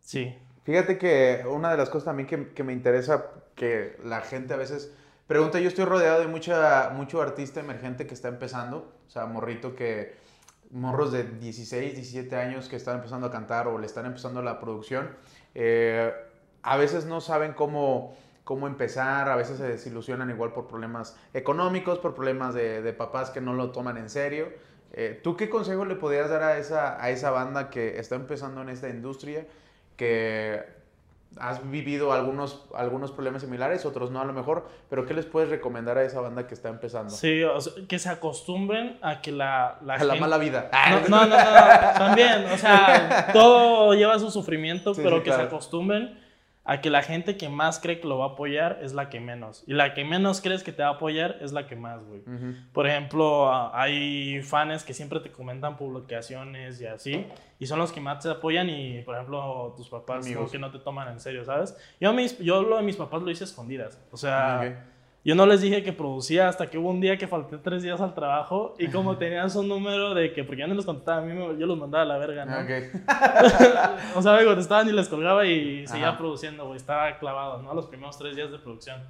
Sí, 0.00 0.34
Fíjate 0.64 0.96
que 0.96 1.42
una 1.50 1.72
de 1.72 1.76
las 1.76 1.90
cosas 1.90 2.04
también 2.04 2.28
que, 2.28 2.52
que 2.52 2.62
me 2.62 2.72
interesa, 2.72 3.26
que 3.56 3.96
la 4.04 4.20
gente 4.20 4.54
a 4.54 4.56
veces 4.56 4.94
pregunta, 5.26 5.58
yo 5.58 5.66
estoy 5.66 5.84
rodeado 5.84 6.20
de 6.20 6.28
mucha, 6.28 6.90
mucho 6.90 7.20
artista 7.20 7.58
emergente 7.58 8.06
que 8.06 8.14
está 8.14 8.28
empezando, 8.28 8.92
o 9.06 9.10
sea, 9.10 9.26
morrito 9.26 9.74
que, 9.74 10.14
morros 10.70 11.10
de 11.10 11.24
16, 11.24 11.94
17 11.94 12.36
años 12.36 12.68
que 12.68 12.76
están 12.76 12.96
empezando 12.96 13.26
a 13.26 13.30
cantar 13.32 13.66
o 13.66 13.76
le 13.76 13.86
están 13.86 14.06
empezando 14.06 14.40
la 14.40 14.60
producción, 14.60 15.10
eh, 15.54 16.12
a 16.62 16.76
veces 16.76 17.06
no 17.06 17.20
saben 17.20 17.52
cómo, 17.52 18.16
cómo 18.44 18.66
empezar, 18.66 19.28
a 19.28 19.36
veces 19.36 19.58
se 19.58 19.68
desilusionan 19.68 20.30
igual 20.30 20.52
por 20.52 20.66
problemas 20.66 21.16
económicos, 21.34 21.98
por 21.98 22.14
problemas 22.14 22.54
de, 22.54 22.92
papás 22.92 23.30
que 23.30 23.40
no 23.40 23.54
lo 23.54 23.70
toman 23.70 23.96
en 23.96 24.08
serio. 24.08 24.48
Eh, 24.92 25.20
¿Tú 25.22 25.36
qué 25.36 25.48
consejo 25.48 25.84
le 25.84 25.96
podrías 25.96 26.28
dar 26.28 26.42
a 26.42 26.58
esa, 26.58 27.02
a 27.02 27.10
esa 27.10 27.30
banda 27.30 27.70
que 27.70 27.98
está 27.98 28.14
empezando 28.14 28.60
en 28.62 28.68
esta 28.68 28.88
industria? 28.88 29.46
que 29.96 30.64
has 31.38 31.68
vivido 31.70 32.12
algunos, 32.12 32.64
algunos 32.74 33.10
problemas 33.10 33.42
similares, 33.42 33.84
otros 33.86 34.10
no 34.10 34.20
a 34.20 34.24
lo 34.24 34.32
mejor, 34.32 34.68
pero 34.90 35.06
¿qué 35.06 35.14
les 35.14 35.24
puedes 35.26 35.48
recomendar 35.50 35.96
a 35.98 36.04
esa 36.04 36.20
banda 36.20 36.46
que 36.46 36.54
está 36.54 36.68
empezando? 36.68 37.10
sí, 37.10 37.42
o 37.42 37.60
sea, 37.60 37.72
que 37.88 37.98
se 37.98 38.08
acostumbren 38.08 38.98
a 39.02 39.20
que 39.20 39.32
la, 39.32 39.78
la 39.82 39.94
a 39.94 40.04
la 40.04 40.14
mala 40.16 40.38
vida. 40.38 40.70
No, 41.08 41.26
no, 41.26 41.26
no, 41.26 41.36
no, 41.36 41.92
también, 41.98 42.44
o 42.52 42.56
sea, 42.58 43.28
todo 43.32 43.94
lleva 43.94 44.18
su 44.18 44.30
sufrimiento, 44.30 44.94
Sí, 44.94 45.00
pero 45.02 45.16
sí, 45.16 45.22
que 45.22 45.30
claro. 45.30 45.42
se 45.42 45.46
acostumbren 45.48 46.18
a 46.64 46.80
que 46.80 46.90
la 46.90 47.02
gente 47.02 47.36
que 47.36 47.48
más 47.48 47.80
cree 47.80 48.00
que 48.00 48.06
lo 48.06 48.18
va 48.18 48.26
a 48.26 48.28
apoyar 48.30 48.78
es 48.82 48.92
la 48.94 49.08
que 49.10 49.18
menos. 49.18 49.64
Y 49.66 49.72
la 49.74 49.94
que 49.94 50.04
menos 50.04 50.40
crees 50.40 50.62
que 50.62 50.70
te 50.72 50.82
va 50.82 50.90
a 50.90 50.92
apoyar 50.92 51.38
es 51.40 51.52
la 51.52 51.66
que 51.66 51.74
más, 51.74 52.04
güey. 52.04 52.20
Ujú. 52.20 52.54
Por 52.72 52.86
ejemplo, 52.86 53.50
hay 53.74 54.40
fans 54.42 54.84
que 54.84 54.94
siempre 54.94 55.18
te 55.20 55.32
comentan 55.32 55.76
publicaciones 55.76 56.80
y 56.80 56.86
así, 56.86 57.26
y 57.58 57.66
son 57.66 57.78
los 57.80 57.90
que 57.92 58.00
más 58.00 58.22
te 58.22 58.30
apoyan 58.30 58.68
y, 58.70 59.02
por 59.02 59.16
ejemplo, 59.16 59.74
tus 59.76 59.88
papás 59.88 60.24
Amigos. 60.24 60.52
que 60.52 60.58
no 60.58 60.70
te 60.70 60.78
toman 60.78 61.08
en 61.08 61.18
serio, 61.20 61.44
¿sabes? 61.44 61.76
Yo, 62.00 62.12
mis, 62.12 62.38
yo 62.38 62.62
lo 62.62 62.76
de 62.76 62.82
mis 62.82 62.96
papás 62.96 63.22
lo 63.22 63.30
hice 63.30 63.44
escondidas. 63.44 64.00
O 64.12 64.16
sea, 64.16 64.60
Ok. 64.62 64.91
Yo 65.24 65.34
no 65.36 65.46
les 65.46 65.60
dije 65.60 65.82
que 65.84 65.92
producía 65.92 66.48
hasta 66.48 66.68
que 66.68 66.78
hubo 66.78 66.90
un 66.90 67.00
día 67.00 67.16
que 67.16 67.28
falté 67.28 67.56
tres 67.58 67.82
días 67.82 68.00
al 68.00 68.12
trabajo 68.14 68.74
y 68.78 68.88
como 68.88 69.16
tenían 69.18 69.50
su 69.50 69.62
número 69.62 70.14
de 70.14 70.32
que, 70.32 70.42
porque 70.42 70.62
yo 70.62 70.66
no 70.66 70.74
les 70.74 70.84
contestaba, 70.84 71.18
a 71.18 71.20
mí 71.22 71.32
yo 71.58 71.66
los 71.66 71.78
mandaba 71.78 72.02
a 72.02 72.06
la 72.06 72.18
verga, 72.18 72.44
¿no? 72.44 72.58
Ok. 72.58 72.70
O 74.16 74.22
sea, 74.22 74.32
me 74.36 74.44
contestaban 74.44 74.88
y 74.88 74.92
les 74.92 75.08
colgaba 75.08 75.46
y 75.46 75.86
seguía 75.86 76.08
Ajá. 76.10 76.18
produciendo, 76.18 76.66
güey. 76.66 76.76
Estaba 76.76 77.18
clavado, 77.18 77.62
¿no? 77.62 77.72
Los 77.74 77.86
primeros 77.86 78.18
tres 78.18 78.34
días 78.36 78.50
de 78.50 78.58
producción. 78.58 79.00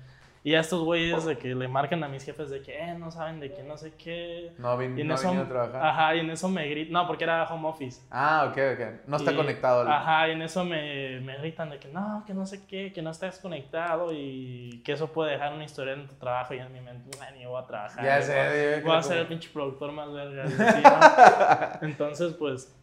Y 0.45 0.57
a 0.57 0.61
estos 0.61 0.83
güeyes 0.83 1.25
de 1.25 1.39
que 1.39 1.55
le 1.55 1.69
marcan 1.69 2.03
a 2.03 2.09
mis 2.09 2.25
jefes 2.25 2.51
de 2.51 2.63
que, 2.63 2.77
eh, 2.77 2.95
no 2.99 3.13
saben 3.13 3.39
de 3.39 3.53
que 3.53 3.63
no 3.63 3.77
sé 3.77 3.93
qué. 3.97 4.51
No, 4.59 4.77
vin 4.77 4.99
Y 4.99 5.03
en 5.03 5.07
no 5.07 5.15
eso, 5.15 5.31
a 5.31 5.49
trabajar. 5.49 5.87
ajá, 5.87 6.17
y 6.17 6.19
en 6.19 6.31
eso 6.31 6.49
me 6.49 6.67
gritan, 6.69 6.93
no, 6.95 7.07
porque 7.07 7.23
era 7.23 7.45
home 7.45 7.69
office. 7.69 8.03
Ah, 8.11 8.49
ok, 8.51 8.59
ok. 8.75 8.87
No 9.07 9.19
está 9.19 9.31
Y- 9.31 9.37
conectado. 9.37 9.83
al- 9.83 9.93
Ajá, 9.93 10.27
y 10.29 10.33
en 10.33 10.43
eso 10.43 10.65
me, 10.65 11.21
me 11.21 11.39
gritan 11.39 11.71
de 11.71 11.79
que 11.79 11.87
no, 11.87 12.25
que 12.27 12.35
no 12.35 12.45
sé 12.45 12.67
qué, 12.67 12.93
que 12.93 13.03
no 13.03 13.11
estás 13.11 13.39
conectado 13.39 14.13
y 14.13 14.83
que 14.85 14.93
eso 14.95 15.13
puede 15.13 15.31
dejar 15.31 15.53
una 15.55 15.63
historia 15.63 15.93
en 15.95 16.09
tu 16.09 16.15
trabajo 16.17 16.55
y 16.55 16.59
en 16.59 16.73
mi 16.73 16.81
mente, 16.81 17.17
"Ay, 17.21 17.39
ni 17.39 17.47
voy 17.47 17.63
a 17.63 17.67
trabajar. 17.67 18.05
Ya 18.05 18.21
sé, 18.21 18.33
voy 18.35 18.83
que 18.83 18.89
Voy 18.89 18.97
a 18.97 19.03
ser 19.03 19.19
el 19.19 19.23
como". 19.27 19.29
pinche 19.29 19.49
productor 19.53 19.93
más 19.93 20.13
verga. 20.13 20.45
Entonces, 21.83 22.33
pues, 22.35 22.75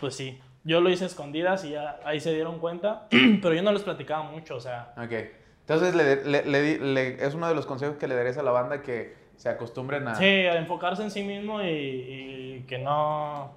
pues 0.00 0.14
sí. 0.14 0.38
Yo 0.64 0.82
lo 0.82 0.90
hice 0.90 1.04
a 1.04 1.06
escondidas 1.06 1.64
y 1.64 1.70
ya 1.70 1.98
ahí 2.04 2.20
se 2.20 2.34
dieron 2.34 2.58
cuenta, 2.58 3.06
pero 3.40 3.54
yo 3.54 3.62
no 3.62 3.72
les 3.72 3.82
platicaba 3.82 4.24
mucho, 4.24 4.56
o 4.56 4.60
sea, 4.60 4.92
Ok. 4.98 5.12
Entonces, 5.68 5.94
le, 5.94 6.24
le- 6.44 6.78
le 6.78 7.24
es 7.26 7.34
uno 7.34 7.46
de 7.48 7.54
los 7.54 7.66
consejos 7.66 7.96
que 7.96 8.08
le 8.08 8.14
darías 8.14 8.38
a 8.38 8.42
la 8.42 8.50
banda 8.52 8.80
que 8.82 9.14
se 9.36 9.48
acostumbren 9.50 10.08
a... 10.08 10.14
sí, 10.14 10.24
a 10.24 10.56
enfocarse 10.56 11.02
en 11.02 11.10
sí 11.10 11.22
mismo 11.22 11.60
y, 11.62 11.66
y 11.68 12.64
que 12.66 12.78
no, 12.78 13.52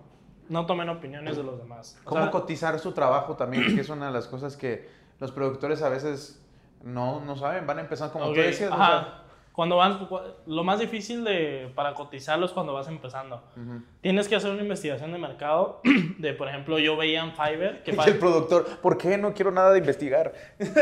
no 0.50 0.66
tomen 0.66 0.90
opiniones 0.90 1.38
de 1.38 1.44
los 1.44 1.58
demás. 1.58 1.98
O 2.04 2.10
¿Cómo 2.10 2.22
sea, 2.24 2.32
cotizar 2.32 2.78
su 2.80 2.92
trabajo 2.92 3.36
también? 3.38 3.74
Que 3.74 3.82
es 3.82 3.90
una 3.90 4.08
de 4.08 4.12
las 4.12 4.28
cosas 4.28 4.58
que 4.58 4.90
los 5.20 5.32
productores 5.32 5.82
a 5.82 5.90
veces 5.90 6.44
no, 6.84 7.22
no 7.22 7.36
saben. 7.38 7.66
Van 7.66 7.80
empezando, 7.80 8.12
como 8.14 8.26
Ok, 8.26 8.36
tú 8.36 8.42
decías. 8.42 8.72
o 8.72 8.74
ajá. 8.74 8.88
sea, 8.88 9.21
Cuando 9.54 9.76
vas, 9.76 9.98
lo 10.46 10.64
más 10.64 10.80
difícil 10.80 11.26
de, 11.26 11.70
para 11.76 11.94
cotizarlo 11.94 12.46
es 12.46 12.54
cuando 12.54 12.74
vas 12.74 12.88
empezando. 12.88 13.44
ujú. 13.58 13.84
Tienes 14.00 14.30
que 14.30 14.36
hacer 14.36 14.50
una 14.52 14.62
investigación 14.62 15.12
de 15.12 15.18
mercado. 15.18 15.82
De, 16.20 16.34
por 16.34 16.48
ejemplo, 16.48 16.78
yo 16.80 16.96
veía 16.96 17.22
en 17.24 17.32
Fiverr 17.34 17.84
que 17.84 17.92
Y 18.08 18.10
el 18.10 18.20
productor, 18.20 18.66
¿por 18.80 18.98
qué 18.98 19.18
no 19.18 19.34
quiero 19.34 19.52
nada 19.52 19.72
de 19.72 19.80
investigar? 19.80 20.34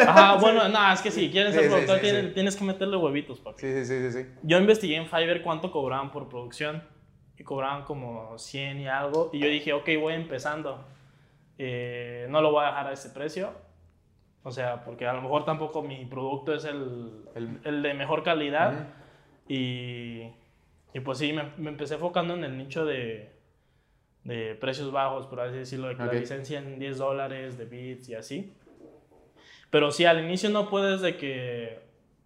Ajá, 0.05 0.35
bueno, 0.41 0.67
no, 0.69 0.91
es 0.93 1.01
que 1.01 1.11
si 1.11 1.31
quieres 1.31 1.53
ser 1.53 1.63
Sí, 1.63 1.67
sí, 1.69 1.73
productor 1.73 1.95
sí, 1.97 2.01
tienes, 2.03 2.25
sí. 2.25 2.31
tienes 2.33 2.55
que 2.55 2.63
meterle 2.65 2.97
huevitos, 2.97 3.39
papi. 3.39 3.59
Sí, 3.61 3.73
sí, 3.73 3.85
sí, 3.85 4.11
sí. 4.11 4.23
sí. 4.23 4.29
Yo 4.43 4.57
investigué 4.59 4.97
en 4.97 5.07
Fiverr 5.07 5.41
cuánto 5.41 5.71
cobraban 5.71 6.11
por 6.11 6.27
producción 6.29 6.83
y 7.37 7.43
cobraban 7.43 7.85
como 7.85 8.37
100 8.37 8.81
y 8.81 8.87
algo. 8.87 9.29
Y 9.33 9.39
yo 9.39 9.47
dije, 9.47 9.73
ok, 9.73 9.87
voy 9.99 10.13
empezando. 10.13 10.83
Eh, 11.57 12.27
no 12.29 12.41
lo 12.41 12.51
voy 12.51 12.63
a 12.63 12.67
dejar 12.67 12.87
a 12.87 12.93
ese 12.93 13.09
precio. 13.09 13.51
O 14.43 14.51
sea, 14.51 14.83
porque 14.85 15.05
a 15.05 15.13
lo 15.13 15.21
mejor 15.21 15.43
tampoco 15.45 15.81
mi 15.81 16.05
producto 16.05 16.53
es 16.53 16.63
el, 16.65 17.23
El- 17.35 17.59
el 17.63 17.83
de 17.83 17.93
mejor 17.93 18.23
calidad. 18.23 18.87
Y, 19.47 20.29
y 20.93 20.99
pues 21.03 21.17
sí, 21.17 21.33
me, 21.33 21.43
me 21.57 21.69
empecé 21.69 21.95
enfocando 21.95 22.35
en 22.35 22.43
el 22.43 22.57
nicho 22.57 22.85
de, 22.85 23.31
de 24.23 24.55
precios 24.55 24.91
bajos, 24.91 25.25
por 25.27 25.41
así 25.41 25.57
decirlo, 25.57 25.87
de 25.89 25.95
que 25.95 26.03
Ok. 26.03 26.13
la 26.13 26.19
licencia 26.19 26.59
en 26.59 26.79
10 26.79 26.97
dólares, 26.99 27.57
de 27.57 27.65
bits 27.65 28.09
y 28.09 28.15
así. 28.15 28.53
Pero 29.69 29.91
sí, 29.91 30.05
al 30.05 30.23
inicio 30.23 30.49
no 30.49 30.69
puedes 30.69 31.01
de 31.01 31.15
que, 31.17 31.79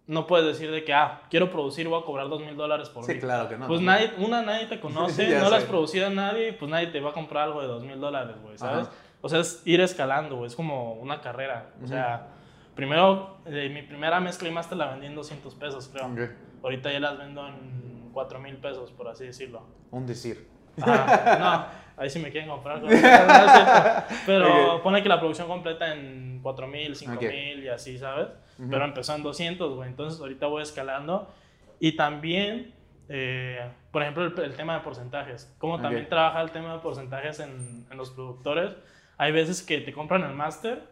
no 0.06 0.26
puedes 0.26 0.46
decir 0.46 0.70
de 0.70 0.84
que, 0.84 0.94
ah, 0.94 1.22
quiero 1.30 1.50
producir, 1.50 1.88
voy 1.88 2.00
a 2.00 2.04
cobrar 2.04 2.28
2 2.28 2.40
mil 2.42 2.56
dólares 2.56 2.88
por 2.90 3.04
Sí, 3.04 3.18
claro 3.18 3.48
que 3.48 3.56
no. 3.58 3.66
Pues 3.66 3.80
no. 3.80 3.86
nadie, 3.86 4.12
una, 4.18 4.42
nadie 4.42 4.66
te 4.66 4.80
conoce, 4.80 5.38
no 5.38 5.50
lo 5.50 5.56
has 5.56 5.62
sé. 5.62 5.68
producido 5.68 6.06
a 6.06 6.10
nadie, 6.10 6.52
pues 6.54 6.70
nadie 6.70 6.86
te 6.88 7.00
va 7.00 7.10
a 7.10 7.12
comprar 7.12 7.44
algo 7.44 7.60
de 7.60 7.66
2 7.68 7.84
mil 7.84 8.00
dólares, 8.00 8.36
güey, 8.42 8.56
¿sabes? 8.56 8.86
Ajá. 8.88 8.96
O 9.24 9.28
sea, 9.30 9.40
es 9.40 9.62
ir 9.64 9.80
escalando, 9.80 10.44
es 10.44 10.54
como 10.54 10.92
una 10.96 11.22
carrera. 11.22 11.70
O 11.82 11.86
sea, 11.86 12.26
primero, 12.74 13.38
eh, 13.46 13.70
mi 13.72 13.80
primera 13.80 14.20
mezcla 14.20 14.46
y 14.48 14.52
master 14.52 14.76
la 14.76 14.88
vendí 14.90 15.06
en 15.06 15.14
200 15.14 15.54
pesos, 15.54 15.88
creo. 15.90 16.08
Ok. 16.08 16.30
Ahorita 16.62 16.92
ya 16.92 17.00
las 17.00 17.16
vendo 17.16 17.48
en 17.48 18.10
4 18.12 18.38
mil 18.38 18.58
pesos, 18.58 18.90
por 18.90 19.08
así 19.08 19.24
decirlo. 19.24 19.62
Un 19.90 20.04
decir. 20.06 20.46
Ajá, 20.78 21.38
no, 21.38 21.66
ahí 22.02 22.10
sí 22.10 22.18
me 22.18 22.30
quieren 22.30 22.50
comprar. 22.50 22.82
no. 22.82 22.88
Pero 24.26 24.76
Ok. 24.76 24.82
pone 24.82 25.02
que 25.02 25.08
la 25.08 25.18
producción 25.18 25.48
completa 25.48 25.94
en 25.94 26.40
4 26.42 26.66
mil, 26.66 26.94
5 26.94 27.12
Ok. 27.14 27.22
mil 27.22 27.64
y 27.64 27.68
así, 27.68 27.96
¿sabes? 27.96 28.28
Ujú. 28.58 28.68
Pero 28.70 28.84
empezó 28.84 29.14
en 29.14 29.22
200, 29.22 29.74
güey. 29.74 29.88
Entonces 29.88 30.20
ahorita 30.20 30.46
voy 30.48 30.62
escalando. 30.62 31.32
Y 31.80 31.92
también, 31.96 32.74
eh, 33.08 33.70
por 33.90 34.02
ejemplo, 34.02 34.24
el, 34.24 34.38
el 34.38 34.54
tema 34.54 34.74
de 34.74 34.80
porcentajes. 34.80 35.54
Como 35.58 35.80
también 35.80 36.02
Ok. 36.04 36.10
trabaja 36.10 36.42
el 36.42 36.50
tema 36.50 36.74
de 36.74 36.78
porcentajes 36.80 37.40
en, 37.40 37.86
en 37.90 37.96
los 37.96 38.10
productores. 38.10 38.76
Hay 39.18 39.32
veces 39.32 39.62
que 39.62 39.80
te 39.80 39.92
compran 39.92 40.22
el 40.24 40.34
máster, 40.34 40.82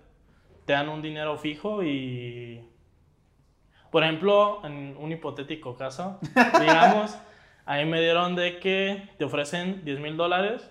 te 0.66 0.72
dan 0.72 0.88
un 0.88 1.02
dinero 1.02 1.37
fijo 1.38 1.82
y 1.82 2.64
por 3.90 4.02
ejemplo, 4.04 4.61
en 4.64 4.96
un 4.98 5.12
hipotético 5.12 5.76
caso, 5.76 6.18
digamos, 6.61 7.14
ahí 7.66 7.85
me 7.85 8.00
dieron 8.00 8.35
de 8.37 8.58
que 8.58 9.11
te 9.18 9.24
ofrecen 9.24 9.85
10 9.85 10.00
mil 10.00 10.16
dólares 10.16 10.68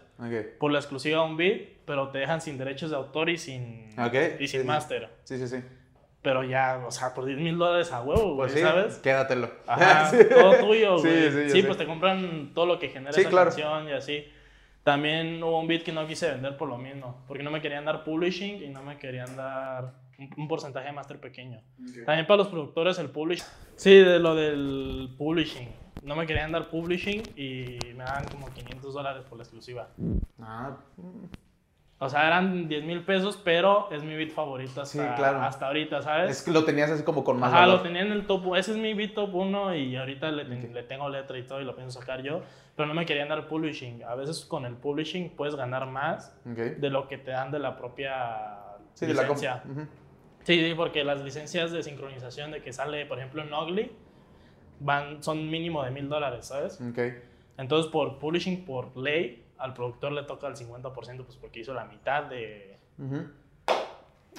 por 0.59 0.71
la 0.71 0.79
exclusiva 0.79 1.21
de 1.23 1.29
un 1.29 1.37
bit, 1.37 1.69
pero 1.85 2.09
te 2.09 2.17
dejan 2.19 2.41
sin 2.41 2.57
derechos 2.57 2.89
de 2.89 2.95
autor 2.95 3.29
y 3.29 3.37
sin, 3.37 3.89
y 4.39 4.47
sin 4.47 4.61
sí. 4.61 4.67
máster. 4.67 5.09
Sí, 5.23 5.37
sí, 5.37 5.47
sí. 5.47 5.57
Pero 6.23 6.43
ya, 6.43 6.83
o 6.85 6.91
sea, 6.91 7.13
por 7.13 7.25
10 7.25 7.37
mil 7.39 7.57
dólares 7.57 7.91
a 7.91 8.01
huevo, 8.01 8.35
güey, 8.35 8.49
Pues 8.49 8.53
sí, 8.53 8.59
¿sabes? 8.59 8.97
quédatelo. 8.99 9.51
Ajá, 9.67 10.05
Sí. 10.11 10.17
todo 10.29 10.55
tuyo, 10.57 10.99
güey. 10.99 11.49
sí, 11.49 11.63
pues 11.63 11.77
te 11.77 11.85
compran 11.85 12.51
todo 12.53 12.65
lo 12.65 12.79
que 12.79 12.89
genera 12.89 13.11
esa 13.11 13.29
claro. 13.29 13.49
canción 13.49 13.87
y 13.89 13.91
así. 13.93 14.25
También 14.83 15.41
hubo 15.43 15.59
un 15.59 15.67
beat 15.67 15.83
que 15.83 15.91
no 15.91 16.07
quise 16.07 16.29
vender 16.31 16.57
por 16.57 16.67
lo 16.67 16.77
mismo, 16.77 17.23
porque 17.27 17.43
no 17.43 17.51
me 17.51 17.61
querían 17.61 17.85
dar 17.85 18.03
publishing 18.03 18.63
y 18.63 18.69
no 18.69 18.81
me 18.81 18.97
querían 18.97 19.35
dar 19.35 19.93
un, 20.17 20.29
un 20.37 20.47
porcentaje 20.47 20.87
de 20.87 20.91
máster 20.93 21.19
pequeño. 21.19 21.61
También 22.05 22.25
para 22.25 22.37
los 22.37 22.47
productores 22.47 22.97
el 22.97 23.09
publishing. 23.09 23.45
Sí, 23.75 23.95
de 23.95 24.19
lo 24.19 24.33
del 24.35 25.09
publishing. 25.17 25.69
No 26.03 26.15
me 26.15 26.25
querían 26.25 26.51
dar 26.51 26.69
publishing 26.69 27.21
y 27.35 27.77
me 27.95 28.03
daban 28.03 28.25
como 28.29 28.47
500 28.51 28.91
dólares 28.93 29.23
por 29.29 29.37
la 29.37 29.43
exclusiva. 29.43 29.89
Ah, 30.41 30.77
O 31.99 32.09
sea, 32.09 32.25
eran 32.25 32.67
10 32.67 32.83
mil 32.83 33.03
pesos, 33.03 33.39
pero 33.43 33.87
es 33.91 34.01
mi 34.03 34.15
beat 34.15 34.31
favorito 34.31 34.81
hasta, 34.81 34.85
Sí, 35.07 35.15
claro. 35.15 35.41
hasta 35.43 35.67
ahorita, 35.67 36.01
¿sabes? 36.01 36.31
es 36.31 36.41
que 36.41 36.49
lo 36.49 36.63
tenías 36.65 36.89
así 36.89 37.03
como 37.03 37.23
con 37.23 37.39
más 37.39 37.51
valor. 37.51 37.75
lo 37.77 37.81
tenía 37.83 38.01
en 38.01 38.11
el 38.11 38.25
top. 38.25 38.55
Ese 38.55 38.71
es 38.71 38.77
mi 38.77 38.95
beat 38.95 39.13
top 39.13 39.35
1 39.35 39.75
y 39.75 39.95
ahorita 39.95 40.31
le, 40.31 40.45
ten- 40.45 40.73
le 40.73 40.81
tengo 40.81 41.07
letra 41.09 41.37
y 41.37 41.43
todo 41.43 41.61
y 41.61 41.65
lo 41.65 41.75
pienso 41.75 41.99
sacar 41.99 42.23
yo. 42.23 42.41
Pero 42.81 42.87
no 42.95 42.99
me 42.99 43.05
querían 43.05 43.29
dar 43.29 43.47
publishing. 43.47 44.03
A 44.05 44.15
veces 44.15 44.43
con 44.43 44.65
el 44.65 44.73
publishing 44.75 45.29
puedes 45.35 45.53
ganar 45.53 45.85
más 45.85 46.35
de 46.43 46.89
lo 46.89 47.07
que 47.07 47.19
te 47.19 47.29
dan 47.29 47.51
de 47.51 47.59
la 47.59 47.77
propia 47.77 48.57
Sí, 48.95 49.05
de 49.05 49.13
la 49.13 49.21
comp- 49.21 49.35
licencia. 49.35 49.63
Sí, 50.43 50.59
sí, 50.67 50.73
porque 50.75 51.03
las 51.03 51.21
licencias 51.21 51.71
de 51.71 51.83
sincronización 51.83 52.49
de 52.49 52.63
que 52.63 52.73
sale, 52.73 53.05
por 53.05 53.19
ejemplo, 53.19 53.43
en 53.43 53.53
Ugly, 53.53 53.91
van, 54.79 55.21
son 55.21 55.47
mínimo 55.47 55.83
de 55.83 55.91
mil 55.91 56.09
dólares, 56.09 56.47
¿sabes? 56.47 56.81
Ok. 56.81 56.97
Entonces, 57.59 57.91
por 57.91 58.17
publishing, 58.17 58.65
por 58.65 58.97
ley, 58.97 59.45
al 59.59 59.75
productor 59.75 60.13
le 60.13 60.23
toca 60.23 60.47
el 60.47 60.55
50%, 60.55 61.23
pues 61.23 61.37
porque 61.37 61.59
hizo 61.59 61.75
la 61.75 61.85
mitad 61.85 62.23
de, 62.23 62.79
de, 62.97 63.25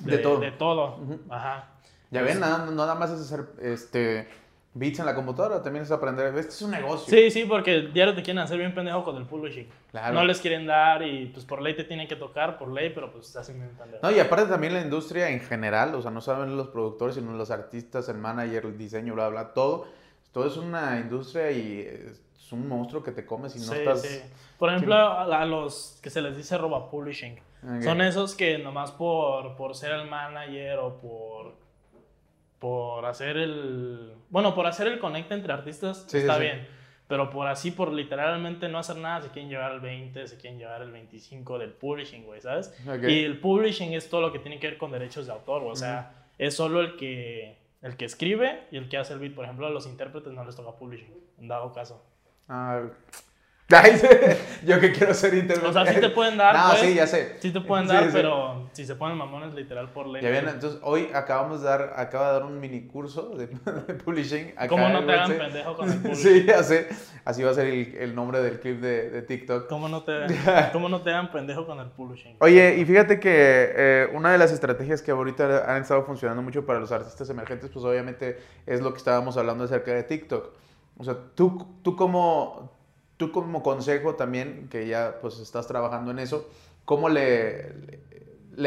De 0.02 0.18
todo. 0.18 0.40
de 0.40 0.50
todo. 0.50 0.98
Ajá. 1.31 1.68
Ya 2.11 2.22
ven, 2.22 2.40
nada, 2.40 2.64
no 2.66 2.72
nada 2.72 2.96
más 2.96 3.12
es 3.12 3.20
hacer 3.20 3.46
este, 3.61 4.26
beats 4.75 4.99
en 4.99 5.07
la 5.07 5.15
computadora, 5.15 5.63
también 5.63 5.85
es 5.85 5.91
aprender. 5.91 6.35
Este 6.39 6.53
es 6.53 6.63
un 6.63 6.71
negocio. 6.71 7.15
Sí, 7.15 7.31
sí, 7.31 7.45
porque 7.45 7.89
diario 7.93 8.15
te 8.15 8.23
quieren 8.23 8.43
hacer 8.43 8.59
bien 8.59 8.75
pendejo 8.75 9.05
con 9.05 9.17
el 9.17 9.25
publishing. 9.27 9.69
Claro. 9.91 10.15
No 10.15 10.25
les 10.25 10.41
quieren 10.41 10.67
dar 10.67 11.03
y 11.03 11.27
pues 11.27 11.45
por 11.45 11.61
ley 11.61 11.75
te 11.75 11.85
tienen 11.85 12.09
que 12.09 12.17
tocar, 12.17 12.59
por 12.59 12.73
ley, 12.73 12.91
pero 12.95 13.13
pues 13.13 13.35
hacen 13.37 13.59
bien 13.59 13.71
pendejo. 13.77 14.01
No, 14.03 14.11
y 14.11 14.19
aparte 14.19 14.47
también 14.47 14.73
la 14.73 14.81
industria 14.81 15.29
en 15.29 15.41
general, 15.41 15.95
o 15.95 16.03
sea, 16.03 16.11
no 16.11 16.21
solamente 16.21 16.57
los 16.57 16.69
productores, 16.69 17.17
sino 17.17 17.33
los 17.33 17.51
artistas, 17.51 18.09
el 18.09 18.19
manager, 18.19 18.65
el 18.65 18.79
diseño, 18.79 19.15
bla, 19.15 19.29
bla, 19.29 19.53
todo. 19.53 19.87
Todo 20.33 20.47
es 20.47 20.57
una 20.57 20.99
industria 20.99 21.51
y 21.51 21.81
es 21.81 22.53
un 22.53 22.67
monstruo 22.67 23.03
que 23.03 23.13
te 23.13 23.27
comes 23.27 23.55
y 23.57 23.59
no 23.59 23.67
sí, 23.67 23.79
estás... 23.79 24.03
sí. 24.03 24.21
Por 24.59 24.71
ejemplo, 24.71 24.95
a, 24.95 25.25
a 25.25 25.45
los 25.45 25.99
que 26.03 26.09
se 26.09 26.23
les 26.23 26.37
dice 26.37 26.57
roba 26.57 26.89
publishing. 26.89 27.39
Ok. 27.65 27.83
Son 27.83 28.01
esos 28.01 28.35
que 28.35 28.59
nomás 28.59 28.93
por, 28.93 29.57
por 29.57 29.75
ser 29.75 29.93
el 29.93 30.09
manager 30.09 30.79
o 30.79 30.97
por, 30.99 31.55
por 32.62 33.05
hacer 33.07 33.38
el... 33.38 34.12
Bueno, 34.31 34.55
por 34.55 34.68
hacer 34.68 34.87
el 34.87 35.01
conecte 35.01 35.35
entre 35.35 35.53
artistas 35.53 36.05
Sí, 36.07 36.18
está 36.18 36.35
sí, 36.35 36.38
sí. 36.38 36.44
bien. 36.44 36.68
Pero 37.09 37.29
por 37.29 37.48
así, 37.48 37.72
por 37.72 37.92
literalmente 37.92 38.68
no 38.68 38.79
hacer 38.79 38.98
nada, 38.98 39.20
se 39.20 39.31
quieren 39.31 39.51
llevar 39.51 39.72
el 39.72 39.81
20, 39.81 40.29
se 40.29 40.37
quieren 40.37 40.61
llevar 40.61 40.81
el 40.81 40.92
25 40.92 41.59
del 41.59 41.72
publishing, 41.72 42.25
güey, 42.25 42.40
¿sabes? 42.40 42.72
Ok. 42.88 43.03
Y 43.09 43.25
el 43.25 43.40
publishing 43.40 43.94
es 43.94 44.09
todo 44.09 44.20
lo 44.20 44.33
que 44.33 44.38
tiene 44.38 44.61
que 44.61 44.68
ver 44.68 44.79
con 44.79 44.92
derechos 44.92 45.27
de 45.27 45.33
autor, 45.33 45.62
güey. 45.62 45.72
o 45.72 45.77
sea, 45.77 46.12
es 46.38 46.55
solo 46.55 46.81
el 46.81 46.94
que, 46.94 47.59
el 47.83 47.96
que 47.96 48.05
escribe 48.05 48.61
y 48.70 48.77
el 48.77 48.88
que 48.88 48.96
hace 48.96 49.12
el 49.14 49.18
beat. 49.18 49.35
Por 49.35 49.44
ejemplo, 49.44 49.66
a 49.66 49.70
los 49.70 49.88
intérpretes 49.88 50.33
no 50.33 50.44
les 50.44 50.55
toca 50.55 50.79
publishing, 50.79 51.12
en 51.40 51.48
dado 51.48 51.72
caso. 51.72 52.01
Ah, 52.48 52.83
yo 54.67 54.81
que 54.81 54.93
quiero 54.93 55.15
ser 55.15 55.35
internet. 55.35 55.67
O 55.67 55.73
sea, 55.73 55.87
sí 55.87 56.01
te 56.01 56.11
pueden 56.11 56.37
dar. 56.37 56.55
No, 56.63 56.69
pues, 56.71 56.81
sí, 56.81 56.95
ya 56.95 57.07
sé. 57.07 57.37
Sí 57.41 57.51
te 57.51 57.61
pueden 57.61 57.87
dar, 57.87 58.05
sí. 58.05 58.11
pero 58.13 58.69
si 58.73 58.85
se 58.85 58.95
ponen 58.95 59.17
mamones 59.17 59.55
literal 59.55 59.91
por 59.91 60.07
ley. 60.07 60.23
Ya 60.23 60.31
ven, 60.31 60.49
entonces 60.49 60.79
hoy 60.83 61.09
acabamos 61.15 61.63
de 61.63 61.69
dar, 61.69 61.95
acaba 61.97 62.29
de 62.29 62.33
dar 62.35 62.45
un 62.45 62.61
mini 62.61 62.87
curso 62.87 63.35
de, 63.37 63.47
de 63.87 63.95
publishing. 63.95 64.53
acá 64.57 64.69
¿Cómo 64.69 64.89
no 64.89 65.05
te 65.05 65.13
hagan 65.13 65.39
pendejo 65.39 65.77
con 65.77 65.91
el 65.91 65.99
público? 65.99 66.17
Sí, 66.17 66.45
ya 66.47 66.63
sé. 66.63 66.89
Así 67.25 67.43
va 67.43 67.51
a 67.51 67.55
ser 67.55 67.69
el, 67.69 67.95
el 67.97 68.15
nombre 68.15 68.43
del 68.43 68.59
clip 68.61 68.81
de, 68.81 69.11
de 69.11 69.23
TikTok. 69.23 69.69
¿Cómo 69.69 69.89
no, 69.89 70.03
te, 70.03 70.27
¿Cómo 70.73 70.89
no 70.89 71.03
te 71.03 71.11
hagan 71.11 71.31
pendejo 71.31 71.67
con 71.67 71.79
el 71.79 71.87
publishing? 71.87 72.37
Oye, 72.41 72.77
y 72.77 72.85
fíjate 72.85 73.21
que 73.21 73.31
eh, 73.33 74.09
una 74.13 74.33
de 74.33 74.39
las 74.39 74.53
estrategias 74.53 75.03
que 75.03 75.11
ahorita 75.11 75.73
han 75.73 75.83
estado 75.83 76.05
funcionando 76.05 76.43
mucho 76.43 76.67
para 76.67 76.81
los 76.81 76.91
artistas 76.93 77.29
emergentes, 77.31 77.71
pues 77.71 77.85
obviamente 77.85 78.39
es 78.67 78.81
lo 78.81 78.93
que 78.93 78.99
estábamos 78.99 79.37
hablando 79.37 79.65
acerca 79.65 79.93
de 79.93 80.03
TikTok. 80.03 80.51
O 80.99 81.05
sea, 81.05 81.17
tú, 81.35 81.67
tú 81.83 81.97
como, 81.97 82.71
tú 83.23 83.31
como 83.31 83.63
consejo 83.63 84.17
también, 84.17 84.69
que 84.69 84.89
ya 84.89 85.19
pues 85.21 85.39
estás 85.39 85.69
trabajando 85.69 86.11
en 86.11 86.19
eso, 86.19 86.51
¿cómo 86.85 87.09
le, 87.09 88.01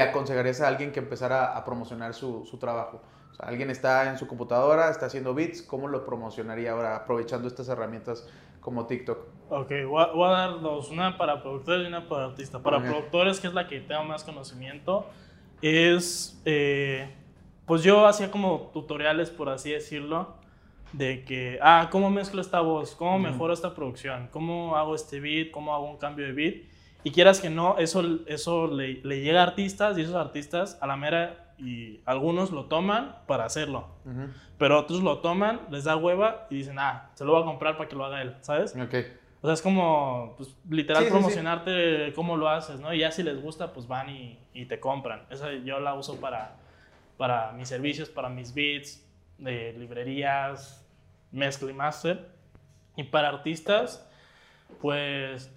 aconsejarías 0.02 0.62
a 0.62 0.70
alguien 0.70 0.94
que 0.94 1.00
empezara 1.00 1.58
a 1.58 1.66
promocionar 1.66 2.14
su, 2.14 2.46
su 2.46 2.58
trabajo? 2.58 3.02
O 3.34 3.36
sea, 3.36 3.50
alguien 3.50 3.70
está 3.70 4.10
en 4.10 4.18
su 4.18 4.28
computadora, 4.28 4.90
está 4.90 5.08
haciendo 5.08 5.34
beats, 5.34 5.62
¿cómo 5.62 5.90
lo 5.90 6.06
promocionaría 6.06 6.72
ahora 6.72 6.96
aprovechando 6.96 7.50
estas 7.50 7.68
herramientas 7.68 8.30
como 8.62 8.88
TikTok? 8.88 9.18
Ok, 9.50 9.72
voy 9.90 10.04
a, 10.04 10.06
voy 10.14 10.30
a 10.30 10.32
dar 10.32 10.62
dos, 10.62 10.90
una 10.90 11.18
para 11.18 11.42
productores 11.42 11.84
y 11.84 11.88
una 11.88 12.08
para 12.08 12.26
artistas. 12.28 12.62
Para 12.62 12.82
productores, 12.82 13.42
que 13.42 13.48
es 13.48 13.54
la 13.54 13.68
que 13.68 13.82
tengo 13.82 14.06
más 14.06 14.24
conocimiento, 14.24 15.06
es, 15.62 16.42
eh, 16.46 17.14
pues 17.66 17.84
yo 17.84 18.08
hacía 18.08 18.32
como 18.32 18.72
tutoriales, 18.74 19.32
por 19.32 19.50
así 19.50 19.72
decirlo, 19.72 20.45
de 20.98 21.24
que, 21.26 21.60
ah, 21.62 21.90
¿cómo 21.92 22.10
mezclo 22.10 22.42
esta 22.42 22.62
voz? 22.62 22.96
¿Cómo 22.96 23.20
mejoro 23.20 23.54
esta 23.54 23.74
producción? 23.76 24.30
¿Cómo 24.32 24.78
hago 24.78 24.96
este 24.96 25.20
beat? 25.20 25.52
¿Cómo 25.52 25.74
hago 25.76 25.90
un 25.90 25.98
cambio 25.98 26.26
de 26.26 26.32
beat? 26.32 26.56
Y 27.04 27.12
quieras 27.12 27.40
que 27.42 27.50
no, 27.50 27.78
eso, 27.78 28.02
eso 28.28 28.68
le, 28.68 28.96
le 29.04 29.22
llega 29.22 29.42
a 29.42 29.44
artistas 29.44 29.98
y 29.98 30.02
esos 30.02 30.16
artistas 30.16 30.78
a 30.82 30.88
la 30.88 30.96
mera 30.96 31.54
y 31.58 32.02
algunos 32.06 32.52
lo 32.52 32.66
toman 32.66 33.16
para 33.28 33.46
hacerlo. 33.46 33.88
Pero 34.58 34.80
otros 34.80 35.02
lo 35.04 35.20
toman, 35.20 35.60
les 35.70 35.84
da 35.84 35.96
hueva 35.98 36.48
y 36.50 36.56
dicen, 36.56 36.80
ah, 36.80 37.10
se 37.14 37.26
lo 37.26 37.34
voy 37.34 37.42
a 37.42 37.46
comprar 37.46 37.78
para 37.78 37.90
que 37.90 37.96
lo 37.96 38.06
haga 38.06 38.22
él, 38.22 38.36
¿sabes? 38.42 38.76
Ok. 38.76 38.96
O 39.42 39.48
sea, 39.48 39.54
es 39.54 39.62
como, 39.62 40.34
pues, 40.38 40.56
literal, 40.70 41.04
Sí, 41.04 41.10
sí, 41.10 41.14
sí. 41.14 41.20
promocionarte 41.20 42.14
cómo 42.16 42.36
lo 42.38 42.50
haces, 42.50 42.80
¿no? 42.80 42.92
Y 42.94 43.00
ya 43.00 43.12
si 43.12 43.22
les 43.22 43.40
gusta, 43.40 43.74
pues 43.74 43.88
van 43.88 44.10
y, 44.10 44.40
y 44.54 44.66
te 44.66 44.80
compran. 44.80 45.22
Esa 45.30 45.52
yo 45.54 45.80
la 45.80 45.94
uso 45.94 46.20
para, 46.20 46.56
para 47.18 47.52
mis 47.52 47.68
servicios, 47.68 48.10
para 48.10 48.30
mis 48.30 48.54
beats, 48.54 49.02
de 49.38 49.74
librerías, 49.78 50.85
mezcla 51.36 51.70
y 51.70 51.74
master. 51.74 52.30
Y 52.98 53.04
para 53.04 53.30
artistas, 53.30 54.10
pues, 54.82 55.52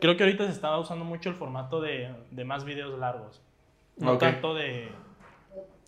creo 0.00 0.16
que 0.16 0.24
ahorita 0.24 0.46
se 0.46 0.52
está 0.52 0.76
usando 0.78 1.04
mucho 1.04 1.28
el 1.28 1.34
formato 1.34 1.80
de, 1.80 2.12
de 2.30 2.44
más 2.44 2.64
videos 2.64 2.98
largos. 2.98 3.40
No 3.98 4.12
Ok. 4.14 4.20
tanto 4.20 4.54
de... 4.54 4.90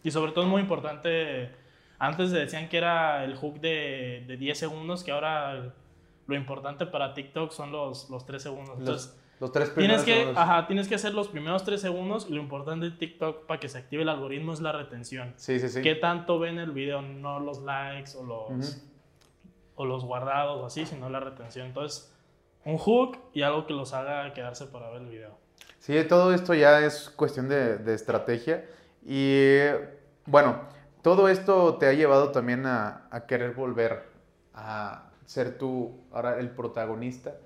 Y 0.04 0.10
sobre 0.12 0.32
todo 0.32 0.44
es 0.44 0.50
muy 0.50 0.60
importante, 0.60 1.50
antes 1.98 2.30
decían 2.30 2.68
que 2.68 2.76
era 2.76 3.24
el 3.24 3.34
hook 3.34 3.58
de, 3.60 4.24
de 4.28 4.36
10 4.36 4.56
segundos, 4.56 5.02
que 5.02 5.10
ahora 5.10 5.74
lo 6.26 6.36
importante 6.36 6.86
para 6.86 7.14
TikTok 7.14 7.50
son 7.50 7.72
los, 7.72 8.08
los 8.10 8.24
3 8.24 8.40
segundos. 8.40 8.78
Entonces, 8.78 9.08
Los, 9.40 9.40
los 9.40 9.52
tres 9.52 9.74
tienes 9.74 10.02
primeros 10.02 10.04
que, 10.04 10.14
segundos. 10.14 10.38
ajá, 10.42 10.66
tienes 10.68 10.88
que 10.88 10.94
hacer 10.94 11.12
los 11.14 11.26
primeros 11.28 11.64
3 11.64 11.80
segundos 11.80 12.26
y 12.30 12.34
lo 12.34 12.40
importante 12.40 12.86
de 12.90 12.92
TikTok 12.96 13.46
para 13.46 13.58
que 13.58 13.68
se 13.68 13.78
active 13.78 14.02
el 14.02 14.08
algoritmo 14.08 14.52
es 14.52 14.60
la 14.60 14.70
retención. 14.72 15.32
Sí, 15.36 15.58
sí, 15.58 15.68
sí. 15.68 15.82
¿Qué 15.82 15.94
tanto 15.96 16.38
ven 16.38 16.58
el 16.58 16.70
video? 16.70 17.02
No 17.02 17.40
los 17.40 17.58
likes 17.62 18.12
o 18.16 18.22
los, 18.24 18.50
Ujú. 18.70 18.86
O 19.76 19.84
los 19.84 20.04
guardados 20.04 20.60
o 20.60 20.66
así, 20.66 20.84
sino 20.84 21.08
la 21.08 21.20
retención. 21.20 21.68
Entonces, 21.68 22.12
un 22.64 22.78
hook 22.78 23.18
y 23.32 23.42
algo 23.42 23.66
que 23.66 23.72
los 23.72 23.94
haga 23.94 24.32
quedarse 24.34 24.66
para 24.66 24.90
ver 24.90 25.02
el 25.02 25.08
video. 25.08 25.38
Sí, 25.78 26.02
todo 26.08 26.34
esto 26.34 26.52
ya 26.54 26.80
es 26.80 27.10
cuestión 27.10 27.48
de, 27.48 27.78
de 27.78 27.94
estrategia. 27.94 28.64
Y 29.04 29.58
bueno, 30.24 30.60
todo 31.02 31.28
esto 31.28 31.76
te 31.76 31.86
ha 31.86 31.92
llevado 31.92 32.32
también 32.32 32.66
a, 32.66 33.06
a 33.10 33.26
querer 33.26 33.52
volver 33.54 34.02
a 34.52 35.10
ser 35.26 35.58
tú 35.58 36.00
ahora 36.12 36.38
el 36.40 36.50
protagonista 36.50 37.36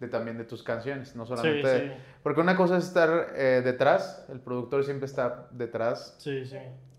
de 0.00 0.08
también 0.08 0.38
de 0.38 0.44
tus 0.44 0.62
canciones, 0.62 1.14
no 1.14 1.26
solamente... 1.26 1.80
Sí, 1.80 1.86
sí, 1.86 1.94
Porque 2.22 2.40
una 2.40 2.56
cosa 2.56 2.78
es 2.78 2.84
estar 2.84 3.32
eh, 3.36 3.62
detrás, 3.64 4.24
el 4.28 4.40
productor 4.40 4.84
siempre 4.84 5.06
está 5.06 5.46
detrás 5.50 6.16
sí, 6.18 6.42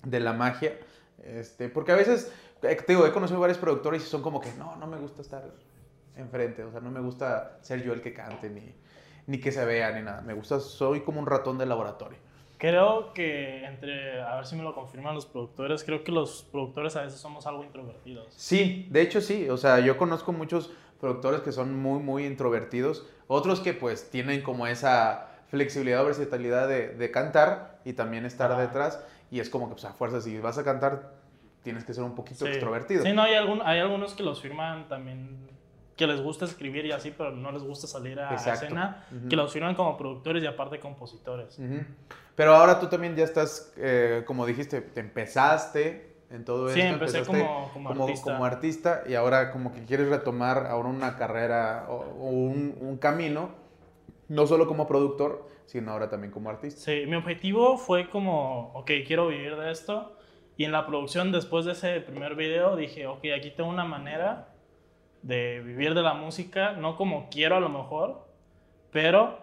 de 0.04 0.19
la 0.19 0.34
magia, 0.34 0.78
este, 1.24 1.69
porque 1.69 1.91
a 1.91 1.95
veces, 1.95 2.32
te 2.67 2.86
digo, 2.88 3.06
he 3.06 3.12
conocido 3.12 3.39
varios 3.39 3.58
productores 3.58 4.04
y 4.04 4.06
son 4.08 4.21
como 4.21 4.41
que, 4.41 4.51
no, 4.54 4.75
no 4.75 4.88
me 4.88 4.97
gusta 4.97 5.21
estar 5.21 5.43
enfrente, 6.15 6.63
o 6.63 6.71
sea, 6.71 6.80
no 6.82 6.91
me 6.91 6.99
gusta 6.99 7.58
ser 7.62 7.84
yo 7.84 7.93
el 7.93 8.01
que 8.01 8.13
cante, 8.13 8.49
ni, 8.49 8.73
ni 9.28 9.39
que 9.39 9.51
se 9.51 9.63
vea, 9.65 9.91
ni 9.91 10.01
nada, 10.01 10.21
me 10.21 10.34
gusta, 10.34 10.60
soy 10.60 11.01
como 11.01 11.19
un 11.19 11.25
ratón 11.25 11.58
de 11.58 11.65
laboratorio. 11.65 12.17
Creo 12.58 13.13
que 13.13 13.65
entre, 13.65 14.21
a 14.21 14.36
ver 14.38 14.45
si 14.45 14.56
me 14.56 14.63
lo 14.63 14.73
confirman 14.73 15.13
los 15.13 15.25
productores, 15.25 15.84
creo 15.84 16.04
que 16.04 16.12
los 16.12 16.43
productores 16.51 16.95
a 16.95 17.01
veces 17.01 17.19
somos 17.19 17.45
algo 17.47 17.63
introvertidos. 17.63 18.34
Sí, 18.34 18.88
de 18.89 19.01
hecho 19.01 19.19
sí, 19.19 19.49
o 19.49 19.58
sea, 19.58 19.80
yo 19.82 19.97
conozco 19.97 20.32
muchos 20.32 20.71
productores 21.01 21.41
que 21.41 21.51
son 21.51 21.78
muy, 21.78 21.99
muy 21.99 22.25
introvertidos, 22.25 23.06
otros 23.28 23.60
que 23.60 23.73
pues 23.73 24.10
tienen 24.10 24.41
como 24.41 24.67
esa 24.67 25.28
flexibilidad 25.49 26.01
o 26.01 26.06
versatilidad 26.06 26.67
de, 26.67 26.89
de 26.89 27.12
cantar 27.12 27.80
y 27.84 27.93
también 27.93 28.25
estar 28.25 28.51
Ajá. 28.51 28.62
detrás, 28.62 29.04
y 29.32 29.41
es 29.41 29.49
como 29.49 29.67
que, 29.67 29.73
pues 29.73 29.86
a 29.86 29.93
fuerza, 29.93 30.21
si 30.21 30.39
vas 30.39 30.58
a 30.58 30.63
cantar, 30.63 31.12
tienes 31.65 31.84
que 31.84 31.93
ser 31.93 32.04
un 32.04 32.13
poquito 32.15 32.45
Sí. 32.45 32.51
extrovertido. 32.51 33.04
Sí, 33.04 33.12
no, 33.12 33.23
hay, 33.23 33.34
algún, 33.34 33.60
hay 33.65 33.80
algunos 33.80 34.13
que 34.13 34.21
los 34.23 34.39
firman 34.39 34.88
también, 34.88 35.49
que 35.97 36.06
les 36.06 36.21
gusta 36.21 36.45
escribir 36.45 36.86
y 36.86 36.91
así, 36.91 37.12
pero 37.17 37.32
no 37.32 37.51
les 37.51 37.63
gusta 37.63 37.88
salir 37.88 38.19
a 38.19 38.32
Exacto. 38.34 38.65
escena, 38.65 39.06
Ujú. 39.12 39.28
que 39.30 39.36
los 39.36 39.51
firman 39.51 39.73
como 39.75 39.97
productores 39.97 40.43
y 40.43 40.45
aparte 40.47 40.80
compositores. 40.80 41.58
Ujú. 41.58 41.80
Pero 42.36 42.56
ahora 42.56 42.80
tú 42.80 42.88
también 42.88 43.15
ya 43.15 43.23
estás, 43.23 43.73
eh, 43.78 44.23
como 44.28 44.45
dijiste, 44.45 44.82
te 44.82 44.99
empezaste 44.99 46.13
en 46.30 46.45
todo 46.45 46.69
Sí, 46.69 46.82
esto. 46.82 46.93
empecé 46.93 47.17
empezaste 47.19 47.43
como- 47.43 47.69
como 47.73 47.89
como, 47.89 48.04
artista. 48.06 48.32
como 48.34 48.45
artista 48.45 49.04
y 49.08 49.15
ahora 49.15 49.51
como 49.51 49.71
que 49.73 49.84
quieres 49.86 50.08
retomar 50.10 50.67
ahora 50.67 50.89
una 50.89 51.15
carrera 51.15 51.86
o, 51.89 51.95
o 51.95 52.30
un, 52.30 52.78
un 52.80 52.97
camino, 52.97 53.49
no 54.28 54.45
solo 54.45 54.67
como 54.67 54.86
productor, 54.88 55.47
sino 55.65 55.91
ahora 55.91 56.10
también 56.10 56.32
como 56.32 56.49
artista. 56.49 56.80
Sí, 56.82 57.06
mi 57.08 57.15
objetivo 57.15 57.78
fue 57.78 58.10
como, 58.10 58.71
ok, 58.73 58.91
quiero 59.08 59.28
vivir 59.30 59.56
de 59.56 59.71
esto. 59.71 60.12
Y 60.58 60.63
en 60.63 60.72
la 60.72 60.86
producción, 60.86 61.32
después 61.32 61.65
de 61.65 61.74
ese 61.74 62.00
primer 62.02 62.36
video, 62.36 62.76
dije, 62.76 63.08
ok, 63.08 63.26
aquí 63.38 63.52
tengo 63.52 63.70
una 63.70 63.84
manera 63.86 64.50
de 65.22 65.60
vivir 65.62 65.94
de 65.96 66.02
la 66.02 66.13
música, 66.13 66.74
no 66.74 66.96
como 66.96 67.30
quiero 67.30 67.56
a 67.58 67.60
lo 67.60 67.70
mejor, 67.70 68.26
pero 68.91 69.39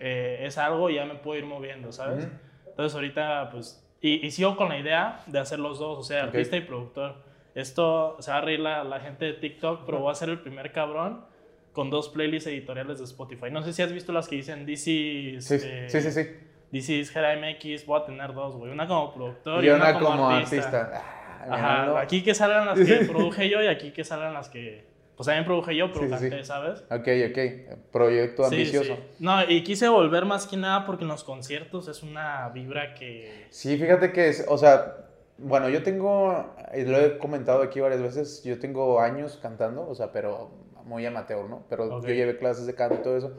eh, 0.00 0.40
es 0.42 0.58
algo 0.58 0.90
y 0.90 0.96
ya 0.96 1.04
me 1.06 1.14
puedo 1.14 1.38
ir 1.38 1.46
moviendo, 1.46 1.92
¿sabes? 1.92 2.24
Ujú. 2.26 2.34
Entonces 2.68 2.94
ahorita, 2.94 3.48
pues, 3.52 3.80
y, 4.00 4.26
y 4.26 4.30
sigo 4.32 4.56
con 4.56 4.68
la 4.68 4.78
idea 4.78 5.20
de 5.26 5.38
hacer 5.38 5.58
los 5.60 5.78
dos, 5.78 5.98
o 5.98 6.02
sea, 6.02 6.24
Ok. 6.24 6.30
artista 6.34 6.56
y 6.56 6.60
productor. 6.62 7.14
Esto 7.54 8.16
se 8.20 8.30
va 8.32 8.38
a 8.38 8.40
reír 8.40 8.60
la, 8.60 8.82
la 8.84 9.00
gente 9.00 9.24
de 9.26 9.32
TikTok, 9.34 9.86
pero 9.86 10.00
voy 10.00 10.10
a 10.10 10.14
ser 10.14 10.28
el 10.28 10.40
primer 10.40 10.72
cabrón 10.72 11.24
con 11.72 11.88
dos 11.88 12.08
playlists 12.08 12.48
editoriales 12.48 12.98
de 12.98 13.04
Spotify. 13.04 13.50
No 13.50 13.62
sé 13.62 13.72
si 13.72 13.82
has 13.82 13.92
visto 13.92 14.12
las 14.12 14.28
que 14.28 14.36
dicen 14.36 14.66
DC, 14.66 14.82
Sí, 14.84 15.34
este, 15.36 15.88
sí, 15.88 16.00
sí, 16.00 16.10
sí. 16.10 16.30
DC 16.70 17.00
es 17.00 17.10
Jera 17.10 17.36
MX, 17.36 17.86
voy 17.86 18.00
a 18.00 18.04
tener 18.04 18.32
dos, 18.34 18.56
güey. 18.56 18.72
Una 18.72 18.86
como 18.86 19.12
productor 19.14 19.62
y, 19.64 19.68
Y 19.68 19.70
una 19.70 19.98
como 19.98 20.28
artista. 20.30 20.80
artista. 20.80 21.02
Ah, 21.46 21.54
Ajá, 21.86 22.00
aquí 22.00 22.22
que 22.22 22.34
salgan 22.34 22.66
las 22.66 22.78
que 22.80 23.04
produje 23.10 23.48
yo 23.48 23.62
y 23.62 23.66
aquí 23.66 23.90
que 23.92 24.04
salgan 24.04 24.32
las 24.34 24.48
que... 24.48 24.84
Pues 25.16 25.26
también 25.26 25.44
produje 25.44 25.76
yo, 25.76 25.92
pero 25.92 26.06
Sí, 26.06 26.10
canté, 26.10 26.38
sí. 26.38 26.44
¿sabes? 26.44 26.82
Ok, 26.90 27.06
ok. 27.30 27.78
Proyecto 27.92 28.44
ambicioso. 28.44 28.96
sí. 28.96 29.02
No, 29.20 29.48
y 29.48 29.62
quise 29.62 29.88
volver 29.88 30.24
más 30.24 30.46
que 30.48 30.56
nada 30.56 30.84
porque 30.86 31.04
en 31.04 31.08
los 31.08 31.22
conciertos 31.22 31.86
es 31.86 32.02
una 32.02 32.48
vibra 32.48 32.94
que... 32.94 33.46
Sí, 33.50 33.76
fíjate 33.78 34.10
que 34.10 34.28
es, 34.28 34.44
o 34.48 34.58
sea, 34.58 34.96
bueno, 35.38 35.68
yo 35.68 35.84
tengo, 35.84 36.54
lo 36.74 37.00
he 37.00 37.18
comentado 37.18 37.62
aquí 37.62 37.78
varias 37.78 38.02
veces, 38.02 38.42
yo 38.42 38.58
tengo 38.58 39.00
años 39.00 39.38
cantando, 39.40 39.88
o 39.88 39.94
sea, 39.94 40.10
pero 40.10 40.50
muy 40.84 41.06
amateur, 41.06 41.48
¿no? 41.48 41.62
Pero 41.68 42.00
yo 42.02 42.08
llevé 42.08 42.36
clases 42.36 42.66
de 42.66 42.74
canto 42.74 42.96
y 42.96 43.02
todo 43.02 43.16
eso. 43.16 43.32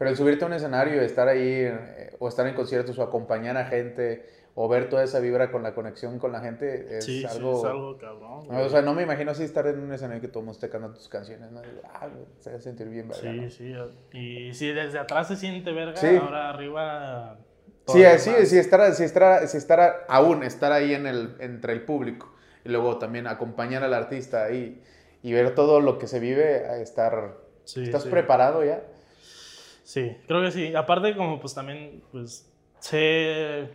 Pero 0.00 0.12
el 0.12 0.16
subirte 0.16 0.44
a 0.44 0.46
un 0.46 0.54
escenario, 0.54 1.02
estar 1.02 1.28
ahí, 1.28 1.42
eh, 1.46 2.16
o 2.18 2.26
estar 2.26 2.46
en 2.46 2.54
conciertos, 2.54 2.98
o 2.98 3.02
acompañar 3.02 3.58
a 3.58 3.66
gente, 3.66 4.24
o 4.54 4.66
ver 4.66 4.88
toda 4.88 5.04
esa 5.04 5.20
vibra 5.20 5.50
con 5.52 5.62
la 5.62 5.74
conexión 5.74 6.18
con 6.18 6.32
la 6.32 6.40
gente, 6.40 6.96
es 6.96 7.04
sí, 7.04 7.22
algo... 7.26 7.56
sí, 7.56 7.58
es 7.66 7.70
algo 7.70 7.98
cabrón. 7.98 8.46
O 8.48 8.68
sea, 8.70 8.80
no 8.80 8.94
me 8.94 9.02
imagino 9.02 9.32
así 9.32 9.42
estar 9.42 9.66
en 9.66 9.78
un 9.78 9.92
escenario 9.92 10.22
que 10.22 10.28
todo 10.28 10.38
el 10.38 10.46
mundo 10.46 10.56
esté 10.56 10.70
cantando 10.70 10.96
tus 10.96 11.10
canciones, 11.10 11.52
¿no? 11.52 11.60
Y, 11.60 11.66
Ah, 11.84 12.08
se 12.38 12.50
va 12.50 12.56
a 12.56 12.60
sentir 12.62 12.88
bien, 12.88 13.08
verga, 13.10 13.30
¿no? 13.30 13.50
Sí, 13.50 13.74
sí. 13.74 14.18
Y 14.18 14.54
si 14.54 14.72
desde 14.72 14.98
atrás 14.98 15.28
se 15.28 15.36
siente 15.36 15.70
verga, 15.70 15.94
Sí. 15.94 16.16
ahora 16.16 16.48
arriba... 16.48 17.36
Sí, 17.86 18.02
sí, 18.20 18.30
sí, 18.46 18.56
estar, 18.56 18.94
sí, 18.94 19.04
estar, 19.04 19.46
sí, 19.48 19.58
estar 19.58 20.06
aún, 20.08 20.44
estar 20.44 20.72
ahí 20.72 20.94
en 20.94 21.06
el, 21.06 21.36
entre 21.40 21.74
el 21.74 21.82
público 21.82 22.32
y 22.64 22.70
luego 22.70 22.96
también 22.96 23.26
acompañar 23.26 23.84
al 23.84 23.92
artista 23.92 24.44
ahí 24.44 24.82
y 25.22 25.34
ver 25.34 25.54
todo 25.54 25.78
lo 25.80 25.98
que 25.98 26.06
se 26.06 26.20
vive, 26.20 26.66
a 26.66 26.78
estar... 26.78 27.36
Sí, 27.64 27.82
¿Estás 27.82 28.06
preparado 28.06 28.64
ya? 28.64 28.82
Sí, 29.90 30.16
creo 30.28 30.40
que 30.40 30.52
sí. 30.52 30.72
Aparte 30.76 31.16
como 31.16 31.40
pues 31.40 31.52
también 31.52 32.00
pues 32.12 32.48
sé, 32.78 33.68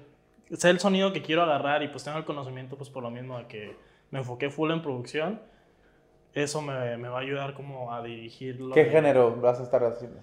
sé 0.50 0.70
el 0.70 0.80
sonido 0.80 1.12
que 1.12 1.22
quiero 1.22 1.42
agarrar 1.44 1.84
y 1.84 1.90
pues 1.90 2.06
tengo 2.06 2.18
el 2.18 2.24
conocimiento 2.24 2.78
pues 2.78 2.90
por 2.90 3.04
lo 3.04 3.12
mismo 3.12 3.38
de 3.38 3.48
que 3.48 3.76
me 4.12 4.20
enfoqué 4.20 4.50
full 4.50 4.72
en 4.72 4.82
producción. 4.82 5.42
eso 6.34 6.62
me, 6.62 6.96
me 6.96 7.10
va 7.10 7.18
a 7.18 7.22
ayudar 7.22 7.54
como 7.54 7.94
a 7.94 8.02
dirigirlo. 8.02 8.74
¿Qué 8.74 8.86
género 8.86 9.36
vas 9.42 9.60
a 9.60 9.64
estar 9.64 9.84
haciendo? 9.84 10.22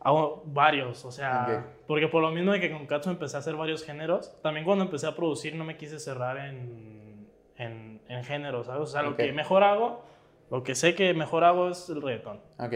Hago 0.00 0.42
varios, 0.44 1.02
o 1.06 1.10
sea, 1.12 1.46
Ok. 1.48 1.66
porque 1.86 2.08
por 2.08 2.20
lo 2.20 2.30
mismo 2.30 2.52
de 2.52 2.60
que 2.60 2.70
con 2.70 2.86
Katsu 2.86 3.08
empecé 3.08 3.36
a 3.36 3.40
hacer 3.40 3.54
varios 3.56 3.84
géneros, 3.84 4.38
también 4.42 4.66
cuando 4.66 4.84
empecé 4.84 5.06
a 5.06 5.16
producir 5.16 5.54
no 5.54 5.64
me 5.64 5.78
quise 5.78 5.98
cerrar 5.98 6.36
en, 6.36 7.26
en, 7.56 8.02
en 8.06 8.24
géneros, 8.24 8.66
¿sabes? 8.66 8.82
O 8.82 8.86
sea, 8.86 9.00
Ok. 9.00 9.06
lo 9.10 9.16
que 9.16 9.32
mejor 9.32 9.62
hago, 9.62 10.04
lo 10.50 10.62
que 10.62 10.74
sé 10.74 10.94
que 10.94 11.14
mejor 11.14 11.44
hago 11.44 11.70
es 11.70 11.88
el 11.88 12.02
reggaetón. 12.02 12.38
Ok. 12.58 12.74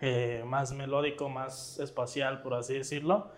Eh, 0.00 0.42
más 0.46 0.72
melódico, 0.72 1.28
más 1.28 1.78
espacial, 1.80 2.40
por 2.42 2.54
así 2.54 2.74
decirlo. 2.74 3.30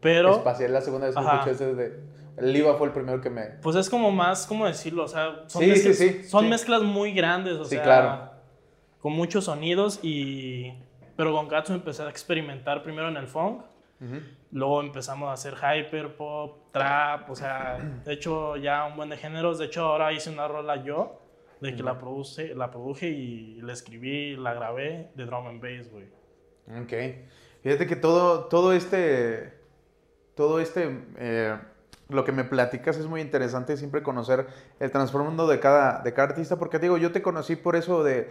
Pero, 0.00 0.36
Espacial, 0.36 0.72
la 0.72 0.80
segunda 0.80 1.06
vez 1.06 1.16
que 1.16 1.22
escuché 1.22 1.50
ese 1.50 1.74
de... 1.74 2.00
El 2.36 2.52
Liva 2.52 2.74
fue 2.76 2.86
el 2.86 2.92
primero 2.92 3.20
que 3.20 3.30
me... 3.30 3.42
pues 3.62 3.74
es 3.74 3.90
como 3.90 4.12
más, 4.12 4.46
¿cómo 4.46 4.66
decirlo? 4.66 5.04
O 5.04 5.08
sea, 5.08 5.42
son, 5.48 5.62
Sí, 5.62 5.68
mezclas, 5.68 5.96
sí, 5.96 6.08
sí, 6.08 6.24
son 6.24 6.44
sí. 6.44 6.50
mezclas 6.50 6.82
muy 6.82 7.12
grandes, 7.12 7.54
o 7.54 7.64
sea, 7.64 7.82
claro. 7.82 8.30
con 9.00 9.12
muchos 9.12 9.44
sonidos 9.44 9.98
y... 10.02 10.72
Pero 11.16 11.32
con 11.32 11.48
Katsu 11.48 11.72
empecé 11.74 12.04
a 12.04 12.10
experimentar 12.10 12.84
primero 12.84 13.08
en 13.08 13.16
el 13.16 13.26
funk, 13.26 13.62
luego 14.52 14.80
empezamos 14.80 15.28
a 15.28 15.32
hacer 15.32 15.54
hyperpop, 15.56 16.70
trap, 16.70 17.28
o 17.28 17.34
sea, 17.34 17.78
de 18.04 18.12
hecho 18.12 18.56
ya 18.56 18.84
un 18.84 18.94
buen 18.94 19.08
de 19.08 19.16
géneros, 19.16 19.58
de 19.58 19.64
hecho 19.64 19.84
ahora 19.84 20.12
hice 20.12 20.30
una 20.30 20.46
rola 20.46 20.84
yo, 20.84 21.17
de 21.60 21.74
que 21.74 21.82
la, 21.82 21.98
produce, 21.98 22.54
la 22.54 22.70
produje 22.70 23.08
y 23.08 23.60
la 23.62 23.72
escribí, 23.72 24.36
la 24.36 24.54
grabé 24.54 25.10
de 25.14 25.24
drum 25.24 25.46
and 25.46 25.62
bass, 25.62 25.90
güey. 25.90 26.06
Ok. 26.82 26.92
Fíjate 27.62 27.86
que 27.86 27.96
todo, 27.96 28.44
todo 28.44 28.72
este, 28.72 29.52
todo 30.34 30.60
este, 30.60 31.04
eh, 31.18 31.58
lo 32.08 32.24
que 32.24 32.32
me 32.32 32.44
platicas 32.44 32.96
es 32.96 33.06
muy 33.06 33.20
interesante 33.20 33.76
siempre 33.76 34.02
conocer 34.02 34.46
el 34.78 34.90
trasfondo 34.90 35.46
de 35.46 35.58
cada, 35.58 36.00
de 36.02 36.12
cada 36.12 36.28
artista, 36.28 36.56
porque 36.56 36.78
digo, 36.78 36.96
yo 36.96 37.10
te 37.10 37.22
conocí 37.22 37.56
por 37.56 37.74
eso 37.74 38.04
de, 38.04 38.30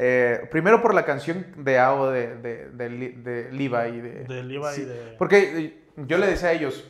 eh, 0.00 0.46
primero 0.52 0.80
por 0.80 0.94
la 0.94 1.04
canción 1.04 1.44
de 1.56 1.78
AO 1.80 2.10
de, 2.10 2.36
de, 2.36 2.70
de, 2.70 2.88
de 2.88 3.52
Liva 3.52 3.88
y 3.88 4.00
de... 4.00 4.24
De 4.24 4.44
Levi 4.44 4.62
sí, 4.72 4.82
y 4.82 4.84
de... 4.84 5.16
Porque 5.18 5.38
eh, 5.58 5.84
yo 5.96 6.18
le 6.18 6.28
decía 6.28 6.50
a 6.50 6.52
ellos, 6.52 6.88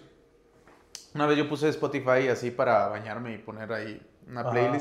una 1.14 1.26
vez 1.26 1.38
yo 1.38 1.48
puse 1.48 1.70
Spotify 1.70 2.28
así 2.30 2.50
para 2.50 2.88
bañarme 2.88 3.32
y 3.32 3.38
poner 3.38 3.72
ahí 3.72 4.06
una 4.28 4.42
Ajá. 4.42 4.78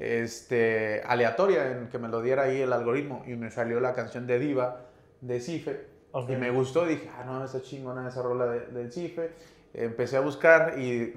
Este, 0.00 1.02
aleatoria 1.06 1.70
en 1.72 1.88
que 1.88 1.98
me 1.98 2.08
lo 2.08 2.22
diera 2.22 2.44
ahí 2.44 2.60
el 2.62 2.72
algoritmo 2.72 3.22
y 3.26 3.34
me 3.36 3.50
salió 3.50 3.80
la 3.80 3.94
canción 3.94 4.26
de 4.26 4.38
Diva 4.38 4.86
de 5.20 5.40
Cife 5.40 5.86
y 6.26 6.36
me 6.36 6.50
gustó 6.50 6.86
dije, 6.86 7.10
ah, 7.16 7.24
no, 7.24 7.44
está 7.44 7.60
chingona 7.62 8.08
esa 8.08 8.22
rola 8.22 8.46
de- 8.46 8.66
del 8.68 8.92
Cife. 8.92 9.30
Empecé 9.74 10.16
a 10.16 10.20
buscar 10.20 10.78
y 10.78 11.12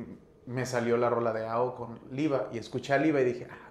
me 0.45 0.65
salió 0.65 0.97
la 0.97 1.09
rola 1.09 1.34
de 1.34 1.45
AO 1.45 1.75
con 1.75 1.99
Liva 2.11 2.49
y 2.51 2.57
escuché 2.57 2.93
a 2.93 2.97
Liva 2.97 3.21
y 3.21 3.25
dije, 3.25 3.47
ah, 3.49 3.69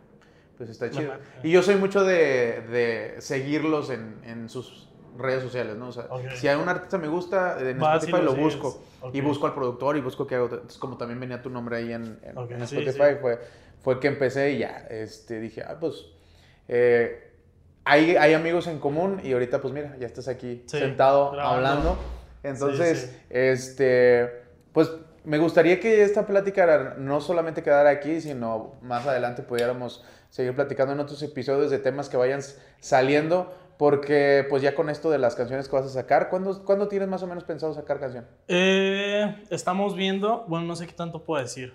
pues 0.56 0.70
está 0.70 0.90
chido. 0.90 1.12
Y 1.42 1.50
yo 1.50 1.62
soy 1.62 1.76
mucho 1.76 2.04
de, 2.04 2.62
de 2.70 3.20
seguirlos 3.20 3.90
en, 3.90 4.20
en 4.24 4.48
sus 4.48 4.88
redes 5.16 5.42
sociales, 5.42 5.76
¿no? 5.76 5.88
O 5.88 5.92
sea, 5.92 6.08
si 6.34 6.48
a 6.48 6.56
un 6.58 6.68
artista 6.68 6.98
me 6.98 7.08
gusta, 7.08 7.58
en 7.60 7.80
Vas 7.80 8.02
Spotify 8.04 8.24
lo 8.24 8.34
lo 8.34 8.34
busco. 8.34 8.82
Y 9.12 9.20
busco 9.20 9.46
al 9.46 9.54
productor 9.54 9.96
y 9.96 10.00
busco 10.00 10.26
qué 10.26 10.36
hago. 10.36 10.46
Entonces, 10.46 10.78
como 10.78 10.96
también 10.96 11.20
venía 11.20 11.42
tu 11.42 11.50
nombre 11.50 11.76
ahí 11.76 11.92
en, 11.92 12.18
en- 12.22 12.36
Ok, 12.38 12.50
en 12.52 12.62
sí, 12.66 12.76
Spotify, 12.76 13.14
sí. 13.14 13.18
Fue, 13.20 13.38
fue 13.82 14.00
que 14.00 14.08
empecé 14.08 14.52
y 14.52 14.58
ya, 14.58 14.86
este, 14.90 15.40
dije, 15.40 15.62
ah, 15.66 15.76
pues, 15.80 16.06
eh, 16.68 17.30
hay, 17.84 18.16
hay 18.16 18.32
amigos 18.34 18.66
en 18.68 18.78
común 18.78 19.20
y 19.24 19.32
ahorita, 19.32 19.60
pues 19.60 19.74
mira, 19.74 19.96
ya 19.98 20.06
estás 20.06 20.28
aquí 20.28 20.62
Sí, 20.66 20.78
sentado 20.78 21.38
hablando. 21.40 21.98
Entonces, 22.44 23.00
Sí, 23.00 23.06
sí. 23.08 23.16
este, 23.30 24.30
pues, 24.72 24.90
me 25.24 25.38
gustaría 25.38 25.78
que 25.80 26.02
esta 26.02 26.26
plática 26.26 26.94
no 26.98 27.20
solamente 27.20 27.62
quedara 27.62 27.90
aquí, 27.90 28.20
sino 28.20 28.74
más 28.82 29.06
adelante 29.06 29.42
pudiéramos 29.42 30.04
seguir 30.30 30.54
platicando 30.54 30.92
en 30.94 31.00
otros 31.00 31.22
episodios 31.22 31.70
de 31.70 31.78
temas 31.78 32.08
que 32.08 32.16
vayan 32.16 32.40
saliendo, 32.80 33.54
porque 33.78 34.46
pues 34.48 34.62
ya 34.62 34.74
con 34.74 34.88
esto 34.90 35.10
de 35.10 35.18
las 35.18 35.34
canciones 35.36 35.68
que 35.68 35.76
vas 35.76 35.84
a 35.86 35.88
sacar, 35.90 36.28
¿cuándo, 36.30 36.64
¿cuándo 36.64 36.88
tienes 36.88 37.08
más 37.08 37.22
o 37.22 37.26
menos 37.26 37.44
pensado 37.44 37.74
sacar 37.74 38.00
canción? 38.00 38.26
Eh, 38.48 39.44
estamos 39.50 39.94
viendo, 39.94 40.44
bueno, 40.48 40.66
no 40.66 40.74
sé 40.76 40.86
qué 40.86 40.92
tanto 40.92 41.24
puedo 41.24 41.42
decir, 41.42 41.72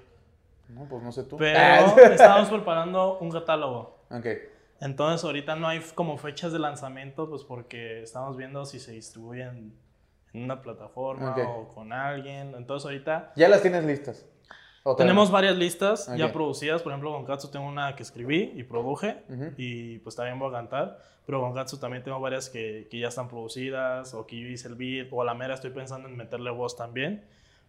No, 0.70 0.86
pues 0.86 1.02
no 1.04 1.12
sé 1.12 1.24
tú. 1.24 1.38
pero 1.38 1.58
Ah, 1.60 1.96
estamos 2.12 2.50
preparando 2.50 3.18
un 3.20 3.32
catálogo. 3.32 4.06
ok. 4.12 4.26
Entonces 4.80 5.26
ahorita 5.26 5.56
no 5.56 5.68
hay 5.68 5.80
como 5.96 6.18
fechas 6.20 6.52
de 6.54 6.60
lanzamiento, 6.60 7.28
pues 7.30 7.44
porque 7.44 8.04
estamos 8.04 8.38
viendo 8.38 8.64
si 8.66 8.80
se 8.80 8.92
distribuyen 8.92 9.74
en 10.34 10.44
una 10.44 10.62
plataforma 10.62 11.36
o 11.50 11.68
con 11.70 11.92
alguien. 11.92 12.54
Entonces 12.56 12.86
ahorita 12.86 13.32
¿Ya 13.36 13.50
las 13.50 13.64
tienes 13.64 13.84
listas? 13.86 14.28
¿O 14.84 14.92
todavía 14.94 15.08
tenemos 15.12 15.32
varias 15.32 15.58
listas 15.58 16.08
ya 16.16 16.32
producidas. 16.32 16.84
Por 16.84 16.92
ejemplo, 16.92 17.12
con 17.12 17.26
Katsu 17.26 17.50
tengo 17.50 17.66
una 17.68 17.96
que 17.96 18.04
escribí 18.04 18.54
y 18.56 18.64
produje 18.64 19.24
y 19.58 19.98
pues 20.00 20.16
también 20.16 20.38
voy 20.38 20.50
a 20.50 20.52
cantar. 20.54 21.00
Pero 21.26 21.42
con 21.42 21.54
Katsu 21.56 21.78
también 21.78 22.04
tengo 22.04 22.20
varias 22.20 22.48
que, 22.50 22.88
que 22.92 23.00
ya 23.00 23.08
están 23.08 23.28
producidas 23.28 24.14
o 24.14 24.28
que 24.28 24.40
yo 24.40 24.48
hice 24.48 24.68
el 24.68 24.76
beat 24.76 25.08
o 25.12 25.22
a 25.24 25.26
la 25.26 25.34
mera 25.34 25.56
estoy 25.56 25.72
pensando 25.72 26.08
en 26.08 26.16
meterle 26.16 26.52
voz 26.52 26.78
también. 26.78 27.26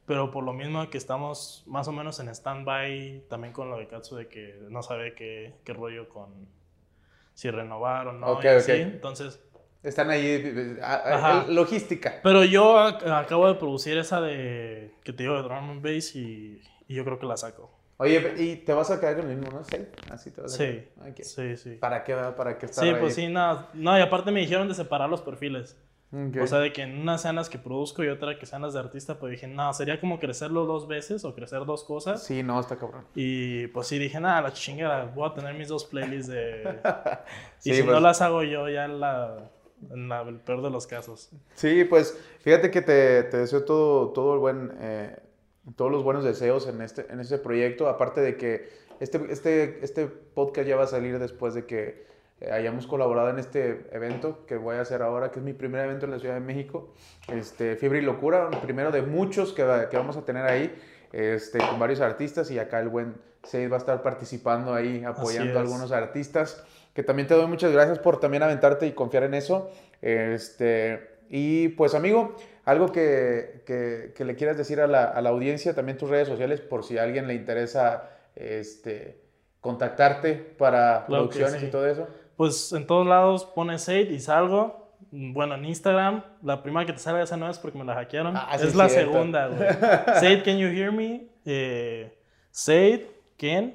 Pero 0.09 0.31
por 0.31 0.43
lo 0.43 0.53
mismo 0.55 0.89
que 0.91 0.99
estamos 0.99 1.63
más 1.67 1.87
o 1.87 1.93
menos 1.93 2.19
en 2.19 2.29
stand-by 2.31 3.27
también 3.29 3.53
con 3.53 3.71
lo 3.71 3.77
de 3.79 3.87
Katsu 3.87 4.17
de 4.17 4.27
que 4.27 4.59
no 4.71 4.83
sabe 4.83 5.15
qué, 5.15 5.55
qué 5.65 5.73
rollo 5.75 6.09
con 6.09 6.49
si 7.35 7.51
renovar 7.51 8.09
o 8.09 8.13
no. 8.13 8.27
Ok, 8.33 8.45
y 8.45 8.49
así. 8.49 8.73
Entonces, 8.73 9.41
Están 9.83 10.11
ahí, 10.11 10.27
eh, 10.27 10.79
a- 10.83 10.95
a- 10.95 11.45
el- 11.47 11.55
logística. 11.55 12.21
pero 12.25 12.43
yo 12.43 12.79
ac- 12.79 13.07
acabo 13.13 13.47
de 13.47 13.55
producir 13.55 13.97
esa 13.97 14.21
de 14.21 14.93
que 15.05 15.13
te 15.13 15.23
digo 15.23 15.37
de 15.37 15.43
drum 15.43 15.71
and 15.71 15.83
bass 15.83 16.17
y, 16.17 16.61
y 16.89 16.95
yo 16.97 17.05
creo 17.05 17.19
que 17.21 17.27
la 17.27 17.37
saco. 17.37 17.71
Oye, 17.99 18.35
¿y 18.39 18.57
te 18.57 18.73
vas 18.73 18.91
a 18.91 18.99
quedar 18.99 19.17
con 19.17 19.31
el 19.31 19.37
mismo, 19.37 19.53
no? 19.57 19.63
Sí, 19.65 19.77
así 20.11 20.31
te 20.33 20.41
vas 20.41 20.55
a 20.55 20.57
Sí, 20.57 20.65
quedar. 20.65 21.11
Ok. 21.11 21.21
sí, 21.23 21.57
sí. 21.57 21.71
¿Para 21.77 22.03
qué? 22.03 22.15
¿Para 22.37 22.59
qué 22.59 22.67
estar 22.67 22.83
Sí, 22.85 22.91
ahí? 22.91 23.01
pues 23.01 23.15
sí, 23.15 23.29
no, 23.29 23.67
no, 23.75 23.97
y 23.99 24.01
aparte 24.01 24.31
me 24.33 24.41
dijeron 24.41 24.67
de 24.69 24.75
separar 24.75 25.09
los 25.09 25.21
perfiles. 25.23 25.77
O 26.11 26.47
sea, 26.47 26.59
de 26.61 26.73
que 26.73 26.83
en 26.83 26.99
unas 27.01 27.21
sean 27.21 27.37
las 27.37 27.51
que 27.51 27.59
produzco 27.59 28.03
y 28.03 28.09
otra 28.09 28.39
que 28.39 28.47
sean 28.47 28.63
las 28.63 28.73
de 28.73 28.81
artista, 28.81 29.19
pues 29.19 29.31
dije, 29.33 29.47
no, 29.47 29.73
sería 29.75 30.01
como 30.01 30.19
crecerlo 30.19 30.65
dos 30.65 30.89
veces 30.89 31.25
o 31.27 31.35
crecer 31.35 31.67
dos 31.67 31.85
cosas. 31.85 32.23
Sí, 32.25 32.43
no, 32.43 32.59
está 32.59 32.77
cabrón. 32.77 33.05
Y 33.15 33.67
pues 33.69 33.89
sí, 33.89 33.99
dije, 33.99 34.19
nada, 34.19 34.41
la 34.41 34.53
chingada, 34.55 35.05
voy 35.15 35.29
a 35.29 35.35
tener 35.35 35.55
mis 35.55 35.69
dos 35.69 35.85
playlists 35.85 36.29
de... 36.29 36.81
y 37.65 37.75
si 37.75 37.83
pues. 37.83 37.95
no 37.95 38.01
las 38.01 38.23
hago 38.23 38.43
yo, 38.43 38.69
ya 38.71 38.87
en, 38.87 39.01
la, 39.01 39.51
en 39.91 40.09
la- 40.09 40.23
el 40.23 40.37
peor 40.41 40.63
de 40.63 40.71
los 40.71 40.87
casos. 40.87 41.31
Sí, 41.55 41.85
pues 41.85 42.19
fíjate 42.41 42.71
que 42.71 42.81
te, 42.81 43.25
te 43.25 43.37
deseo 43.37 43.65
todo, 43.67 44.09
todo 44.13 44.33
el 44.33 44.41
buen, 44.41 44.73
eh, 44.81 45.15
todos 45.77 45.91
los 45.93 46.03
buenos 46.05 46.25
deseos 46.25 46.67
en 46.69 46.81
este, 46.81 47.07
en 47.13 47.21
este 47.21 47.37
proyecto. 47.37 47.87
Aparte 47.87 48.23
de 48.23 48.39
que 48.39 48.69
este, 49.01 49.21
este, 49.31 49.85
este 49.85 50.07
podcast 50.07 50.67
ya 50.67 50.77
va 50.77 50.85
a 50.85 50.89
salir 50.89 51.19
después 51.19 51.53
de 51.53 51.67
que 51.67 52.07
eh, 52.41 52.51
hayamos 52.53 52.87
colaborado 52.87 53.31
en 53.31 53.39
este 53.39 53.87
evento 53.93 54.45
que 54.47 54.57
voy 54.57 54.77
a 54.77 54.81
hacer 54.83 55.03
ahora, 55.03 55.31
que 55.31 55.39
es 55.41 55.45
mi 55.45 55.53
primer 55.53 55.85
evento 55.85 56.07
en 56.07 56.13
la 56.13 56.19
Ciudad 56.19 56.35
de 56.35 56.41
México. 56.41 56.95
Este, 57.33 57.77
Fiebre 57.77 57.99
y 57.99 58.03
Locura, 58.03 58.49
el 58.53 58.59
primero 58.61 58.91
de 58.91 59.03
muchos 59.03 59.53
que, 59.53 59.63
va- 59.65 59.89
que 59.89 59.97
vamos 59.97 60.17
a 60.17 60.25
tener 60.25 60.45
ahí, 60.45 60.75
este, 61.13 61.59
con 61.59 61.79
varios 61.79 62.01
artistas. 62.01 62.51
Y 62.51 62.59
acá 62.59 62.81
el 62.81 62.89
buen 62.89 63.17
Seid 63.43 63.71
va 63.71 63.77
a 63.77 63.79
estar 63.79 64.03
participando 64.03 64.75
ahí, 64.75 65.03
apoyando 65.05 65.59
a 65.59 65.63
algunos 65.63 65.93
artistas. 65.93 66.65
Que 66.95 67.03
también 67.05 67.29
te 67.29 67.35
doy 67.35 67.47
muchas 67.47 67.71
gracias 67.73 67.99
por 68.01 68.19
también 68.19 68.43
aventarte 68.43 68.87
y 68.87 68.93
confiar 68.93 69.23
en 69.23 69.35
eso. 69.35 69.71
Este, 70.03 71.19
y 71.31 71.69
pues 71.71 71.95
amigo, 71.95 72.35
algo 72.65 72.91
que, 72.93 73.63
que- 73.67 74.13
que 74.17 74.25
le 74.25 74.35
quieras 74.35 74.57
decir 74.57 74.81
a 74.81 74.87
la, 74.87 75.05
a 75.05 75.21
la 75.23 75.31
audiencia, 75.31 75.75
también 75.75 75.97
tus 75.99 76.11
redes 76.11 76.29
sociales, 76.29 76.61
por 76.61 76.85
si 76.85 76.99
a 76.99 77.03
alguien 77.05 77.27
le 77.29 77.35
interesa 77.35 78.11
este, 78.35 79.21
contactarte 79.61 80.35
para 80.35 81.05
Claro 81.07 81.29
producciones 81.29 81.61
sí. 81.61 81.67
y 81.67 81.71
todo 81.71 81.87
eso. 81.87 82.09
Pues 82.39 82.73
en 82.73 82.87
todos 82.87 83.05
lados 83.07 83.45
pones 83.45 83.83
Said 83.83 84.11
y 84.11 84.21
salgo. 84.21 84.95
Bueno, 85.11 85.57
en 85.57 85.65
Instagram, 85.65 86.23
la 86.43 86.63
primera 86.63 86.87
que 86.87 86.93
te 86.93 87.01
salga 87.01 87.23
esa 87.23 87.37
no 87.37 87.51
es 87.51 87.59
porque 87.59 87.77
me 87.77 87.85
la 87.85 87.95
hackearon. 87.95 88.35
Ah, 88.37 88.57
sí, 88.59 88.67
es 88.69 88.75
la 88.77 88.89
cierto. 88.89 89.13
segunda, 89.13 89.49
güey. 89.49 89.69
Said, 90.21 90.45
can 90.45 90.57
you 90.59 90.69
hear 90.69 90.93
me? 90.93 91.27
Eh, 91.45 92.17
Said, 92.53 93.01
can, 93.37 93.75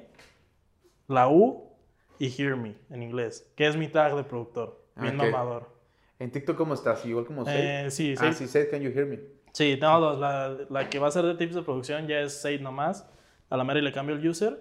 la 1.08 1.28
U 1.28 1.70
y 2.18 2.28
hear 2.28 2.56
me 2.56 2.74
en 2.88 3.02
inglés, 3.02 3.52
que 3.54 3.66
es 3.66 3.76
mi 3.76 3.86
tag 3.88 4.16
de 4.16 4.24
productor. 4.24 4.82
Bien 4.96 5.20
Ok. 5.20 5.26
mamador. 5.26 5.68
En 6.18 6.30
TikTok, 6.30 6.56
¿cómo 6.56 6.72
estás? 6.72 7.04
Igual 7.04 7.26
como 7.26 7.44
Seid. 7.44 7.56
Eh, 7.86 7.90
sí, 7.90 8.14
ah, 8.16 8.20
Said. 8.20 8.32
sí, 8.32 8.46
Seid, 8.48 8.70
can 8.70 8.80
you 8.80 8.90
hear 8.90 9.04
me? 9.04 9.18
Sí, 9.52 9.76
tengo 9.78 10.00
dos. 10.00 10.18
La, 10.18 10.56
la 10.70 10.88
que 10.88 10.98
va 10.98 11.08
a 11.08 11.10
ser 11.10 11.24
de 11.26 11.34
tips 11.34 11.54
de 11.54 11.62
producción 11.62 12.06
ya 12.08 12.20
es 12.20 12.40
Said 12.40 12.60
nomás. 12.62 13.06
A 13.50 13.58
la 13.58 13.64
mera 13.64 13.78
y 13.80 13.82
le 13.82 13.92
cambio 13.92 14.14
el 14.16 14.26
user. 14.26 14.58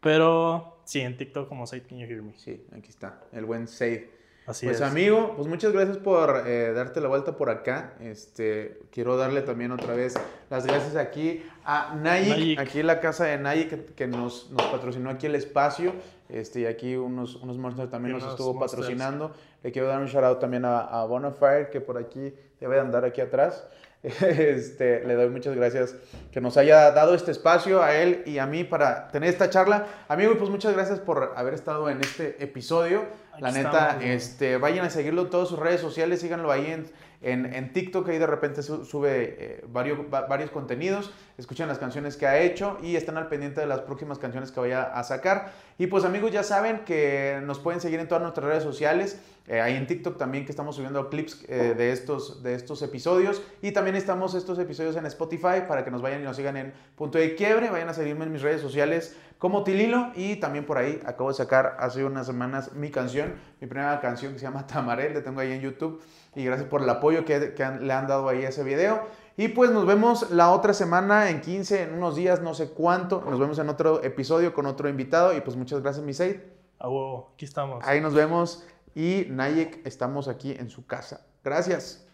Pero 0.00 0.71
sí, 0.84 1.00
en 1.00 1.16
TikTok 1.16 1.48
como 1.48 1.66
Said 1.66 1.82
Can 1.88 1.98
You 1.98 2.06
Hear 2.06 2.22
Me. 2.22 2.32
Sí, 2.36 2.64
aquí 2.76 2.90
está, 2.90 3.20
el 3.32 3.44
buen 3.44 3.68
Seid. 3.68 4.02
Así 4.44 4.66
Pues 4.66 4.78
es. 4.78 4.82
amigo, 4.82 5.34
pues 5.36 5.46
muchas 5.46 5.72
gracias 5.72 5.98
por 5.98 6.42
eh, 6.48 6.72
darte 6.72 7.00
la 7.00 7.06
vuelta 7.06 7.36
por 7.36 7.48
acá. 7.48 7.94
Este, 8.00 8.80
quiero 8.90 9.16
darle 9.16 9.42
también 9.42 9.70
otra 9.70 9.94
vez 9.94 10.14
las 10.50 10.66
gracias 10.66 10.96
aquí 10.96 11.44
a 11.64 11.94
Nayik, 11.94 12.58
aquí 12.58 12.80
en 12.80 12.88
la 12.88 12.98
casa 12.98 13.24
de 13.26 13.38
Nayik 13.38 13.68
que, 13.70 13.84
que 13.94 14.06
nos, 14.08 14.50
nos 14.50 14.62
patrocinó 14.66 15.10
aquí 15.10 15.26
el 15.26 15.36
espacio. 15.36 15.92
Este, 16.28 16.60
y 16.62 16.66
aquí 16.66 16.96
unos, 16.96 17.36
unos 17.36 17.56
monsters 17.56 17.88
también 17.90 18.16
nos 18.18 18.24
estuvo 18.26 18.52
Monsters. 18.52 18.80
patrocinando. 18.82 19.32
Le 19.62 19.70
quiero 19.70 19.86
dar 19.86 20.00
un 20.00 20.06
shout 20.08 20.24
out 20.24 20.40
también 20.40 20.64
a, 20.64 20.80
a 20.80 21.04
Bonafire 21.04 21.68
que 21.70 21.80
por 21.80 21.96
aquí 21.96 22.34
debe 22.58 22.74
de 22.74 22.80
andar 22.80 23.04
aquí 23.04 23.20
atrás. 23.20 23.64
Este, 24.22 25.04
le 25.06 25.14
doy 25.14 25.28
muchas 25.28 25.54
gracias 25.54 25.94
que 26.32 26.40
nos 26.40 26.56
haya 26.56 26.90
dado 26.90 27.14
este 27.14 27.30
espacio 27.30 27.82
a 27.82 27.94
él 27.94 28.22
y 28.26 28.38
a 28.38 28.46
mí 28.46 28.64
para 28.64 29.08
tener 29.08 29.30
esta 29.30 29.48
charla. 29.48 29.86
Amigo, 30.08 30.36
pues 30.36 30.50
muchas 30.50 30.74
gracias 30.74 30.98
por 30.98 31.34
haber 31.36 31.54
estado 31.54 31.88
en 31.88 32.00
este 32.00 32.42
episodio. 32.42 33.04
La 33.38 33.52
neta, 33.52 33.98
este, 34.02 34.56
vayan 34.56 34.84
a 34.84 34.90
seguirlo 34.90 35.22
en 35.22 35.30
todas 35.30 35.48
sus 35.48 35.58
redes 35.58 35.80
sociales, 35.80 36.20
síganlo 36.20 36.50
ahí 36.50 36.66
en, 36.66 36.86
en, 37.22 37.46
en 37.54 37.72
TikTok, 37.72 38.08
ahí 38.08 38.18
de 38.18 38.26
repente 38.26 38.62
sube 38.62 39.36
eh, 39.38 39.64
varios, 39.68 39.98
varios 40.10 40.50
contenidos, 40.50 41.12
escuchan 41.38 41.68
las 41.68 41.78
canciones 41.78 42.16
que 42.16 42.26
ha 42.26 42.40
hecho 42.40 42.78
y 42.82 42.96
están 42.96 43.16
al 43.16 43.28
pendiente 43.28 43.60
de 43.60 43.66
las 43.66 43.80
próximas 43.80 44.18
canciones 44.18 44.50
que 44.50 44.60
vaya 44.60 44.82
a 44.82 45.02
sacar. 45.04 45.52
Y 45.78 45.86
pues 45.86 46.04
amigos, 46.04 46.32
ya 46.32 46.42
saben 46.42 46.84
que 46.84 47.40
nos 47.44 47.58
pueden 47.58 47.80
seguir 47.80 48.00
en 48.00 48.08
todas 48.08 48.22
nuestras 48.22 48.46
redes 48.46 48.62
sociales. 48.62 49.20
Eh, 49.48 49.60
ahí 49.60 49.74
en 49.74 49.86
TikTok 49.86 50.18
también 50.18 50.44
que 50.44 50.52
estamos 50.52 50.76
subiendo 50.76 51.08
clips 51.10 51.44
eh, 51.48 51.74
de, 51.76 51.92
estos, 51.92 52.42
de 52.42 52.54
estos 52.54 52.82
episodios. 52.82 53.42
Y 53.60 53.72
también 53.72 53.96
estamos 53.96 54.34
estos 54.34 54.58
episodios 54.58 54.96
en 54.96 55.06
Spotify 55.06 55.62
para 55.66 55.84
que 55.84 55.90
nos 55.90 56.02
vayan 56.02 56.20
y 56.20 56.24
nos 56.24 56.36
sigan 56.36 56.56
en 56.56 56.72
Punto 56.96 57.18
de 57.18 57.34
Quiebre. 57.34 57.70
Vayan 57.70 57.88
a 57.88 57.94
seguirme 57.94 58.24
en 58.24 58.32
mis 58.32 58.42
redes 58.42 58.60
sociales 58.60 59.16
como 59.38 59.64
Tililo. 59.64 60.12
Y 60.14 60.36
también 60.36 60.64
por 60.64 60.78
ahí 60.78 61.00
acabo 61.04 61.30
de 61.30 61.34
sacar 61.34 61.76
hace 61.80 62.04
unas 62.04 62.26
semanas 62.26 62.72
mi 62.74 62.90
canción, 62.90 63.34
mi 63.60 63.66
primera 63.66 64.00
canción 64.00 64.32
que 64.32 64.38
se 64.38 64.44
llama 64.44 64.66
Tamarel. 64.66 65.14
La 65.14 65.22
tengo 65.22 65.40
ahí 65.40 65.52
en 65.52 65.60
YouTube. 65.60 66.00
Y 66.34 66.44
gracias 66.44 66.68
por 66.68 66.82
el 66.82 66.88
apoyo 66.88 67.24
que, 67.24 67.54
que 67.54 67.64
le 67.64 67.92
han 67.92 68.06
dado 68.06 68.28
ahí 68.28 68.44
a 68.44 68.48
ese 68.48 68.64
video. 68.64 69.02
Y 69.36 69.48
pues 69.48 69.70
nos 69.70 69.86
vemos 69.86 70.30
la 70.30 70.50
otra 70.50 70.74
semana, 70.74 71.30
en 71.30 71.40
15, 71.40 71.82
en 71.82 71.94
unos 71.94 72.16
días, 72.16 72.40
no 72.40 72.54
sé 72.54 72.70
cuánto. 72.70 73.22
Nos 73.28 73.38
vemos 73.38 73.58
en 73.58 73.68
otro 73.68 74.02
episodio 74.02 74.52
con 74.54 74.66
otro 74.66 74.88
invitado. 74.88 75.36
Y 75.36 75.40
pues 75.40 75.56
muchas 75.56 75.82
gracias, 75.82 76.04
mi 76.04 76.14
Seid. 76.14 76.40
A 76.78 76.88
aquí 77.34 77.44
estamos. 77.44 77.84
Ahí 77.86 78.00
nos 78.00 78.14
vemos 78.14 78.64
y 78.94 79.26
Nayek 79.30 79.86
estamos 79.86 80.28
aquí 80.28 80.52
en 80.52 80.68
su 80.68 80.86
casa. 80.86 81.26
Gracias. 81.44 82.06